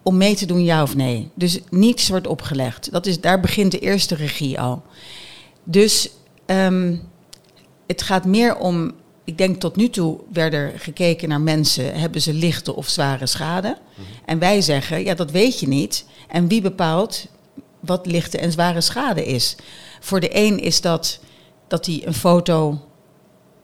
om 0.02 0.16
mee 0.16 0.34
te 0.34 0.46
doen 0.46 0.64
ja 0.64 0.82
of 0.82 0.96
nee. 0.96 1.30
Dus 1.34 1.58
niets 1.70 2.08
wordt 2.08 2.26
opgelegd. 2.26 2.92
Dat 2.92 3.06
is, 3.06 3.20
daar 3.20 3.40
begint 3.40 3.70
de 3.70 3.78
eerste 3.78 4.14
regie 4.14 4.60
al. 4.60 4.82
Dus 5.64 6.10
um, 6.46 7.02
het 7.86 8.02
gaat 8.02 8.24
meer 8.24 8.56
om 8.56 8.92
ik 9.24 9.38
denk 9.38 9.60
tot 9.60 9.76
nu 9.76 9.90
toe 9.90 10.20
werd 10.32 10.54
er 10.54 10.72
gekeken 10.76 11.28
naar 11.28 11.40
mensen, 11.40 12.00
hebben 12.00 12.20
ze 12.20 12.32
lichte 12.32 12.76
of 12.76 12.88
zware 12.88 13.26
schade? 13.26 13.68
Mm-hmm. 13.68 14.12
En 14.24 14.38
wij 14.38 14.60
zeggen, 14.60 15.04
ja, 15.04 15.14
dat 15.14 15.30
weet 15.30 15.60
je 15.60 15.68
niet. 15.68 16.04
En 16.28 16.48
wie 16.48 16.60
bepaalt 16.60 17.26
wat 17.80 18.06
lichte 18.06 18.38
en 18.38 18.52
zware 18.52 18.80
schade 18.80 19.24
is? 19.24 19.56
Voor 20.00 20.20
de 20.20 20.36
een 20.36 20.58
is 20.60 20.80
dat 20.80 21.18
dat 21.68 21.86
hij 21.86 22.02
een 22.04 22.14
foto 22.14 22.80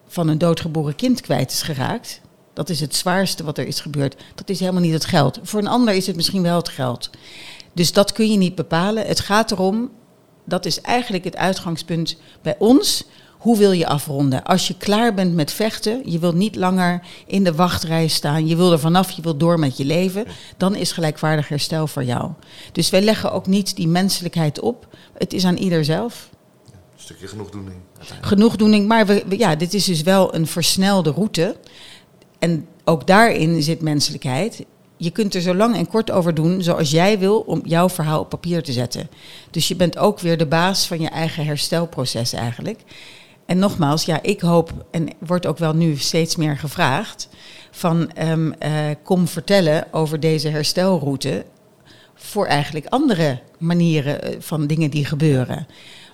van 0.07 0.29
een 0.29 0.39
doodgeboren 0.39 0.97
kind 0.97 1.21
kwijt 1.21 1.51
is 1.51 1.63
geraakt. 1.63 2.21
Dat 2.53 2.69
is 2.69 2.81
het 2.81 2.95
zwaarste 2.95 3.45
wat 3.45 3.59
er 3.59 3.67
is 3.67 3.81
gebeurd. 3.81 4.17
Dat 4.35 4.49
is 4.49 4.61
helemaal 4.61 4.81
niet 4.81 4.93
het 4.93 5.05
geld. 5.05 5.39
Voor 5.43 5.61
een 5.61 5.67
ander 5.67 5.95
is 5.95 6.07
het 6.07 6.17
misschien 6.17 6.43
wel 6.43 6.57
het 6.57 6.69
geld. 6.69 7.11
Dus 7.73 7.93
dat 7.93 8.13
kun 8.13 8.31
je 8.31 8.37
niet 8.37 8.55
bepalen. 8.55 9.07
Het 9.07 9.21
gaat 9.21 9.51
erom, 9.51 9.91
dat 10.45 10.67
is 10.67 10.81
eigenlijk 10.81 11.25
het 11.25 11.37
uitgangspunt 11.37 12.17
bij 12.43 12.57
ons 12.59 13.05
hoe 13.41 13.59
wil 13.59 13.73
je 13.73 13.87
afronden? 13.87 14.45
Als 14.45 14.69
je 14.69 14.77
klaar 14.77 15.15
bent 15.15 15.35
met 15.35 15.53
vechten, 15.53 16.01
je 16.05 16.19
wilt 16.19 16.35
niet 16.35 16.57
langer 16.57 17.03
in 17.27 17.45
de 17.45 17.55
wachtrij 17.55 18.09
staan, 18.09 18.47
je 18.47 18.57
wil 18.57 18.73
er 18.73 18.79
vanaf, 18.79 19.11
je 19.11 19.23
wilt 19.23 19.41
door 19.41 19.59
met 19.59 19.77
je 19.77 19.85
leven, 19.85 20.27
dan 20.57 20.75
is 20.75 20.93
gelijkwaardig 20.93 21.49
herstel 21.49 21.87
voor 21.87 22.05
jou. 22.05 22.31
Dus 22.73 22.91
wij 22.91 23.03
leggen 23.03 23.33
ook 23.33 23.47
niet 23.47 23.77
die 23.77 23.89
menselijkheid 23.89 24.61
op. 24.61 24.89
Het 25.19 25.33
is 25.33 25.45
aan 25.45 25.57
ieder 25.57 25.85
zelf. 25.85 26.31
Ja, 26.67 26.73
een 26.73 27.01
stukje 27.01 27.27
genoegdoening. 27.27 27.77
Genoegdoening, 28.21 28.89
maar 28.89 29.07
we, 29.07 29.25
ja, 29.29 29.57
dit 29.57 29.75
is 29.75 29.85
dus 29.85 30.03
wel 30.03 30.35
een 30.35 30.47
versnelde 30.47 31.11
route. 31.11 31.57
En 32.39 32.67
ook 32.85 33.07
daarin 33.07 33.63
zit 33.63 33.81
menselijkheid. 33.81 34.65
Je 34.97 35.11
kunt 35.11 35.35
er 35.35 35.41
zo 35.41 35.55
lang 35.55 35.77
en 35.77 35.87
kort 35.87 36.11
over 36.11 36.35
doen 36.35 36.63
zoals 36.63 36.91
jij 36.91 37.19
wil 37.19 37.41
om 37.41 37.61
jouw 37.65 37.89
verhaal 37.89 38.21
op 38.21 38.29
papier 38.29 38.63
te 38.63 38.73
zetten. 38.73 39.11
Dus 39.51 39.69
je 39.69 39.77
bent 39.77 39.99
ook 39.99 40.21
weer 40.21 40.39
de 40.39 40.47
baas 40.47 40.87
van 40.87 41.01
je 41.01 41.09
eigen 41.09 41.45
herstelproces 41.45 42.33
eigenlijk. 42.33 42.81
En 43.51 43.59
nogmaals, 43.59 44.05
ja, 44.05 44.23
ik 44.23 44.41
hoop, 44.41 44.73
en 44.91 45.09
wordt 45.19 45.47
ook 45.47 45.59
wel 45.59 45.75
nu 45.75 45.97
steeds 45.97 46.37
meer 46.37 46.57
gevraagd, 46.57 47.29
van 47.71 48.11
um, 48.23 48.55
uh, 48.63 48.73
kom 49.03 49.29
vertellen 49.29 49.93
over 49.93 50.21
deze 50.21 50.49
herstelroute 50.49 51.45
voor 52.15 52.47
eigenlijk 52.47 52.87
andere 52.87 53.41
manieren 53.59 54.23
eh, 54.23 54.37
van 54.39 54.67
dingen 54.67 54.91
die 54.91 55.05
gebeuren. 55.05 55.67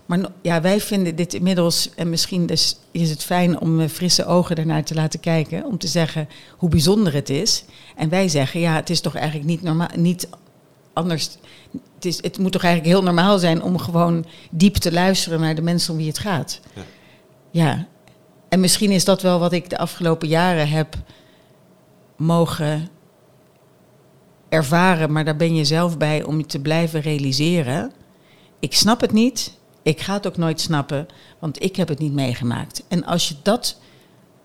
Maar 0.06 0.18
ja, 0.42 0.60
wij 0.60 0.80
vinden 0.80 1.16
dit 1.16 1.34
inmiddels, 1.34 1.90
en 1.94 2.10
misschien 2.10 2.46
dus 2.46 2.78
is 2.90 3.10
het 3.10 3.22
fijn 3.22 3.60
om 3.60 3.88
frisse 3.88 4.26
ogen 4.26 4.56
ernaar 4.56 4.84
te 4.84 4.94
laten 4.94 5.20
kijken, 5.20 5.64
om 5.64 5.78
te 5.78 5.88
zeggen 5.88 6.28
hoe 6.56 6.68
bijzonder 6.68 7.14
het 7.14 7.30
is. 7.30 7.64
En 7.96 8.08
wij 8.08 8.28
zeggen, 8.28 8.60
ja, 8.60 8.74
het 8.74 8.90
is 8.90 9.00
toch 9.00 9.14
eigenlijk 9.14 9.46
niet 9.46 9.62
normaal, 9.62 9.88
niet 9.96 10.28
anders. 10.92 11.28
Het, 11.94 12.04
is, 12.04 12.22
het 12.22 12.38
moet 12.38 12.52
toch 12.52 12.64
eigenlijk 12.64 12.94
heel 12.94 13.04
normaal 13.04 13.38
zijn 13.38 13.62
om 13.62 13.78
gewoon 13.78 14.26
diep 14.50 14.74
te 14.74 14.92
luisteren 14.92 15.40
naar 15.40 15.54
de 15.54 15.62
mensen 15.62 15.92
om 15.92 15.98
wie 15.98 16.08
het 16.08 16.18
gaat. 16.18 16.60
Ja. 16.74 16.82
Ja, 17.56 17.86
en 18.48 18.60
misschien 18.60 18.90
is 18.90 19.04
dat 19.04 19.22
wel 19.22 19.38
wat 19.38 19.52
ik 19.52 19.70
de 19.70 19.78
afgelopen 19.78 20.28
jaren 20.28 20.68
heb 20.68 20.94
mogen 22.16 22.88
ervaren, 24.48 25.12
maar 25.12 25.24
daar 25.24 25.36
ben 25.36 25.54
je 25.54 25.64
zelf 25.64 25.98
bij 25.98 26.22
om 26.22 26.38
je 26.38 26.46
te 26.46 26.60
blijven 26.60 27.00
realiseren. 27.00 27.92
Ik 28.58 28.74
snap 28.74 29.00
het 29.00 29.12
niet, 29.12 29.58
ik 29.82 30.00
ga 30.00 30.12
het 30.12 30.26
ook 30.26 30.36
nooit 30.36 30.60
snappen, 30.60 31.06
want 31.38 31.62
ik 31.62 31.76
heb 31.76 31.88
het 31.88 31.98
niet 31.98 32.12
meegemaakt. 32.12 32.84
En 32.88 33.04
als 33.04 33.28
je 33.28 33.34
dat 33.42 33.78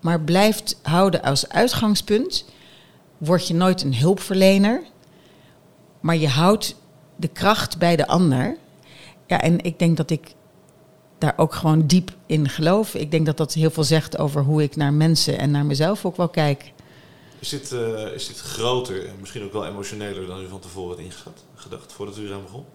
maar 0.02 0.22
blijft 0.22 0.80
houden 0.82 1.22
als 1.22 1.50
uitgangspunt, 1.50 2.46
word 3.18 3.48
je 3.48 3.54
nooit 3.54 3.82
een 3.82 3.96
hulpverlener, 3.96 4.84
maar 6.00 6.18
je 6.18 6.28
houdt 6.28 6.76
de 7.16 7.28
kracht 7.28 7.78
bij 7.78 7.96
de 7.96 8.08
ander. 8.08 8.58
Ja, 9.28 9.42
en 9.42 9.64
ik 9.64 9.80
denk 9.80 9.98
dat 9.98 10.10
ik 10.10 10.36
daar 11.22 11.34
ook 11.38 11.54
gewoon 11.54 11.88
diep 11.88 12.12
in 12.26 12.50
geloof. 12.50 12.96
Ik 12.96 13.12
denk 13.12 13.26
dat 13.26 13.38
dat 13.38 13.54
heel 13.54 13.72
veel 13.72 13.84
zegt 13.84 14.18
over 14.18 14.44
hoe 14.44 14.64
ik 14.64 14.76
naar 14.76 14.94
mensen 14.94 15.38
en 15.38 15.52
naar 15.52 15.66
mezelf 15.66 16.06
ook 16.06 16.18
wel 16.18 16.30
kijk. 16.30 16.72
Is 17.40 17.50
dit, 17.50 17.72
uh, 17.72 18.14
is 18.14 18.28
dit 18.28 18.40
groter 18.40 19.08
en 19.08 19.16
misschien 19.20 19.44
ook 19.44 19.54
wel 19.54 19.66
emotioneler 19.66 20.28
dan 20.28 20.42
u 20.42 20.48
van 20.48 20.60
tevoren 20.60 20.90
had 20.90 21.06
ingeschat, 21.06 21.44
gedacht 21.56 21.94
voordat 21.94 22.18
u 22.18 22.26
eraan 22.26 22.44
begon? 22.44 22.66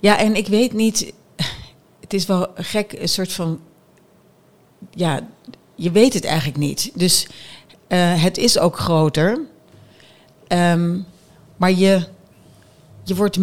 Ja, 0.00 0.18
en 0.18 0.34
ik 0.34 0.46
weet 0.46 0.72
niet. 0.72 1.12
het 2.00 2.12
is 2.12 2.26
wel 2.26 2.46
gek, 2.54 2.92
een 2.92 3.08
soort 3.08 3.32
van. 3.32 3.60
Ja, 4.90 5.28
je 5.74 5.90
weet 5.90 6.14
het 6.14 6.24
eigenlijk 6.24 6.58
niet. 6.58 6.90
Dus 6.94 7.26
uh, 7.88 8.22
het 8.22 8.38
is 8.38 8.58
ook 8.58 8.78
groter. 8.78 9.40
Um, 10.48 11.06
maar 11.56 11.72
je, 11.72 12.06
je, 13.06 13.14
wordt 13.14 13.36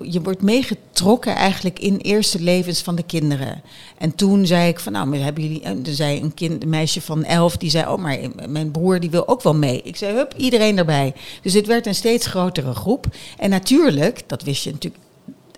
je 0.00 0.20
wordt 0.22 0.42
meegetrokken 0.42 1.34
eigenlijk 1.34 1.78
in 1.78 1.96
eerste 1.96 2.40
levens 2.40 2.82
van 2.82 2.94
de 2.94 3.02
kinderen. 3.02 3.62
En 3.98 4.14
toen 4.14 4.46
zei 4.46 4.68
ik 4.68 4.80
van 4.80 4.92
nou, 4.92 5.16
hebben 5.16 5.42
jullie. 5.42 5.62
Er 5.62 5.94
zei 5.94 6.20
een, 6.20 6.34
kind, 6.34 6.62
een 6.62 6.68
meisje 6.68 7.00
van 7.00 7.24
elf 7.24 7.56
die 7.56 7.70
zei: 7.70 7.86
Oh, 7.86 7.98
maar 7.98 8.18
mijn 8.48 8.70
broer 8.70 9.00
die 9.00 9.10
wil 9.10 9.28
ook 9.28 9.42
wel 9.42 9.54
mee. 9.54 9.82
Ik 9.82 9.96
zei: 9.96 10.14
Hup, 10.14 10.34
iedereen 10.36 10.78
erbij. 10.78 11.14
Dus 11.42 11.52
het 11.52 11.66
werd 11.66 11.86
een 11.86 11.94
steeds 11.94 12.26
grotere 12.26 12.74
groep. 12.74 13.06
En 13.38 13.50
natuurlijk, 13.50 14.22
dat 14.26 14.42
wist 14.42 14.64
je 14.64 14.70
natuurlijk. 14.70 15.02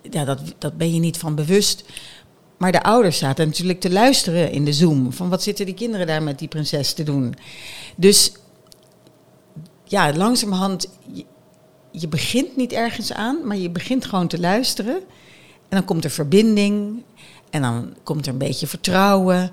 Ja, 0.09 0.25
dat, 0.25 0.39
dat 0.57 0.77
ben 0.77 0.93
je 0.93 0.99
niet 0.99 1.17
van 1.17 1.35
bewust. 1.35 1.83
Maar 2.57 2.71
de 2.71 2.83
ouders 2.83 3.17
zaten 3.17 3.47
natuurlijk 3.47 3.79
te 3.79 3.91
luisteren 3.91 4.51
in 4.51 4.65
de 4.65 4.73
Zoom. 4.73 5.13
Van 5.13 5.29
wat 5.29 5.43
zitten 5.43 5.65
die 5.65 5.73
kinderen 5.73 6.07
daar 6.07 6.23
met 6.23 6.39
die 6.39 6.47
prinses 6.47 6.93
te 6.93 7.03
doen? 7.03 7.33
Dus 7.95 8.31
ja, 9.83 10.13
langzamerhand, 10.13 10.87
je, 11.99 12.07
begint 12.07 12.55
niet 12.55 12.73
ergens 12.73 13.13
aan, 13.13 13.47
maar 13.47 13.57
je 13.57 13.69
begint 13.69 14.05
gewoon 14.05 14.27
te 14.27 14.39
luisteren. 14.39 14.95
En 15.69 15.77
dan 15.77 15.85
komt 15.85 16.03
er 16.03 16.09
verbinding. 16.09 17.03
En 17.49 17.61
dan 17.61 17.93
komt 18.03 18.25
er 18.25 18.31
een 18.31 18.37
beetje 18.37 18.67
vertrouwen. 18.67 19.51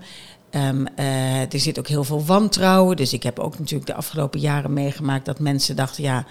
Um, 0.51 0.87
uh, 0.99 1.53
er 1.53 1.61
zit 1.61 1.79
ook 1.79 1.89
heel 1.89 2.05
veel 2.05 2.25
wantrouwen. 2.25 2.97
Dus 2.97 3.13
ik 3.13 3.23
heb 3.23 3.39
ook 3.39 3.59
natuurlijk 3.59 3.87
de 3.87 3.95
afgelopen 3.95 4.41
jaren 4.41 4.73
meegemaakt 4.73 5.25
dat 5.25 5.39
mensen 5.39 5.77
dachten, 5.77 6.03
ja, 6.03 6.27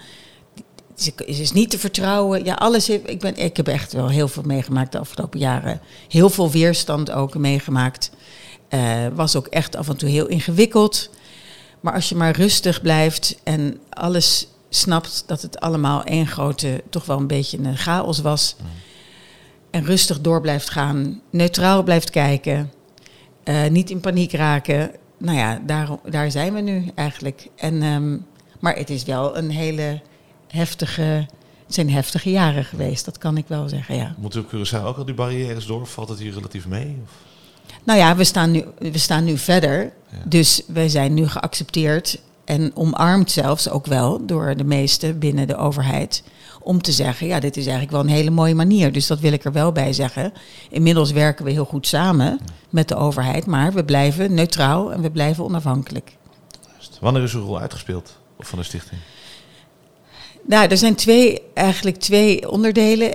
ze 0.94 1.12
is 1.26 1.52
niet 1.52 1.70
te 1.70 1.78
vertrouwen. 1.78 2.44
Ja, 2.44 2.54
alles 2.54 2.86
heeft, 2.86 3.10
ik, 3.10 3.20
ben, 3.20 3.36
ik 3.36 3.56
heb 3.56 3.68
echt 3.68 3.92
wel 3.92 4.08
heel 4.08 4.28
veel 4.28 4.42
meegemaakt 4.42 4.92
de 4.92 4.98
afgelopen 4.98 5.38
jaren. 5.38 5.80
Heel 6.08 6.30
veel 6.30 6.50
weerstand 6.50 7.10
ook 7.10 7.34
meegemaakt. 7.34 8.10
Uh, 8.70 9.06
was 9.14 9.36
ook 9.36 9.46
echt 9.46 9.76
af 9.76 9.88
en 9.88 9.96
toe 9.96 10.08
heel 10.08 10.26
ingewikkeld. 10.26 11.10
Maar 11.80 11.94
als 11.94 12.08
je 12.08 12.14
maar 12.14 12.36
rustig 12.36 12.82
blijft 12.82 13.38
en 13.42 13.80
alles 13.90 14.46
snapt 14.76 15.24
dat 15.26 15.42
het 15.42 15.60
allemaal 15.60 16.04
één 16.04 16.26
grote, 16.26 16.82
toch 16.90 17.04
wel 17.04 17.18
een 17.18 17.26
beetje 17.26 17.58
een 17.58 17.76
chaos 17.76 18.18
was. 18.18 18.56
Mm. 18.60 18.66
En 19.70 19.84
rustig 19.84 20.20
door 20.20 20.40
blijft 20.40 20.70
gaan, 20.70 21.20
neutraal 21.30 21.82
blijft 21.82 22.10
kijken, 22.10 22.72
uh, 23.44 23.66
niet 23.66 23.90
in 23.90 24.00
paniek 24.00 24.32
raken. 24.32 24.90
Nou 25.18 25.38
ja, 25.38 25.60
daar, 25.66 25.88
daar 26.10 26.30
zijn 26.30 26.54
we 26.54 26.60
nu 26.60 26.90
eigenlijk. 26.94 27.48
En, 27.56 27.82
um, 27.82 28.26
maar 28.60 28.76
het 28.76 28.90
is 28.90 29.04
wel 29.04 29.36
een 29.36 29.50
hele 29.50 30.00
heftige, 30.48 31.26
het 31.64 31.74
zijn 31.74 31.90
heftige 31.90 32.30
jaren 32.30 32.64
geweest, 32.64 33.04
dat 33.04 33.18
kan 33.18 33.36
ik 33.36 33.44
wel 33.48 33.68
zeggen, 33.68 33.96
ja. 33.96 34.14
Moet 34.18 34.34
u 34.34 34.38
op 34.38 34.46
Curaçao 34.46 34.84
ook 34.84 34.96
al 34.96 35.04
die 35.04 35.14
barrières 35.14 35.66
door? 35.66 35.86
Valt 35.86 36.08
het 36.08 36.18
hier 36.18 36.32
relatief 36.32 36.66
mee? 36.66 36.96
Of? 37.02 37.10
Nou 37.84 37.98
ja, 37.98 38.16
we 38.16 38.24
staan 38.24 38.50
nu, 38.50 38.64
we 38.78 38.98
staan 38.98 39.24
nu 39.24 39.38
verder. 39.38 39.92
Dus 40.24 40.62
wij 40.66 40.88
zijn 40.88 41.14
nu 41.14 41.28
geaccepteerd 41.28 42.20
en 42.44 42.70
omarmd 42.74 43.30
zelfs 43.30 43.68
ook 43.68 43.86
wel 43.86 44.26
door 44.26 44.56
de 44.56 44.64
meesten 44.64 45.18
binnen 45.18 45.46
de 45.46 45.56
overheid. 45.56 46.22
Om 46.60 46.82
te 46.82 46.92
zeggen, 46.92 47.26
ja, 47.26 47.40
dit 47.40 47.56
is 47.56 47.62
eigenlijk 47.62 47.92
wel 47.92 48.00
een 48.00 48.16
hele 48.16 48.30
mooie 48.30 48.54
manier. 48.54 48.92
Dus 48.92 49.06
dat 49.06 49.20
wil 49.20 49.32
ik 49.32 49.44
er 49.44 49.52
wel 49.52 49.72
bij 49.72 49.92
zeggen. 49.92 50.32
Inmiddels 50.70 51.10
werken 51.10 51.44
we 51.44 51.50
heel 51.50 51.64
goed 51.64 51.86
samen 51.86 52.38
met 52.70 52.88
de 52.88 52.96
overheid, 52.96 53.46
maar 53.46 53.72
we 53.72 53.84
blijven 53.84 54.34
neutraal 54.34 54.92
en 54.92 55.02
we 55.02 55.10
blijven 55.10 55.44
onafhankelijk. 55.44 56.16
Wanneer 57.00 57.22
is 57.22 57.34
uw 57.34 57.44
rol 57.44 57.60
uitgespeeld 57.60 58.18
van 58.38 58.58
de 58.58 58.64
stichting? 58.64 59.00
Nou, 60.46 60.68
er 60.68 60.76
zijn 60.76 60.94
twee, 60.94 61.42
eigenlijk 61.54 61.96
twee 61.96 62.50
onderdelen. 62.50 63.14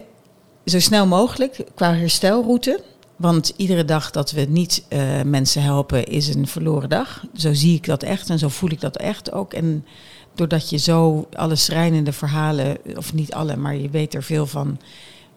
Zo 0.65 0.79
snel 0.79 1.07
mogelijk 1.07 1.63
qua 1.75 1.93
herstelroute. 1.93 2.83
Want 3.19 3.53
iedere 3.55 3.85
dag 3.85 4.11
dat 4.11 4.31
we 4.31 4.41
niet 4.41 4.83
uh, 4.89 5.21
mensen 5.25 5.61
helpen 5.61 6.05
is 6.05 6.27
een 6.27 6.47
verloren 6.47 6.89
dag. 6.89 7.23
Zo 7.35 7.53
zie 7.53 7.75
ik 7.75 7.85
dat 7.85 8.03
echt 8.03 8.29
en 8.29 8.39
zo 8.39 8.47
voel 8.47 8.69
ik 8.69 8.81
dat 8.81 8.97
echt 8.97 9.31
ook. 9.31 9.53
En 9.53 9.85
doordat 10.35 10.69
je 10.69 10.77
zo 10.77 11.27
alle 11.33 11.55
schrijnende 11.55 12.11
verhalen, 12.11 12.77
of 12.95 13.13
niet 13.13 13.33
alle, 13.33 13.55
maar 13.55 13.75
je 13.75 13.89
weet 13.89 14.13
er 14.13 14.23
veel 14.23 14.45
van, 14.45 14.79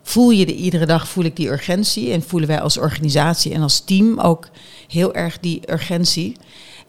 voel 0.03 0.31
je 0.31 0.47
de, 0.47 0.55
iedere 0.55 0.87
dag 0.87 1.09
voel 1.09 1.25
ik 1.25 1.37
die 1.37 1.49
urgentie. 1.49 2.13
En 2.13 2.23
voelen 2.23 2.49
wij 2.49 2.61
als 2.61 2.79
organisatie 2.79 3.53
en 3.53 3.63
als 3.63 3.81
team 3.81 4.19
ook 4.21 4.49
heel 4.89 5.15
erg 5.15 5.39
die 5.41 5.73
urgentie. 5.73 6.37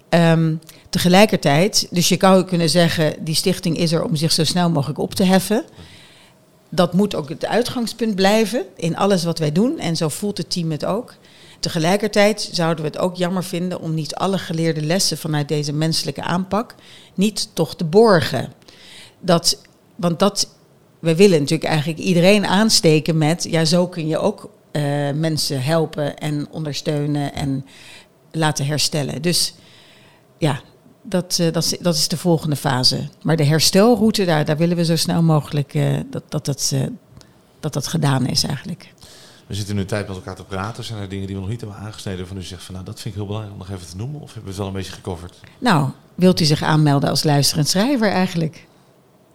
Um, 0.09 0.59
tegelijkertijd, 0.89 1.87
dus 1.91 2.09
je 2.09 2.17
zou 2.19 2.43
kunnen 2.43 2.69
zeggen, 2.69 3.15
die 3.23 3.35
stichting 3.35 3.77
is 3.77 3.91
er 3.91 4.03
om 4.03 4.15
zich 4.15 4.31
zo 4.31 4.43
snel 4.43 4.69
mogelijk 4.69 4.99
op 4.99 5.15
te 5.15 5.23
heffen 5.23 5.65
dat 6.75 6.93
moet 6.93 7.15
ook 7.15 7.29
het 7.29 7.45
uitgangspunt 7.45 8.15
blijven 8.15 8.65
in 8.75 8.97
alles 8.97 9.23
wat 9.23 9.39
wij 9.39 9.51
doen. 9.51 9.79
En 9.79 9.95
zo 9.95 10.09
voelt 10.09 10.37
het 10.37 10.51
team 10.51 10.71
het 10.71 10.85
ook. 10.85 11.15
Tegelijkertijd 11.59 12.49
zouden 12.51 12.83
we 12.83 12.89
het 12.89 12.99
ook 12.99 13.15
jammer 13.15 13.43
vinden 13.43 13.79
om 13.79 13.93
niet 13.93 14.15
alle 14.15 14.37
geleerde 14.37 14.81
lessen 14.81 15.17
vanuit 15.17 15.47
deze 15.47 15.73
menselijke 15.73 16.21
aanpak 16.21 16.75
niet 17.13 17.49
toch 17.53 17.75
te 17.75 17.83
borgen. 17.83 18.53
Dat, 19.19 19.61
want 19.95 20.19
dat, 20.19 20.49
we 20.99 21.15
willen 21.15 21.39
natuurlijk 21.39 21.69
eigenlijk 21.69 21.99
iedereen 21.99 22.45
aansteken 22.45 23.17
met, 23.17 23.43
ja, 23.49 23.65
zo 23.65 23.87
kun 23.87 24.07
je 24.07 24.17
ook 24.17 24.49
uh, 24.71 24.83
mensen 25.11 25.63
helpen 25.63 26.17
en 26.17 26.47
ondersteunen 26.51 27.33
en 27.33 27.65
laten 28.31 28.65
herstellen. 28.65 29.21
Dus 29.21 29.53
ja, 30.37 30.61
dat, 31.03 31.37
uh, 31.41 31.51
dat, 31.51 31.63
is, 31.63 31.77
dat 31.79 31.95
is 31.95 32.07
de 32.07 32.17
volgende 32.17 32.55
fase. 32.55 33.07
Maar 33.21 33.35
de 33.35 33.43
herstelroute, 33.43 34.25
daar, 34.25 34.45
daar 34.45 34.57
willen 34.57 34.77
we 34.77 34.85
zo 34.85 34.95
snel 34.95 35.21
mogelijk 35.21 35.73
uh, 35.73 35.99
dat, 36.09 36.23
dat, 36.29 36.45
dat, 36.45 36.71
uh, 36.73 36.83
dat 37.59 37.73
dat 37.73 37.87
gedaan 37.87 38.25
is 38.25 38.43
eigenlijk. 38.43 38.93
We 39.47 39.53
zitten 39.53 39.75
nu 39.75 39.85
tijd 39.85 40.07
met 40.07 40.15
elkaar 40.15 40.35
te 40.35 40.43
praten. 40.43 40.83
Zijn 40.83 40.99
er 40.99 41.09
dingen 41.09 41.25
die 41.27 41.35
we 41.35 41.41
nog 41.41 41.49
niet 41.49 41.61
hebben 41.61 41.79
aangesneden 41.79 42.27
van 42.27 42.37
u 42.37 42.41
zegt 42.41 42.63
van 42.63 42.73
nou 42.73 42.85
dat 42.85 42.99
vind 42.99 43.13
ik 43.13 43.19
heel 43.19 43.25
belangrijk 43.25 43.61
om 43.61 43.67
nog 43.67 43.77
even 43.77 43.89
te 43.89 43.95
noemen? 43.95 44.21
Of 44.21 44.25
hebben 44.25 44.43
we 44.43 44.49
het 44.49 44.57
wel 44.57 44.67
een 44.67 44.73
beetje 44.73 44.91
gecoverd? 44.91 45.39
Nou, 45.59 45.89
wilt 46.15 46.39
u 46.39 46.45
zich 46.45 46.63
aanmelden 46.63 47.09
als 47.09 47.23
luisterend 47.23 47.67
schrijver 47.67 48.11
eigenlijk? 48.11 48.67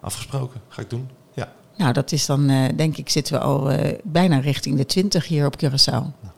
Afgesproken, 0.01 0.61
ga 0.69 0.83
ik 0.83 0.91
doen. 0.91 1.09
Ja. 1.35 1.53
Nou, 1.77 1.93
dat 1.93 2.12
is 2.12 2.27
dan 2.27 2.47
denk 2.77 2.97
ik 2.97 3.09
zitten 3.09 3.35
we 3.35 3.41
al 3.41 3.73
bijna 4.03 4.39
richting 4.39 4.77
de 4.77 4.87
20 4.87 5.27
hier 5.27 5.47
op 5.47 5.57
Curaçao. 5.64 5.93
Nou. 5.93 6.33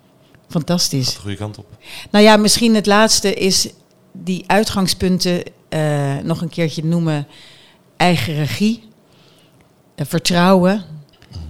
Fantastisch. 0.49 1.15
De 1.15 1.21
goede 1.21 1.37
kant 1.37 1.59
op. 1.59 1.67
Nou 2.11 2.25
ja, 2.25 2.37
misschien 2.37 2.75
het 2.75 2.87
laatste 2.87 3.35
is 3.35 3.69
die 4.13 4.45
uitgangspunten 4.47 5.43
uh, 5.71 6.17
nog 6.19 6.41
een 6.41 6.49
keertje 6.49 6.85
noemen. 6.85 7.27
Eigen 7.97 8.35
regie, 8.35 8.83
uh, 9.97 10.07
vertrouwen, 10.07 10.85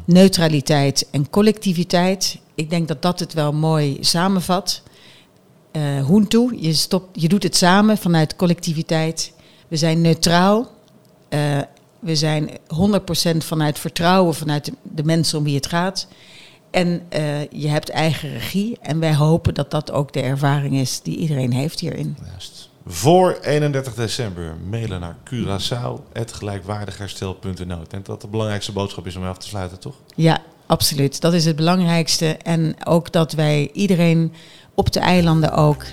neutraliteit 0.04 1.08
en 1.10 1.30
collectiviteit. 1.30 2.38
Ik 2.54 2.70
denk 2.70 2.88
dat 2.88 3.02
dat 3.02 3.20
het 3.20 3.32
wel 3.32 3.52
mooi 3.52 3.96
samenvat. 4.00 4.82
Uh, 5.72 6.04
Hoentoe, 6.04 6.62
je, 6.62 6.72
stopt, 6.72 7.20
je 7.20 7.28
doet 7.28 7.42
het 7.42 7.56
samen 7.56 7.98
vanuit 7.98 8.36
collectiviteit. 8.36 9.32
We 9.68 9.76
zijn 9.76 10.00
neutraal. 10.00 10.78
we 11.98 12.16
zijn 12.16 12.50
100% 12.50 12.52
vanuit 13.36 13.78
vertrouwen, 13.78 14.34
vanuit 14.34 14.64
de, 14.64 14.72
de 14.82 15.04
mensen 15.04 15.38
om 15.38 15.44
wie 15.44 15.54
het 15.54 15.66
gaat. 15.66 16.08
En 16.70 17.02
uh, 17.12 17.50
je 17.50 17.68
hebt 17.68 17.90
eigen 17.90 18.32
regie. 18.32 18.78
En 18.80 19.00
wij 19.00 19.14
hopen 19.14 19.54
dat 19.54 19.70
dat 19.70 19.92
ook 19.92 20.12
de 20.12 20.20
ervaring 20.20 20.74
is 20.74 21.02
die 21.02 21.16
iedereen 21.16 21.52
heeft 21.52 21.80
hierin. 21.80 22.16
Juist. 22.30 22.68
Voor 22.86 23.38
31 23.42 23.94
december 23.94 24.54
mailen 24.70 25.00
naar 25.00 25.16
curaçao.gelijkwaardigherstel.nl. 25.24 27.80
Ik 27.80 27.90
denk 27.90 28.06
dat 28.06 28.20
de 28.20 28.28
belangrijkste 28.28 28.72
boodschap 28.72 29.06
is 29.06 29.16
om 29.16 29.24
af 29.24 29.38
te 29.38 29.48
sluiten, 29.48 29.78
toch? 29.78 29.94
Ja, 30.14 30.38
absoluut. 30.66 31.20
Dat 31.20 31.32
is 31.32 31.44
het 31.44 31.56
belangrijkste. 31.56 32.26
En 32.26 32.86
ook 32.86 33.12
dat 33.12 33.32
wij 33.32 33.70
iedereen 33.72 34.32
op 34.74 34.92
de 34.92 35.00
eilanden 35.00 35.52
ook 35.52 35.84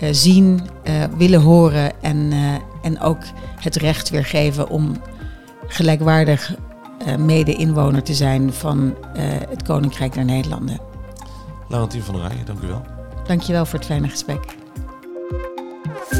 uh, 0.00 0.08
zien, 0.12 0.60
uh, 0.84 1.04
willen 1.16 1.40
horen 1.40 2.02
en, 2.02 2.32
en 2.82 3.00
ook 3.00 3.22
het 3.56 3.76
recht 3.76 4.10
weer 4.10 4.24
geven 4.24 4.68
om 4.68 5.02
gelijkwaardig 5.66 6.54
mede-inwoner 7.18 8.02
te 8.02 8.14
zijn 8.14 8.52
van 8.52 8.94
uh, 9.16 9.22
het 9.48 9.62
Koninkrijk 9.62 10.12
der 10.12 10.24
Nederlanden. 10.24 10.80
Laurentien 11.68 12.02
van 12.02 12.14
der 12.14 12.22
Rijen, 12.28 12.46
dank 12.46 12.60
u 12.62 12.66
wel. 12.66 12.82
Dank 13.26 13.42
je 13.42 13.52
wel 13.52 13.66
voor 13.66 13.78
het 13.78 13.88
fijne 13.88 14.08
gesprek. 14.08 14.40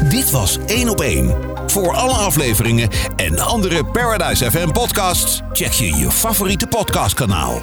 Dit 0.09 0.31
was 0.31 0.57
1 0.65 0.89
op 0.89 1.01
1. 1.01 1.35
Voor 1.67 1.95
alle 1.95 2.13
afleveringen 2.13 2.89
en 3.15 3.39
andere 3.39 3.85
Paradise 3.85 4.51
FM 4.51 4.71
podcasts 4.71 5.41
check 5.53 5.71
je 5.71 5.95
je 5.95 6.11
favoriete 6.11 6.67
podcastkanaal. 6.67 7.61